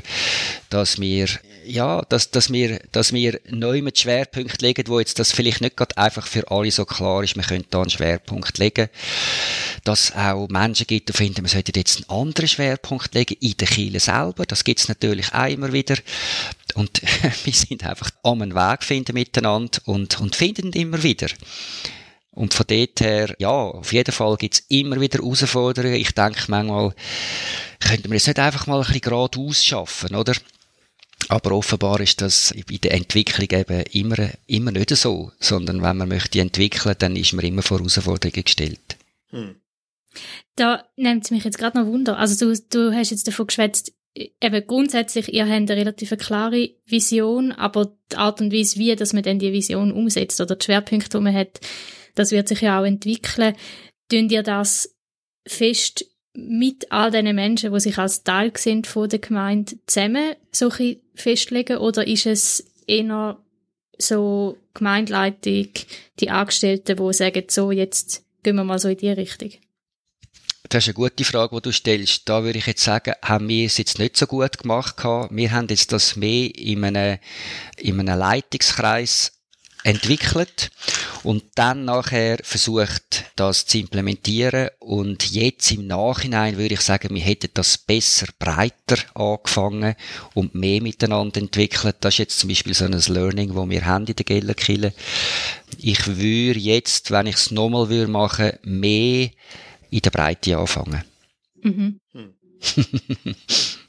dass 0.70 1.02
wir, 1.02 1.28
ja, 1.66 2.02
dass, 2.08 2.32
dass 2.32 2.54
wir, 2.54 2.80
dass 2.94 3.12
wir 3.12 3.42
neu 3.50 3.82
mit 3.82 4.00
Schwerpunkt 4.00 4.62
legen, 4.62 4.88
wo 4.88 5.00
jetzt 5.00 5.20
das 5.20 5.34
vielleicht 5.34 5.60
nicht 5.60 5.76
gerade 5.76 5.98
einfach 5.98 6.26
für 6.26 6.50
alle 6.50 6.72
so 6.72 6.86
klar 6.86 7.22
ist, 7.22 7.36
man 7.36 7.46
könnte 7.46 7.68
da 7.70 7.82
einen 7.82 7.90
Schwerpunkt 7.90 8.58
legen. 8.58 8.88
Dass 9.84 10.16
auch 10.16 10.48
Menschen 10.48 10.88
gibt, 10.88 11.10
die 11.10 11.14
finden, 11.14 11.42
man 11.42 11.50
sollte 11.50 11.74
jetzt 11.76 11.98
einen 11.98 12.22
anderen 12.22 12.48
Schwerpunkt 12.48 13.14
legen, 13.14 13.36
in 13.42 13.58
der 13.58 13.68
Kirche 13.68 14.00
selber. 14.00 14.46
Das 14.46 14.64
gibt's 14.64 14.88
natürlich 14.88 15.34
auch 15.34 15.50
immer 15.50 15.74
wieder. 15.74 15.98
Und 16.76 17.02
wir 17.44 17.54
sind 17.54 17.86
einfach 17.86 18.12
am 18.24 18.42
einen 18.42 18.56
Weg 18.56 18.84
finden 18.84 19.14
miteinander 19.14 19.80
und, 19.86 20.20
und 20.20 20.36
finden 20.36 20.74
immer 20.74 21.02
wieder. 21.04 21.28
Und 22.32 22.54
von 22.54 22.66
dort 22.68 23.02
her, 23.02 23.36
ja, 23.40 23.50
auf 23.50 23.92
jeden 23.92 24.14
Fall 24.14 24.38
gibt's 24.38 24.64
immer 24.70 25.00
wieder 25.02 25.20
Herausforderungen. 25.20 25.96
Ich 25.96 26.12
denke 26.12 26.44
manchmal, 26.48 26.96
könnten 27.80 28.10
wir 28.10 28.18
es 28.18 28.28
nicht 28.28 28.40
einfach 28.40 28.68
mal 28.68 28.78
ein 28.78 28.86
bisschen 28.86 29.02
geradeaus 29.02 29.66
schaffen, 29.66 30.16
oder? 30.16 30.34
Aber 31.28 31.52
offenbar 31.52 32.00
ist 32.00 32.22
das 32.22 32.54
bei 32.68 32.78
der 32.78 32.94
Entwicklung 32.94 33.48
eben 33.52 33.82
immer, 33.92 34.30
immer 34.48 34.72
nicht 34.72 34.90
so, 34.92 35.32
sondern 35.40 35.82
wenn 35.82 35.98
man 35.98 36.10
möchte 36.10 36.40
entwickeln, 36.40 36.96
dann 37.00 37.16
ist 37.16 37.34
man 37.34 37.46
immer 37.46 37.62
vor 37.62 37.80
Herausforderungen 37.80 38.44
gestellt. 38.44 38.98
Hm. 39.30 39.56
Da 40.56 40.86
nimmt 40.96 41.24
es 41.26 41.32
mich 41.32 41.44
jetzt 41.44 41.58
gerade 41.58 41.80
noch 41.80 41.86
Wunder. 41.86 42.18
Also 42.18 42.54
du, 42.54 42.62
du 42.70 42.94
hast 42.94 43.12
jetzt 43.12 43.28
davon 43.28 43.48
geschwätzt, 43.48 43.94
eben 44.16 44.68
grundsätzlich, 44.68 45.34
ihr 45.34 45.46
habt 45.46 45.54
eine 45.54 45.76
relativ 45.76 46.16
klare 46.18 46.72
Vision, 46.86 47.52
aber 47.52 47.94
die 48.12 48.18
Art 48.18 48.42
und 48.42 48.54
Weise, 48.54 48.78
wie 48.78 48.96
dass 48.96 49.14
man 49.14 49.24
dann 49.24 49.40
die 49.40 49.54
Vision 49.54 49.92
umsetzt 49.92 50.42
oder 50.42 50.56
die 50.56 50.66
Schwerpunkte, 50.66 51.18
die 51.18 51.24
man 51.24 51.34
hat, 51.34 51.60
das 52.16 52.32
wird 52.32 52.48
sich 52.48 52.62
ja 52.62 52.80
auch 52.80 52.86
entwickeln. 52.86 53.56
Tun 54.10 54.30
ihr 54.30 54.44
das 54.44 54.96
fest 55.48 56.06
mit 56.34 56.92
all 56.92 57.12
diesen 57.12 57.36
Menschen, 57.36 57.74
die 57.74 57.80
sich 57.80 57.98
als 57.98 58.24
Teil 58.24 58.52
sind 58.56 58.88
von 58.88 59.10
der 59.10 59.20
Gemeinde, 59.20 59.78
zusammen 59.86 60.36
solche 60.52 61.00
festlegen 61.16 61.78
oder 61.78 62.08
ist 62.08 62.26
es 62.26 62.66
eher 62.88 63.38
so 63.98 64.58
Gemeindeleitung, 64.74 65.70
die 66.20 66.30
Angestellten, 66.30 66.98
die 66.98 67.14
sagen, 67.14 67.44
so, 67.48 67.72
jetzt 67.72 68.26
gehen 68.44 68.56
wir 68.56 68.64
mal 68.64 68.80
so 68.80 68.90
in 68.90 68.98
die 68.98 69.10
Richtung? 69.10 69.52
Das 70.72 70.86
ist 70.86 70.88
eine 70.88 70.94
gute 70.94 71.26
Frage, 71.26 71.54
die 71.58 71.64
du 71.64 71.74
stellst. 71.74 72.30
Da 72.30 72.46
würde 72.46 72.60
ich 72.60 72.66
jetzt 72.66 72.86
sagen, 72.86 73.14
haben 73.22 73.50
wir 73.50 73.66
es 73.66 73.78
jetzt 73.78 74.00
nicht 74.00 74.16
so 74.16 74.26
gut 74.26 74.58
gemacht 74.58 75.04
Wir 75.04 75.52
haben 75.52 75.68
jetzt 75.68 75.92
das 75.92 76.16
mehr 76.16 76.50
in 76.56 76.86
einem, 76.86 77.20
in 77.76 78.00
einem 78.00 78.18
Leitungskreis 78.18 79.34
entwickelt 79.84 80.72
und 81.24 81.44
dann 81.56 81.84
nachher 81.84 82.38
versucht, 82.44 83.26
das 83.36 83.66
zu 83.66 83.80
implementieren. 83.80 84.70
Und 84.80 85.32
jetzt 85.32 85.72
im 85.72 85.88
Nachhinein 85.88 86.58
würde 86.58 86.76
ich 86.76 86.82
sagen, 86.82 87.14
wir 87.14 87.22
hätten 87.22 87.50
das 87.54 87.78
besser, 87.78 88.28
breiter 88.40 88.98
angefangen 89.14 89.96
und 90.36 90.56
mehr 90.56 90.82
miteinander 90.82 91.42
entwickelt. 91.42 91.98
Das 92.00 92.14
ist 92.14 92.20
jetzt 92.20 92.40
zum 92.40 92.48
Beispiel 92.48 92.74
so 92.74 92.86
ein 92.86 92.94
Learning, 92.94 93.56
wo 93.56 93.70
wir 93.70 93.86
haben 93.86 94.08
in 94.08 94.16
der 94.16 94.24
Gellerkille. 94.24 94.94
Ich 95.80 96.08
würde 96.08 96.62
jetzt, 96.62 97.12
wenn 97.12 97.28
ich 97.28 97.36
es 97.36 97.52
nochmal 97.52 98.08
machen 98.08 98.46
würde 98.46 98.60
mehr 98.64 99.32
in 99.92 100.02
der 100.02 100.10
Breite 100.10 100.58
anfangen. 100.58 101.04
Mhm. 101.62 102.00
Hm. 102.14 102.34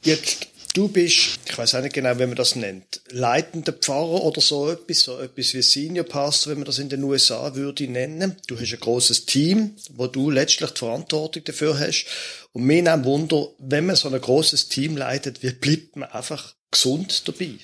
Jetzt, 0.03 0.49
du 0.75 0.89
bist, 0.89 1.39
ich 1.47 1.57
weiß 1.57 1.77
auch 1.77 1.83
nicht 1.83 1.95
genau, 1.95 2.19
wie 2.19 2.27
man 2.27 2.35
das 2.35 2.57
nennt, 2.57 3.01
leitender 3.11 3.73
Pfarrer 3.73 4.25
oder 4.25 4.41
so 4.41 4.71
etwas, 4.71 5.01
so 5.01 5.19
etwas 5.21 5.55
wie 5.55 5.63
Senior 5.63 6.05
Pastor, 6.05 6.51
wenn 6.51 6.59
man 6.59 6.67
das 6.67 6.79
in 6.79 6.89
den 6.89 7.05
USA 7.05 7.55
würde 7.55 7.87
nennen. 7.89 8.37
Du 8.47 8.59
hast 8.59 8.73
ein 8.73 8.81
großes 8.81 9.27
Team, 9.27 9.77
wo 9.93 10.07
du 10.07 10.31
letztlich 10.31 10.71
die 10.71 10.79
Verantwortung 10.79 11.45
dafür 11.45 11.79
hast. 11.79 12.07
Und 12.53 12.65
mir 12.65 12.83
nimmt 12.83 13.05
Wunder, 13.05 13.49
wenn 13.59 13.87
man 13.87 13.97
so 13.97 14.09
ein 14.09 14.21
großes 14.21 14.69
Team 14.69 14.97
leitet, 14.97 15.43
wie 15.43 15.53
bleibt 15.53 15.97
man 15.97 16.11
einfach 16.11 16.55
gesund 16.71 17.29
dabei? 17.29 17.59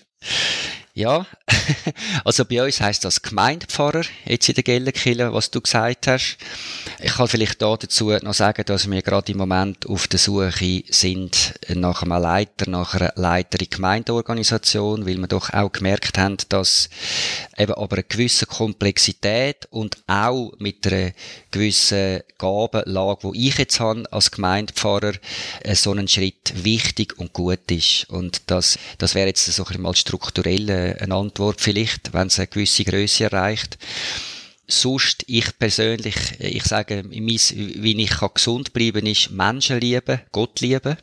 Ja, 0.98 1.26
also 2.24 2.44
bei 2.44 2.60
uns 2.60 2.80
heißt 2.80 3.04
das 3.04 3.22
Gemeindepfarrer, 3.22 4.02
jetzt 4.24 4.48
in 4.48 4.56
der 4.56 4.64
Gellenkille, 4.64 5.32
was 5.32 5.52
du 5.52 5.60
gesagt 5.60 6.08
hast. 6.08 6.38
Ich 7.00 7.12
kann 7.12 7.28
vielleicht 7.28 7.62
da 7.62 7.76
dazu 7.76 8.10
noch 8.10 8.34
sagen, 8.34 8.64
dass 8.66 8.90
wir 8.90 9.00
gerade 9.02 9.30
im 9.30 9.38
Moment 9.38 9.86
auf 9.86 10.08
der 10.08 10.18
Suche 10.18 10.82
sind 10.88 11.54
nach 11.68 12.02
einem 12.02 12.20
Leiter, 12.20 12.68
nach 12.68 12.96
einer 12.96 13.12
Leiterin 13.14 13.68
Gemeindeorganisation, 13.70 15.06
weil 15.06 15.18
wir 15.18 15.28
doch 15.28 15.52
auch 15.52 15.70
gemerkt 15.70 16.18
haben, 16.18 16.38
dass 16.48 16.90
eben 17.56 17.74
aber 17.74 17.98
eine 17.98 18.02
gewisse 18.02 18.46
Komplexität 18.46 19.68
und 19.70 19.98
auch 20.08 20.52
mit 20.58 20.84
einer 20.84 21.12
gewissen 21.52 22.22
Gabenlage, 22.38 23.30
die 23.32 23.48
ich 23.48 23.58
jetzt 23.58 23.78
habe 23.78 24.04
als 24.10 24.32
Gemeindepfarrer, 24.32 25.12
äh, 25.60 25.74
so 25.74 25.92
ein 25.92 26.08
Schritt 26.08 26.64
wichtig 26.64 27.18
und 27.18 27.32
gut 27.32 27.70
ist. 27.70 28.08
Und 28.10 28.42
das, 28.46 28.78
das 28.98 29.14
wäre 29.14 29.28
jetzt 29.28 29.44
so 29.44 29.62
ein 29.62 29.66
bisschen 29.66 29.82
mal 29.82 29.96
strukturell 29.96 30.68
äh, 30.68 30.87
eine 30.98 31.14
Antwort 31.14 31.60
vielleicht, 31.60 32.12
wenn 32.12 32.28
es 32.28 32.38
eine 32.38 32.48
gewisse 32.48 32.84
Größe 32.84 33.24
erreicht. 33.24 33.78
Sonst, 34.66 35.24
ich 35.26 35.58
persönlich, 35.58 36.14
ich 36.40 36.64
sage, 36.64 37.04
wie 37.08 38.02
ich 38.02 38.20
gesund 38.34 38.72
bleiben 38.72 39.06
ist 39.06 39.30
Menschen 39.30 39.80
lieben, 39.80 40.20
Gott 40.30 40.60
lieben. 40.60 40.98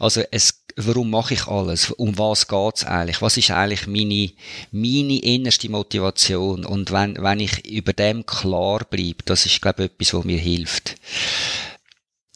Also 0.00 0.22
es, 0.30 0.64
warum 0.76 1.10
mache 1.10 1.34
ich 1.34 1.46
alles? 1.46 1.90
Um 1.90 2.18
was 2.18 2.48
geht's 2.48 2.84
eigentlich? 2.84 3.22
Was 3.22 3.36
ist 3.36 3.50
eigentlich 3.50 3.86
meine, 3.86 4.32
meine 4.72 5.18
innerste 5.20 5.68
Motivation? 5.68 6.64
Und 6.64 6.90
wenn, 6.90 7.16
wenn 7.22 7.40
ich 7.40 7.64
über 7.66 7.92
dem 7.92 8.26
klar 8.26 8.80
bleibe, 8.84 9.22
das 9.24 9.46
ist, 9.46 9.62
glaube 9.62 9.84
ich, 9.84 9.90
etwas, 9.92 10.14
was 10.14 10.24
mir 10.24 10.38
hilft. 10.38 10.96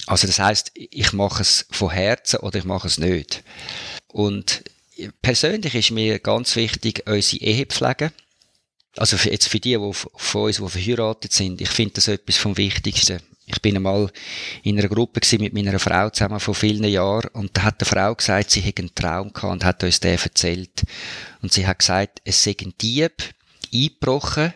Also 0.06 0.26
das 0.26 0.38
heißt, 0.38 0.72
ich 0.74 1.12
mache 1.12 1.42
es 1.42 1.66
von 1.70 1.90
Herzen 1.90 2.40
oder 2.40 2.58
ich 2.58 2.64
mache 2.64 2.86
es 2.86 2.98
nicht. 2.98 3.42
Und 4.06 4.62
persönlich 5.22 5.74
ist 5.74 5.90
mir 5.90 6.18
ganz 6.18 6.56
wichtig, 6.56 7.04
unsere 7.06 7.42
Ehe 7.42 7.66
pflegen. 7.66 8.12
Also 8.96 9.16
jetzt 9.16 9.48
für 9.48 9.60
die, 9.60 9.76
die 9.76 9.92
von 9.92 10.42
uns, 10.42 10.56
die 10.56 10.68
verheiratet 10.68 11.32
sind, 11.32 11.60
ich 11.60 11.70
finde 11.70 11.94
das 11.94 12.08
etwas 12.08 12.36
vom 12.36 12.56
Wichtigsten. 12.56 13.20
Ich 13.46 13.62
bin 13.62 13.76
einmal 13.76 14.10
in 14.62 14.78
einer 14.78 14.88
Gruppe 14.88 15.20
mit 15.38 15.54
meiner 15.54 15.78
Frau 15.78 16.10
zusammen 16.10 16.40
vor 16.40 16.54
vielen 16.54 16.84
Jahren 16.84 17.30
und 17.32 17.56
da 17.56 17.62
hat 17.62 17.80
die 17.80 17.86
Frau 17.86 18.14
gesagt, 18.14 18.50
sie 18.50 18.60
hätte 18.60 18.82
einen 18.82 18.94
Traum 18.94 19.32
gehabt 19.32 19.52
und 19.52 19.64
hat 19.64 19.84
uns 19.84 20.00
den 20.00 20.18
erzählt. 20.18 20.82
Und 21.40 21.52
sie 21.52 21.66
hat 21.66 21.78
gesagt, 21.78 22.20
es 22.24 22.42
sei 22.42 22.54
ein 22.60 22.74
Dieb 22.80 23.22
eingebrochen 23.72 24.52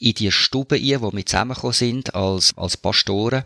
in 0.00 0.14
die 0.14 0.30
Stube 0.30 0.76
ein, 0.76 1.00
wo 1.00 1.12
wir 1.12 1.24
zusammengekommen 1.24 1.72
sind 1.72 2.14
als, 2.14 2.56
als 2.56 2.76
Pastoren. 2.76 3.44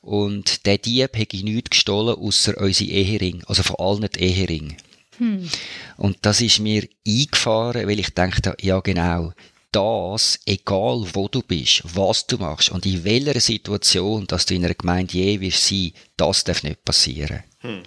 Und 0.00 0.66
der 0.66 0.78
Dieb 0.78 1.16
hätte 1.16 1.36
nichts 1.36 1.70
gestohlen, 1.70 2.16
außer 2.16 2.58
unsere 2.58 2.90
Ehering, 2.90 3.44
also 3.46 3.62
von 3.62 3.76
allen 3.76 4.10
die 4.10 4.20
Ehering. 4.20 4.76
Hm. 5.18 5.48
Und 5.96 6.18
das 6.22 6.40
ist 6.40 6.60
mir 6.60 6.88
eingefahren, 7.06 7.86
weil 7.86 7.98
ich 7.98 8.14
dachte, 8.14 8.56
ja 8.60 8.80
genau, 8.80 9.32
das, 9.72 10.40
egal 10.46 11.04
wo 11.12 11.28
du 11.28 11.42
bist, 11.42 11.82
was 11.84 12.26
du 12.26 12.38
machst 12.38 12.70
und 12.70 12.86
in 12.86 13.04
welcher 13.04 13.38
Situation, 13.40 14.26
dass 14.26 14.46
du 14.46 14.54
in 14.54 14.64
einer 14.64 14.74
Gemeinde 14.74 15.12
je 15.12 15.40
wirst 15.40 15.66
sein, 15.66 15.92
das 16.16 16.44
darf 16.44 16.62
nicht 16.62 16.84
passieren. 16.84 17.42
Hm. 17.60 17.82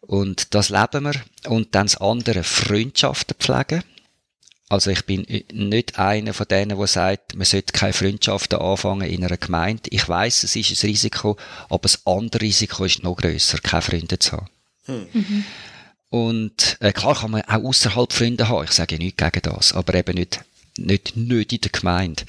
Und 0.00 0.54
das 0.54 0.70
leben 0.70 1.04
wir. 1.04 1.14
Und 1.50 1.74
dann 1.74 1.86
das 1.86 1.96
andere, 1.96 2.42
Freundschaften 2.42 3.36
pflegen. 3.38 3.82
Also 4.70 4.90
ich 4.90 5.04
bin 5.06 5.26
nicht 5.52 5.98
einer 5.98 6.34
von 6.34 6.46
denen, 6.46 6.78
der 6.78 6.86
sagt, 6.86 7.34
man 7.34 7.44
sollte 7.44 7.72
keine 7.72 7.92
Freundschaften 7.94 8.58
anfangen 8.58 9.08
in 9.08 9.24
einer 9.24 9.36
Gemeinde. 9.36 9.90
Ich 9.90 10.08
weiß, 10.08 10.44
es 10.44 10.56
ist 10.56 10.82
ein 10.82 10.90
Risiko, 10.90 11.36
aber 11.68 11.82
das 11.82 12.06
andere 12.06 12.42
Risiko 12.42 12.84
ist 12.84 13.02
noch 13.02 13.16
grösser, 13.16 13.58
keine 13.58 13.82
Freunde 13.82 14.18
zu 14.18 14.32
haben. 14.32 14.48
Hm. 14.84 15.06
Mhm. 15.12 15.44
Und 16.10 16.78
äh, 16.80 16.92
klar 16.92 17.16
kann 17.16 17.32
man 17.32 17.42
auch 17.42 17.64
außerhalb 17.64 18.12
Freunde 18.12 18.48
haben. 18.48 18.64
Ich 18.64 18.72
sage 18.72 18.94
ja 18.94 18.98
nichts 18.98 19.22
gegen 19.22 19.42
das, 19.42 19.72
aber 19.72 19.94
eben 19.94 20.14
nicht, 20.14 20.40
nicht, 20.78 21.16
nicht 21.16 21.52
in 21.52 21.60
der 21.60 21.70
Gemeinde. 21.70 22.24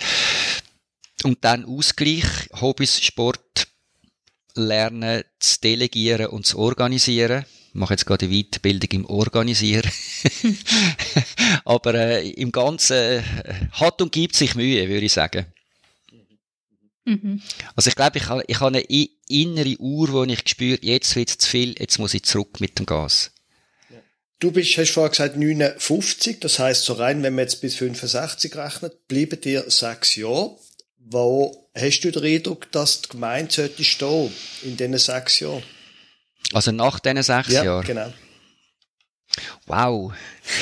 Und 1.23 1.39
dann 1.41 1.65
Ausgleich, 1.65 2.25
Hobbys, 2.59 3.01
Sport, 3.01 3.67
lernen 4.55 5.23
zu 5.39 5.61
delegieren 5.61 6.27
und 6.27 6.45
zu 6.45 6.57
organisieren. 6.57 7.45
Ich 7.69 7.75
mache 7.75 7.93
jetzt 7.93 8.05
gerade 8.05 8.25
eine 8.25 8.35
Weiterbildung 8.35 8.89
im 8.91 9.05
Organisieren. 9.05 9.89
Aber 11.65 11.93
äh, 11.93 12.29
im 12.29 12.51
Ganzen 12.51 12.97
äh, 12.97 13.23
hat 13.71 14.01
und 14.01 14.11
gibt 14.11 14.35
sich 14.35 14.55
Mühe, 14.55 14.89
würde 14.89 15.05
ich 15.05 15.13
sagen. 15.13 15.45
Mhm. 17.05 17.41
Also 17.75 17.89
ich 17.89 17.95
glaube, 17.95 18.17
ich 18.17 18.27
habe, 18.27 18.43
ich 18.47 18.59
habe 18.59 18.77
eine 18.77 18.81
innere 19.27 19.77
Uhr, 19.79 20.11
wo 20.11 20.23
ich 20.23 20.43
spüre, 20.47 20.79
jetzt 20.81 21.15
wird 21.15 21.29
es 21.29 21.37
zu 21.37 21.49
viel, 21.49 21.75
jetzt 21.79 21.99
muss 21.99 22.13
ich 22.13 22.23
zurück 22.23 22.59
mit 22.59 22.79
dem 22.79 22.85
Gas. 22.85 23.31
Du 24.39 24.51
bist, 24.51 24.77
hast 24.77 24.91
vorher 24.91 25.09
gesagt, 25.09 25.35
59, 25.35 26.39
das 26.39 26.59
heißt 26.59 26.85
so 26.85 26.93
rein, 26.93 27.21
wenn 27.23 27.35
man 27.35 27.43
jetzt 27.43 27.59
bis 27.59 27.75
65 27.75 28.55
rechnet, 28.55 29.07
bleiben 29.09 29.39
dir 29.41 29.69
sechs 29.69 30.15
Jahre. 30.15 30.55
Wo 30.97 31.69
hast 31.75 31.99
du 32.01 32.11
den 32.11 32.23
Eindruck, 32.23 32.71
dass 32.71 33.01
die 33.01 33.09
Gemeinde 33.09 33.51
sollte 33.51 33.83
stehen 33.83 34.33
in 34.63 34.77
diesen 34.77 34.97
sechs 34.97 35.41
Jahren? 35.41 35.63
Also 36.53 36.71
nach 36.71 36.99
diesen 36.99 37.21
sechs 37.21 37.49
ja, 37.49 37.65
Jahren? 37.65 37.85
genau. 37.85 38.13
Wow. 39.65 40.13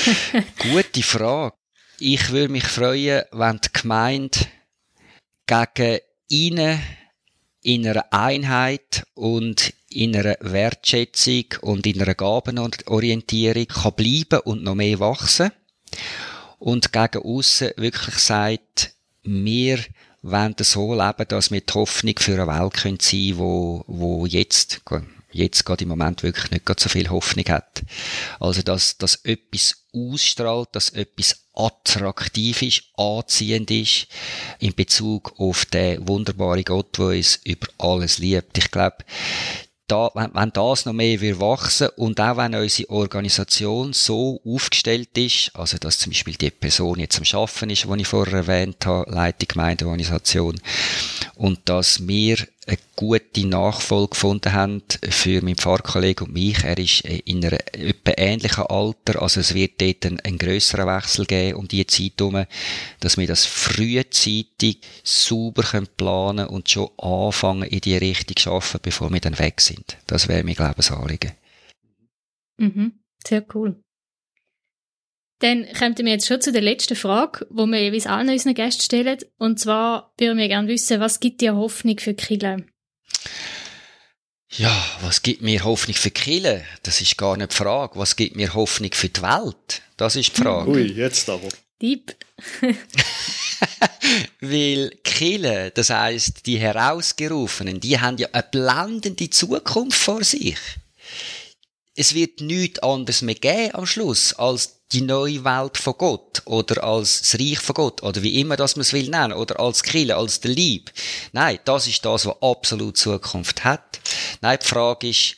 Gute 0.57 1.03
Frage. 1.03 1.55
Ich 1.99 2.31
würde 2.31 2.51
mich 2.51 2.65
freuen, 2.65 3.25
wenn 3.31 3.61
die 3.61 3.79
Gemeinde 3.79 4.39
gegen 5.45 5.99
ihnen 6.29 6.81
in 7.61 7.87
einer 7.87 8.11
Einheit 8.11 9.03
und 9.13 9.73
in 9.97 10.15
einer 10.15 10.37
Wertschätzung 10.39 11.45
und 11.61 11.87
in 11.87 12.01
einer 12.01 12.15
Gabenorientierung 12.15 13.67
kann 13.67 13.93
bleiben 13.93 14.39
und 14.45 14.63
noch 14.63 14.75
mehr 14.75 14.99
wachsen. 14.99 15.51
Und 16.59 16.91
gegen 16.91 17.23
aussen 17.23 17.71
wirklich 17.77 18.15
sagt, 18.15 18.93
wir 19.23 19.79
wollen 20.21 20.55
so 20.59 20.93
leben, 20.93 21.27
dass 21.27 21.51
wir 21.51 21.61
die 21.61 21.73
Hoffnung 21.73 22.15
für 22.17 22.41
eine 22.41 22.47
Welt 22.47 22.77
sein 22.77 22.97
können, 22.97 23.37
wo, 23.37 23.83
wo 23.87 24.25
jetzt 24.25 24.81
jetzt 25.31 25.65
gerade 25.65 25.83
im 25.83 25.89
Moment 25.89 26.23
wirklich 26.23 26.51
nicht 26.51 26.79
so 26.79 26.89
viel 26.89 27.09
Hoffnung 27.09 27.45
hat. 27.49 27.83
Also, 28.39 28.61
dass, 28.61 28.97
dass 28.97 29.15
etwas 29.23 29.83
ausstrahlt, 29.93 30.69
dass 30.71 30.89
etwas 30.89 31.43
attraktiv 31.53 32.61
ist, 32.61 32.83
anziehend 32.95 33.71
ist, 33.71 34.07
in 34.59 34.73
Bezug 34.73 35.33
auf 35.37 35.65
den 35.65 36.07
wunderbaren 36.07 36.63
Gott, 36.63 36.97
der 36.97 37.05
uns 37.05 37.39
über 37.43 37.67
alles 37.77 38.19
liebt. 38.19 38.57
Ich 38.57 38.71
glaube, 38.71 38.97
da, 39.87 40.11
wenn, 40.13 40.33
wenn 40.33 40.51
das 40.51 40.85
noch 40.85 40.93
mehr 40.93 41.19
wird 41.21 41.39
wachsen 41.39 41.89
und 41.95 42.19
auch 42.19 42.37
wenn 42.37 42.55
unsere 42.55 42.89
Organisation 42.89 43.93
so 43.93 44.41
aufgestellt 44.45 45.17
ist, 45.17 45.51
also 45.53 45.77
dass 45.77 45.99
zum 45.99 46.11
Beispiel 46.11 46.35
die 46.35 46.51
Person 46.51 46.99
jetzt 46.99 47.17
am 47.17 47.25
Schaffen 47.25 47.69
ist, 47.69 47.85
die 47.85 48.01
ich 48.01 48.07
vorher 48.07 48.39
erwähnt 48.39 48.85
habe, 48.85 49.09
Leitung 49.09 49.47
Gemeindeorganisation, 49.47 50.59
und 51.35 51.59
dass 51.65 52.05
wir 52.07 52.37
eine 52.67 52.77
gute 52.95 53.47
Nachfolge 53.47 54.09
gefunden 54.09 54.53
haben 54.53 54.83
für 55.09 55.41
meinen 55.41 55.55
Pfarrkollegen 55.55 56.27
und 56.27 56.33
mich. 56.33 56.63
Er 56.63 56.77
ist 56.77 57.01
in 57.01 57.45
einem 57.45 57.59
etwa 57.71 58.11
ähnlichen 58.17 58.65
Alter, 58.65 59.21
also 59.21 59.39
es 59.39 59.53
wird 59.53 59.79
dort 59.81 60.05
einen, 60.05 60.19
einen 60.19 60.37
grösseren 60.37 60.87
Wechsel 60.87 61.25
geben 61.25 61.57
um 61.57 61.67
die 61.67 61.87
Zeit 61.87 62.13
herum, 62.19 62.45
dass 62.99 63.17
wir 63.17 63.27
das 63.27 63.45
frühzeitig 63.45 64.81
sauber 65.03 65.63
planen 65.63 66.45
können 66.45 66.49
und 66.49 66.69
schon 66.69 66.89
anfangen 66.97 67.69
in 67.69 67.81
die 67.81 67.97
Richtung 67.97 68.35
zu 68.35 68.51
arbeiten, 68.51 68.79
bevor 68.81 69.11
wir 69.11 69.21
dann 69.21 69.39
weg 69.39 69.61
sind. 69.61 69.97
Das 70.07 70.27
wäre 70.27 70.43
mein 70.43 70.55
Glaubensanliegen. 70.55 71.31
Mhm, 72.57 72.99
sehr 73.25 73.45
cool. 73.53 73.81
Dann 75.39 75.67
kommen 75.77 75.97
wir 75.97 76.13
jetzt 76.13 76.27
schon 76.27 76.41
zu 76.41 76.51
der 76.51 76.61
letzten 76.61 76.95
Frage, 76.95 77.45
wo 77.49 77.65
wir 77.67 77.81
jeweils 77.81 78.07
allen 78.07 78.29
unseren 78.29 78.55
Gästen 78.55 78.81
stellen. 78.81 79.19
Und 79.37 79.59
zwar 79.59 80.13
würden 80.17 80.37
wir 80.37 80.47
gerne 80.47 80.67
wissen, 80.67 80.99
was 80.99 81.19
gibt 81.19 81.41
dir 81.41 81.55
Hoffnung 81.55 81.99
für 81.99 82.15
Kille? 82.15 82.65
Ja, 84.49 84.73
was 85.01 85.21
gibt 85.21 85.41
mir 85.41 85.63
Hoffnung 85.63 85.95
für 85.95 86.09
Kille? 86.09 86.63
Das 86.81 87.01
ist 87.01 87.17
gar 87.17 87.37
nicht 87.37 87.51
die 87.51 87.55
Frage. 87.55 87.99
Was 87.99 88.15
gibt 88.15 88.35
mir 88.35 88.53
Hoffnung 88.53 88.91
für 88.93 89.09
die 89.09 89.21
Welt? 89.21 89.83
Das 89.97 90.15
ist 90.15 90.35
die 90.35 90.41
Frage. 90.41 90.71
Ui, 90.71 90.91
jetzt 90.91 91.29
aber. 91.29 91.49
Deep. 91.81 92.15
Weil 94.41 94.89
Kille, 95.03 95.71
das 95.71 95.91
heißt 95.91 96.45
die 96.45 96.57
Herausgerufenen, 96.57 97.79
die 97.79 97.99
haben 97.99 98.17
ja 98.17 98.29
eine 98.31 98.43
blendende 98.49 99.29
Zukunft 99.29 99.99
vor 99.99 100.23
sich. 100.23 100.57
Es 101.99 102.13
wird 102.13 102.41
nichts 102.41 102.77
anderes 102.79 103.23
mehr 103.23 103.33
geben 103.33 103.73
am 103.73 103.87
Schluss 103.87 104.31
als 104.33 104.83
die 104.91 105.01
neue 105.01 105.43
Welt 105.43 105.79
von 105.79 105.95
Gott 105.97 106.43
oder 106.45 106.83
als 106.83 107.21
das 107.21 107.39
Reich 107.39 107.57
von 107.57 107.73
Gott 107.73 108.03
oder 108.03 108.21
wie 108.21 108.39
immer 108.39 108.55
das 108.55 108.75
man 108.75 108.81
es 108.81 108.93
will 108.93 109.09
nennen 109.09 109.33
oder 109.33 109.59
als 109.59 109.81
Kille, 109.81 110.15
als 110.15 110.39
der 110.39 110.51
Lieb. 110.51 110.91
Nein, 111.31 111.57
das 111.65 111.87
ist 111.87 112.05
das, 112.05 112.27
was 112.27 112.41
absolut 112.41 112.97
Zukunft 112.97 113.63
hat. 113.63 113.99
Nein, 114.41 114.59
die 114.61 114.67
Frage 114.67 115.09
ist, 115.09 115.37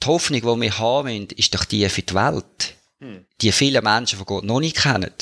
die 0.00 0.06
Hoffnung, 0.06 0.40
die 0.40 0.60
wir 0.62 0.78
haben 0.78 1.28
ist 1.36 1.52
doch 1.54 1.64
die 1.64 1.88
für 1.88 2.02
die 2.02 2.14
Welt. 2.14 2.76
Hm. 3.00 3.26
Die 3.40 3.50
viele 3.50 3.82
Menschen 3.82 4.18
von 4.18 4.26
Gott 4.26 4.44
noch 4.44 4.60
nicht 4.60 4.76
kennen. 4.76 5.12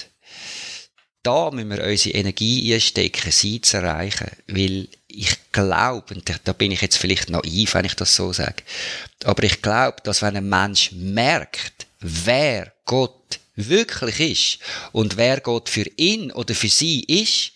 Da 1.23 1.51
müssen 1.51 1.71
wir 1.71 1.83
unsere 1.83 2.15
Energie 2.15 2.75
einstecken, 2.75 3.33
sie 3.33 3.63
zu 3.63 3.79
erreichen. 3.79 4.31
Weil 4.47 4.89
ich 5.15 5.53
glaube, 5.53 6.15
und 6.15 6.41
da 6.45 6.53
bin 6.53 6.73
ich 6.73 6.81
jetzt 6.81 6.97
vielleicht 6.97 7.31
naiv, 7.31 7.75
wenn 7.75 7.85
ich 7.85 7.95
das 7.95 8.15
so 8.15 8.33
sage, 8.33 8.63
aber 9.25 9.45
ich 9.45 9.63
glaube, 9.63 9.99
dass 10.05 10.23
wenn 10.23 10.37
ein 10.37 10.49
Mensch 10.49 10.93
merkt, 10.93 11.87
wer 12.01 12.73
Gott 12.85 13.41
wirklich 13.57 14.21
ist 14.21 14.59
und 14.93 15.17
wer 15.17 15.41
Gott 15.41 15.69
für 15.69 15.87
ihn 15.97 16.33
oder 16.33 16.55
für 16.55 16.69
sie 16.69 17.01
ist, 17.05 17.53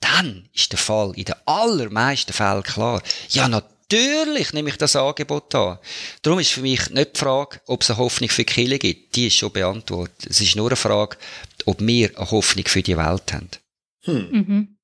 dann 0.00 0.48
ist 0.52 0.72
der 0.72 0.78
Fall 0.78 1.12
in 1.16 1.24
den 1.24 1.34
allermeisten 1.46 2.32
Fällen 2.32 2.62
klar. 2.62 3.02
Ja, 3.30 3.48
natürlich 3.48 4.52
nehme 4.52 4.70
ich 4.70 4.76
das 4.76 4.96
Angebot 4.96 5.54
an. 5.54 5.78
Darum 6.22 6.40
ist 6.40 6.50
für 6.50 6.62
mich 6.62 6.90
nicht 6.90 7.14
die 7.14 7.20
Frage, 7.20 7.60
ob 7.66 7.82
es 7.82 7.90
eine 7.90 7.98
Hoffnung 7.98 8.30
für 8.30 8.44
die 8.44 8.52
Kirche 8.52 8.78
gibt. 8.78 9.14
Die 9.14 9.28
ist 9.28 9.36
schon 9.36 9.52
beantwortet. 9.52 10.26
Es 10.28 10.40
ist 10.40 10.56
nur 10.56 10.68
eine 10.68 10.76
Frage, 10.76 11.16
ob 11.66 11.80
wir 11.80 12.16
eine 12.16 12.30
Hoffnung 12.30 12.66
für 12.66 12.82
die 12.82 12.96
Welt 12.96 13.32
haben. 13.32 13.50
Hm. 14.04 14.28
Mhm. 14.30 14.76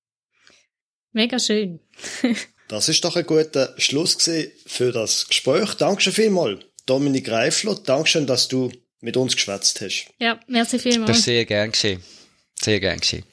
Mega 1.12 1.38
schön. 1.38 1.80
das 2.68 2.88
ist 2.88 3.04
doch 3.04 3.16
ein 3.16 3.26
guter 3.26 3.74
Schluss 3.78 4.16
für 4.66 4.92
das 4.92 5.26
Gespräch. 5.26 5.74
Dankeschön 5.74 6.12
vielmals, 6.12 6.64
Dominik 6.86 7.30
Reifler. 7.30 7.76
Dankeschön, 7.76 8.26
dass 8.26 8.48
du 8.48 8.70
mit 9.00 9.16
uns 9.16 9.34
geschwätzt 9.34 9.80
hast. 9.80 10.06
Ja, 10.18 10.38
merci 10.48 10.78
vielmals. 10.78 11.08
Das 11.08 11.18
ist 11.18 11.24
sehr 11.24 11.44
gern 11.44 11.72
geschehen. 11.72 12.02
Sehr 12.60 12.80
gern 12.80 13.00
geschehen. 13.00 13.24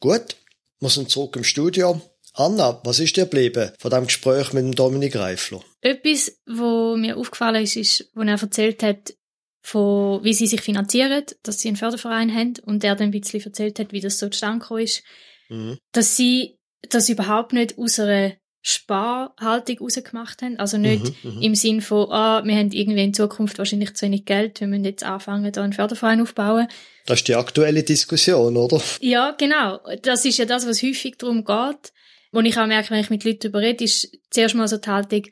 Gut, 0.00 0.36
wir 0.80 0.88
sind 0.88 1.10
zurück 1.10 1.36
im 1.36 1.44
Studio. 1.44 2.00
Anna, 2.34 2.80
was 2.84 3.00
ist 3.00 3.16
dir 3.16 3.24
geblieben 3.24 3.72
von 3.78 3.90
dem 3.90 4.06
Gespräch 4.06 4.52
mit 4.52 4.64
dem 4.64 4.74
Dominik 4.74 5.16
Reifler? 5.16 5.62
Etwas, 5.82 6.32
wo 6.46 6.96
mir 6.96 7.18
aufgefallen 7.18 7.64
ist, 7.64 7.76
ist, 7.76 8.10
wo 8.14 8.22
er 8.22 8.40
erzählt 8.40 8.82
hat, 8.82 9.14
von 9.62 10.24
wie 10.24 10.34
sie 10.34 10.46
sich 10.46 10.60
finanzieren, 10.60 11.24
dass 11.42 11.60
sie 11.60 11.68
einen 11.68 11.76
Förderverein 11.76 12.34
haben 12.34 12.54
und 12.64 12.82
er 12.82 12.96
dann 12.96 13.08
ein 13.08 13.10
bisschen 13.10 13.42
erzählt 13.42 13.78
hat, 13.78 13.92
wie 13.92 14.00
das 14.00 14.18
so 14.18 14.28
zustande 14.28 14.60
gekommen 14.60 14.82
ist, 14.82 15.02
mhm. 15.48 15.78
dass 15.92 16.16
sie 16.16 16.58
das 16.88 17.08
überhaupt 17.08 17.52
nicht 17.52 17.78
aus 17.78 17.98
einer 18.00 18.32
Sparhaltung 18.62 19.78
rausgemacht 19.78 20.42
haben. 20.42 20.58
Also 20.58 20.76
nicht 20.76 21.24
mhm, 21.24 21.36
mhm, 21.36 21.42
im 21.42 21.54
Sinn 21.54 21.80
von, 21.80 22.10
ah, 22.10 22.42
wir 22.44 22.54
haben 22.54 22.72
irgendwie 22.72 23.04
in 23.04 23.14
Zukunft 23.14 23.58
wahrscheinlich 23.58 23.94
zu 23.94 24.06
wenig 24.06 24.26
Geld, 24.26 24.60
wir 24.60 24.68
müssen 24.68 24.84
jetzt 24.84 25.04
anfangen, 25.04 25.50
da 25.50 25.62
einen 25.62 25.72
Förderverein 25.72 26.20
aufbauen. 26.20 26.68
Das 27.06 27.20
ist 27.20 27.28
die 27.28 27.36
aktuelle 27.36 27.82
Diskussion, 27.82 28.56
oder? 28.56 28.80
Ja, 29.00 29.34
genau. 29.38 29.80
Das 30.02 30.24
ist 30.24 30.38
ja 30.38 30.44
das, 30.44 30.66
was 30.66 30.82
häufig 30.82 31.16
darum 31.16 31.44
geht. 31.44 31.92
Wo 32.32 32.40
ich 32.40 32.56
auch 32.58 32.66
merke, 32.66 32.90
wenn 32.90 33.00
ich 33.00 33.10
mit 33.10 33.24
Leuten 33.24 33.40
darüber 33.40 33.60
rede, 33.60 33.82
ist 33.82 34.16
zuerst 34.30 34.54
mal 34.54 34.68
so 34.68 34.76
die 34.76 34.88
Haltung, 34.88 35.22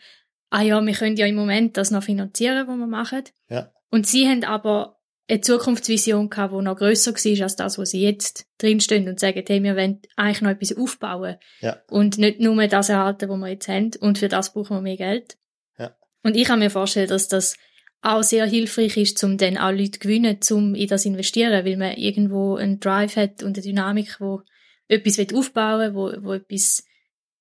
ah 0.51 0.63
ja, 0.63 0.85
wir 0.85 0.95
können 0.95 1.17
ja 1.17 1.27
im 1.27 1.37
Moment 1.37 1.77
das 1.77 1.91
noch 1.91 2.03
finanzieren, 2.03 2.67
was 2.67 2.77
wir 2.77 2.87
machen. 2.87 3.23
Ja. 3.49 3.71
Und 3.91 4.07
sie 4.07 4.29
haben 4.29 4.45
aber 4.45 4.99
eine 5.29 5.41
Zukunftsvision 5.41 6.31
gehabt, 6.31 6.55
die 6.55 6.63
noch 6.63 6.77
grösser 6.77 7.13
war 7.13 7.43
als 7.43 7.57
das, 7.57 7.79
wo 7.79 7.85
sie 7.85 8.03
jetzt 8.03 8.47
drinstehen 8.59 9.09
und 9.09 9.21
sagen, 9.21 9.45
hey, 9.47 9.63
wir 9.63 9.77
wollen 9.77 10.01
eigentlich 10.17 10.41
noch 10.41 10.51
etwas 10.51 10.77
aufbauen. 10.77 11.37
Ja. 11.61 11.77
Und 11.91 12.17
nicht 12.17 12.41
nur 12.41 12.67
das 12.67 12.89
erhalten, 12.89 13.29
was 13.29 13.39
wir 13.39 13.49
jetzt 13.49 13.69
haben. 13.69 13.91
Und 14.01 14.19
für 14.19 14.29
das 14.29 14.53
brauchen 14.55 14.79
wir 14.79 14.81
mehr 14.81 14.97
Geld. 14.97 15.37
Ja. 15.79 15.95
Und 16.23 16.35
ich 16.35 16.47
kann 16.47 16.61
mir 16.61 16.71
vorstellen, 16.71 17.09
dass 17.09 17.29
das 17.29 17.57
auch 18.01 18.23
sehr 18.23 18.47
hilfreich 18.47 18.97
ist, 18.97 19.23
um 19.23 19.37
dann 19.37 19.59
auch 19.59 19.71
Leute 19.71 19.93
zu 19.93 19.99
gewinnen, 20.01 20.39
um 20.51 20.75
in 20.75 20.89
das 20.89 21.05
investieren, 21.05 21.65
weil 21.65 21.77
man 21.77 21.97
irgendwo 21.97 22.57
einen 22.57 22.81
Drive 22.81 23.17
hat 23.17 23.43
und 23.43 23.57
eine 23.57 23.67
Dynamik, 23.67 24.21
wo 24.21 24.43
etwas 24.87 25.19
aufbauen 25.35 25.95
will, 25.95 25.95
wo, 25.95 26.25
wo 26.25 26.33
etwas 26.35 26.85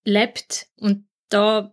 lebt. 0.04 0.68
Und 0.76 1.08
da, 1.30 1.72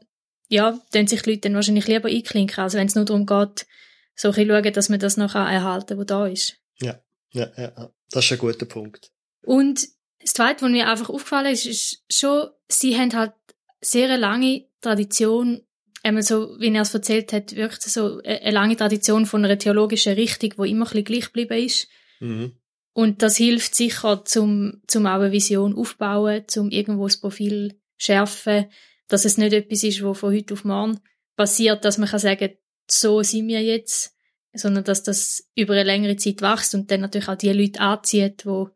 ja, 0.48 0.78
tun 0.92 1.06
sich 1.06 1.22
die 1.22 1.30
Leute 1.30 1.40
dann 1.42 1.54
wahrscheinlich 1.54 1.88
lieber 1.88 2.08
einklinken, 2.08 2.62
als 2.62 2.74
wenn 2.74 2.86
es 2.86 2.94
nur 2.94 3.04
darum 3.04 3.26
geht, 3.26 3.66
so 4.14 4.28
ein 4.28 4.34
bisschen 4.34 4.50
schauen, 4.50 4.72
dass 4.72 4.88
man 4.88 5.00
das 5.00 5.16
noch 5.16 5.34
erhalten 5.34 5.88
kann, 5.88 5.98
was 5.98 6.06
da 6.06 6.26
ist. 6.26 6.56
Ja, 6.80 7.00
ja, 7.32 7.50
ja, 7.56 7.90
das 8.10 8.24
ist 8.24 8.32
ein 8.32 8.38
guter 8.38 8.66
Punkt. 8.66 9.10
Und 9.42 9.86
das 10.20 10.32
Zweite, 10.32 10.62
was 10.62 10.70
mir 10.70 10.88
einfach 10.88 11.10
aufgefallen 11.10 11.52
ist, 11.52 11.66
ist 11.66 12.02
schon, 12.10 12.48
sie 12.68 12.96
haben 12.96 13.12
halt 13.12 13.32
sehr 13.80 14.08
eine 14.08 14.16
lange 14.16 14.66
Tradition, 14.80 15.62
einmal 16.02 16.22
so, 16.22 16.58
wie 16.58 16.74
er 16.74 16.82
es 16.82 16.94
erzählt 16.94 17.32
hat, 17.32 17.54
wirklich 17.56 17.80
so 17.80 18.20
eine 18.22 18.50
lange 18.50 18.76
Tradition 18.76 19.26
von 19.26 19.44
einer 19.44 19.58
theologischen 19.58 20.14
Richtung, 20.14 20.50
die 20.50 20.70
immer 20.70 20.86
ein 20.86 20.90
bisschen 20.90 21.04
gleich 21.04 21.26
geblieben 21.26 21.58
ist. 21.58 21.88
Mhm. 22.20 22.56
Und 22.92 23.22
das 23.22 23.36
hilft 23.36 23.74
sicher, 23.74 24.24
zum, 24.24 24.80
zum 24.86 25.06
auch 25.06 25.14
eine 25.14 25.32
Vision 25.32 25.76
aufbauen, 25.76 26.44
zum 26.46 26.70
irgendwo 26.70 27.06
das 27.06 27.18
Profil 27.18 27.80
schärfen, 27.96 28.66
dass 29.08 29.24
es 29.24 29.36
nicht 29.36 29.52
etwas 29.52 29.82
ist, 29.82 30.02
wo 30.02 30.14
von 30.14 30.32
heute 30.32 30.54
auf 30.54 30.64
morgen 30.64 31.00
passiert, 31.36 31.84
dass 31.84 31.98
man 31.98 32.08
kann 32.08 32.20
sagen, 32.20 32.56
so 32.90 33.22
sind 33.22 33.48
wir 33.48 33.62
jetzt, 33.62 34.14
sondern 34.52 34.84
dass 34.84 35.02
das 35.02 35.44
über 35.54 35.74
eine 35.74 35.84
längere 35.84 36.16
Zeit 36.16 36.42
wächst 36.42 36.74
und 36.74 36.90
dann 36.90 37.00
natürlich 37.00 37.28
auch 37.28 37.36
die 37.36 37.52
Leute 37.52 37.80
anzieht, 37.80 38.46
wo, 38.46 38.70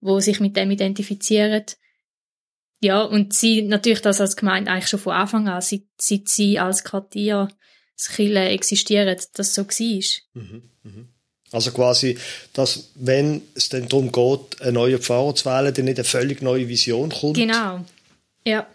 wo 0.00 0.20
sich 0.20 0.40
mit 0.40 0.56
dem 0.56 0.70
identifizieren. 0.70 1.64
Ja, 2.80 3.02
und 3.02 3.34
sie 3.34 3.62
natürlich 3.62 4.02
das 4.02 4.20
als 4.20 4.36
Gemeinde 4.36 4.70
eigentlich 4.70 4.88
schon 4.88 5.00
von 5.00 5.14
Anfang 5.14 5.48
an, 5.48 5.62
seit, 5.62 5.84
seit 5.98 6.28
sie 6.28 6.58
als 6.58 6.84
Quartier, 6.84 7.48
das 7.96 8.14
Chile 8.14 8.48
existieren, 8.48 9.16
das 9.34 9.54
so 9.54 9.64
war. 9.64 10.42
Mhm, 10.42 10.62
mh. 10.82 11.04
Also 11.52 11.70
quasi, 11.70 12.18
dass, 12.52 12.90
wenn 12.96 13.42
es 13.54 13.68
dann 13.68 13.88
darum 13.88 14.10
geht, 14.10 14.60
einen 14.60 14.74
neuen 14.74 15.00
Pfarrer 15.00 15.36
zu 15.36 15.44
wählen, 15.44 15.72
dann 15.72 15.84
nicht 15.84 15.98
eine 15.98 16.04
völlig 16.04 16.42
neue 16.42 16.68
Vision 16.68 17.10
kommt. 17.10 17.36
Genau, 17.36 17.84
ja. 18.44 18.66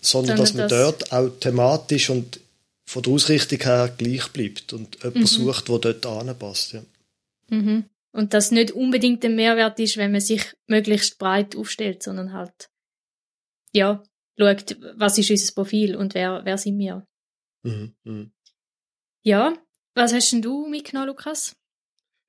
Sondern, 0.00 0.38
dass 0.38 0.54
man 0.54 0.68
das 0.68 0.72
dort 0.72 1.12
auch 1.12 1.28
thematisch 1.40 2.08
und 2.08 2.40
von 2.84 3.02
der 3.02 3.12
Ausrichtung 3.12 3.60
her 3.60 3.94
gleich 3.96 4.28
bleibt 4.28 4.72
und 4.72 4.96
jemanden 4.96 5.20
mhm. 5.20 5.26
sucht, 5.26 5.68
der 5.68 5.78
dort 5.78 6.06
anpasst. 6.06 6.72
Ja. 6.72 6.82
Mhm. 7.48 7.84
Und 8.12 8.34
das 8.34 8.50
nicht 8.50 8.72
unbedingt 8.72 9.24
ein 9.24 9.36
Mehrwert 9.36 9.78
ist, 9.80 9.96
wenn 9.96 10.12
man 10.12 10.20
sich 10.20 10.44
möglichst 10.66 11.18
breit 11.18 11.56
aufstellt, 11.56 12.02
sondern 12.02 12.32
halt, 12.32 12.70
ja, 13.72 14.02
schaut, 14.38 14.76
was 14.96 15.18
ist 15.18 15.30
unser 15.30 15.54
Profil 15.54 15.96
und 15.96 16.14
wer, 16.14 16.42
wer 16.44 16.58
sind 16.58 16.78
wir. 16.78 17.06
Mhm. 17.62 17.94
Mhm. 18.04 18.32
Ja, 19.22 19.54
was 19.94 20.12
hast 20.12 20.32
denn 20.32 20.42
du 20.42 20.66
mitgenommen, 20.66 21.08
Lukas? 21.08 21.56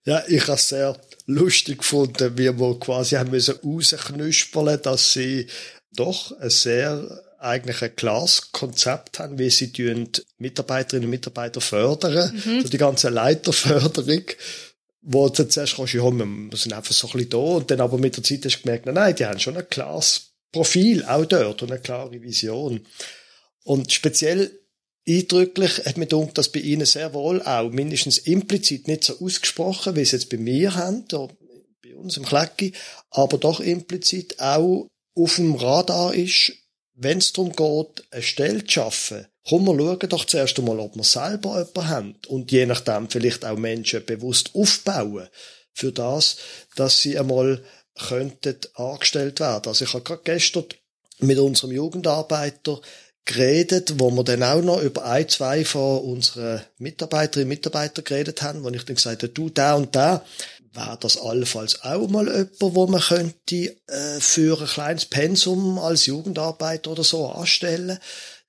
Ja, 0.06 0.22
ich 0.28 0.44
habe 0.44 0.54
es 0.54 0.70
sehr 0.70 1.00
lustig 1.28 1.80
gefunden, 1.80 2.38
wie 2.38 2.52
wir 2.58 2.80
quasi 2.80 3.16
haben 3.16 3.32
müssen 3.32 3.56
rausknüspeln, 3.64 4.82
dass 4.82 5.14
sie 5.14 5.48
doch 5.92 6.32
ein 6.40 6.50
sehr 6.50 7.24
eigentlich 7.44 7.82
ein 7.82 7.96
klares 7.96 8.52
Konzept 8.52 9.20
haben, 9.20 9.38
wie 9.38 9.50
sie 9.50 9.72
Mitarbeiterinnen 10.38 11.08
und 11.08 11.12
Mitarbeiter 11.12 11.62
fördern, 11.62 12.34
mhm. 12.34 12.62
so 12.62 12.70
die 12.70 12.78
ganze 12.78 13.10
Leiterförderung, 13.10 14.24
wo 15.02 15.28
du 15.30 15.48
zuerst 15.48 15.76
kannst, 15.76 15.94
ja, 15.94 16.04
wir 16.04 16.58
sind 16.58 16.74
einfach 16.74 16.94
so 16.94 17.08
ein 17.08 17.14
bisschen 17.14 17.30
da 17.30 17.38
und 17.38 17.70
dann 17.70 17.82
aber 17.82 17.98
mit 17.98 18.16
der 18.16 18.24
Zeit 18.24 18.46
hast 18.46 18.60
du 18.60 18.64
gemerkt, 18.64 18.86
nein, 18.86 19.16
die 19.16 19.26
haben 19.26 19.40
schon 19.40 19.58
ein 19.58 19.70
klares 19.70 20.34
Profil 20.52 21.04
auch 21.04 21.26
dort 21.26 21.62
und 21.62 21.72
eine 21.72 21.82
klare 21.82 22.22
Vision. 22.22 22.86
Und 23.64 23.92
speziell 23.92 24.52
eindrücklich 25.08 25.80
hat 25.86 25.98
mir 25.98 26.08
gedacht, 26.08 26.38
dass 26.38 26.50
bei 26.50 26.60
ihnen 26.60 26.86
sehr 26.86 27.14
wohl 27.14 27.42
auch 27.42 27.70
mindestens 27.70 28.20
implizit 28.20 28.88
nicht 28.88 29.04
so 29.04 29.20
ausgesprochen, 29.20 29.96
wie 29.96 30.06
sie 30.06 30.16
jetzt 30.16 30.30
bei 30.30 30.38
mir 30.38 30.76
haben, 30.76 31.04
oder 31.12 31.34
bei 31.82 31.96
uns 31.96 32.16
im 32.16 32.26
Klecki, 32.26 32.74
aber 33.10 33.38
doch 33.38 33.60
implizit 33.60 34.40
auch 34.40 34.88
auf 35.16 35.36
dem 35.36 35.56
Radar 35.56 36.14
ist, 36.14 36.54
wenn 36.96 37.18
es 37.18 37.34
darum 37.34 37.52
geht, 37.52 38.06
eine 38.12 38.22
Stelle 38.22 38.64
zu 38.66 38.72
schaffen, 38.72 39.28
komm, 39.48 39.66
wir 39.66 39.78
schauen 39.78 40.10
doch 40.10 40.26
zuerst 40.26 40.58
einmal, 40.60 40.80
ob 40.80 40.96
wir 40.96 41.04
selber 41.04 41.58
jemanden 41.60 41.88
haben 41.88 42.16
und 42.28 42.52
je 42.52 42.66
nachdem 42.66 43.10
vielleicht 43.10 43.46
auch 43.46 43.58
Menschen 43.58 44.06
bewusst 44.06 44.52
aufbauen 44.54 45.28
für 45.74 45.92
das, 45.92 46.38
dass 46.76 47.02
sie 47.02 47.18
einmal 47.18 47.64
könnten 48.08 48.58
angestellt 48.76 49.40
werden. 49.40 49.68
Also 49.68 49.86
ich 49.86 49.94
habe 49.94 50.04
gerade 50.04 50.22
gestern 50.24 50.66
mit 51.20 51.38
unserem 51.40 51.72
Jugendarbeiter 51.72 52.82
geredet, 53.26 54.00
wo 54.00 54.12
wir 54.12 54.24
dann 54.24 54.44
auch 54.44 54.62
noch 54.62 54.82
über 54.82 55.06
ein, 55.06 55.30
zwei 55.30 55.64
von 55.64 56.02
unseren 56.02 56.62
Mitarbeiterinnen 56.78 57.48
und 57.48 57.56
Mitarbeitern 57.56 58.04
geredet 58.04 58.42
haben, 58.42 58.64
wo 58.64 58.70
ich 58.70 58.84
dann 58.84 58.96
gesagt 58.96 59.24
habe, 59.24 59.34
du, 59.34 59.50
da 59.50 59.76
und 59.76 59.96
da, 59.96 60.26
wäre 60.74 60.98
das 61.00 61.18
allenfalls 61.18 61.84
auch 61.84 62.08
mal 62.10 62.28
jemand, 62.28 62.52
wo 62.60 62.88
man 62.88 63.02
könnte 63.02 63.76
äh, 63.88 64.20
für 64.20 64.60
ein 64.60 64.68
kleines 64.68 65.06
Pensum 65.06 65.78
als 65.80 66.06
Jugendarbeiter 66.06 66.92
oder 66.92 67.04
so 67.04 67.28
anstellen. 67.28 68.00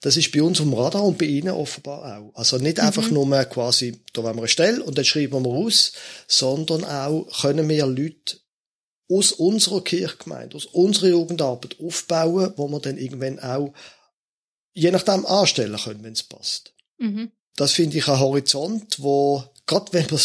Das 0.00 0.16
ist 0.16 0.32
bei 0.32 0.42
uns 0.42 0.60
am 0.60 0.74
Radar 0.74 1.02
und 1.02 1.18
bei 1.18 1.26
Ihnen 1.26 1.54
offenbar 1.54 2.18
auch. 2.18 2.34
Also 2.34 2.58
nicht 2.58 2.78
mhm. 2.78 2.84
einfach 2.84 3.10
nur 3.10 3.44
quasi, 3.44 4.02
da 4.12 4.22
wollen 4.22 4.36
wir 4.36 4.42
eine 4.42 4.48
Stelle 4.48 4.82
und 4.82 4.98
dann 4.98 5.04
schreiben 5.04 5.44
wir 5.44 5.50
aus, 5.50 5.92
sondern 6.26 6.84
auch 6.84 7.26
können 7.40 7.68
wir 7.68 7.86
Leute 7.86 8.38
aus 9.10 9.32
unserer 9.32 9.82
Kirchgemeinde, 9.82 10.56
aus 10.56 10.66
unserer 10.66 11.08
Jugendarbeit 11.08 11.76
aufbauen, 11.80 12.52
wo 12.56 12.68
wir 12.68 12.80
dann 12.80 12.98
irgendwann 12.98 13.38
auch 13.38 13.72
je 14.72 14.90
nachdem 14.90 15.24
anstellen 15.26 15.76
können, 15.76 16.02
wenn 16.02 16.12
es 16.12 16.22
passt. 16.22 16.74
Mhm. 16.98 17.30
Das 17.56 17.72
finde 17.72 17.98
ich 17.98 18.08
ein 18.08 18.18
Horizont, 18.18 19.00
wo, 19.00 19.44
gerade 19.66 19.92
wenn 19.92 20.06
man 20.10 20.20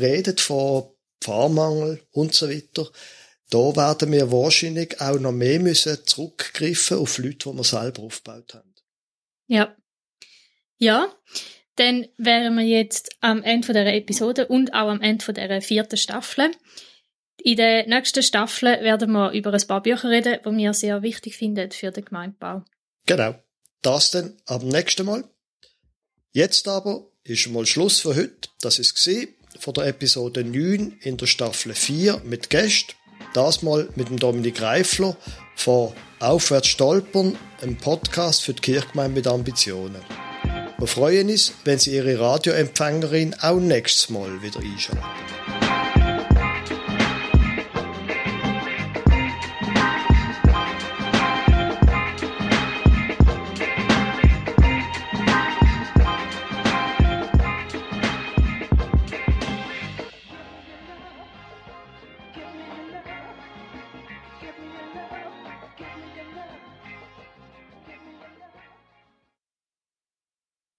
redet 0.00 0.40
von 0.40 0.93
Fahrmangel 1.24 2.00
und 2.12 2.34
so 2.34 2.48
weiter, 2.48 2.90
da 3.50 3.58
werden 3.76 4.12
wir 4.12 4.30
wahrscheinlich 4.30 5.00
auch 5.00 5.18
noch 5.18 5.32
mehr 5.32 5.60
müssen 5.60 5.98
zurückgreifen 6.04 6.98
auf 6.98 7.18
Leute, 7.18 7.50
die 7.50 7.56
wir 7.56 7.64
selber 7.64 8.02
aufgebaut 8.02 8.54
haben. 8.54 8.74
Ja. 9.46 9.74
Ja, 10.78 11.14
dann 11.76 12.06
wären 12.18 12.56
wir 12.56 12.64
jetzt 12.64 13.16
am 13.20 13.42
Ende 13.42 13.68
dieser 13.68 13.94
Episode 13.94 14.46
und 14.48 14.74
auch 14.74 14.88
am 14.88 15.00
Ende 15.00 15.32
dieser 15.32 15.60
vierten 15.60 15.96
Staffel. 15.96 16.50
In 17.42 17.56
der 17.56 17.86
nächsten 17.86 18.22
Staffel 18.22 18.82
werden 18.82 19.12
wir 19.12 19.32
über 19.32 19.52
ein 19.52 19.66
paar 19.66 19.82
Bücher 19.82 20.10
reden, 20.10 20.38
die 20.44 20.56
wir 20.56 20.74
sehr 20.74 21.02
wichtig 21.02 21.36
finden 21.36 21.70
für 21.70 21.90
den 21.90 22.04
Gemeindebau. 22.04 22.64
Genau. 23.06 23.34
Das 23.82 24.10
dann 24.10 24.36
am 24.46 24.66
nächsten 24.68 25.06
Mal. 25.06 25.24
Jetzt 26.32 26.66
aber 26.68 27.06
ist 27.22 27.48
mal 27.48 27.66
Schluss 27.66 28.00
für 28.00 28.16
heute. 28.16 28.48
Das 28.60 28.78
ist 28.78 28.94
gesehen 28.94 29.33
von 29.58 29.74
der 29.74 29.86
Episode 29.86 30.44
9 30.44 30.98
in 31.00 31.16
der 31.16 31.26
Staffel 31.26 31.74
4 31.74 32.22
mit 32.24 32.50
Gästen. 32.50 32.94
Das 33.32 33.62
mal 33.62 33.88
mit 33.96 34.08
dem 34.08 34.18
Dominik 34.18 34.60
Reifler 34.60 35.16
von 35.56 35.92
Aufwärts 36.20 36.68
stolpern, 36.68 37.36
einem 37.60 37.76
Podcast 37.76 38.42
für 38.42 38.54
die 38.54 38.62
Kirchgemeinde 38.62 39.16
mit 39.16 39.26
Ambitionen. 39.26 40.02
Wir 40.78 40.86
freuen 40.86 41.30
uns, 41.30 41.52
wenn 41.64 41.78
Sie 41.78 41.94
Ihre 41.94 42.18
Radioempfängerin 42.18 43.34
auch 43.40 43.60
nächstes 43.60 44.10
Mal 44.10 44.42
wieder 44.42 44.60
einschalten. 44.60 45.53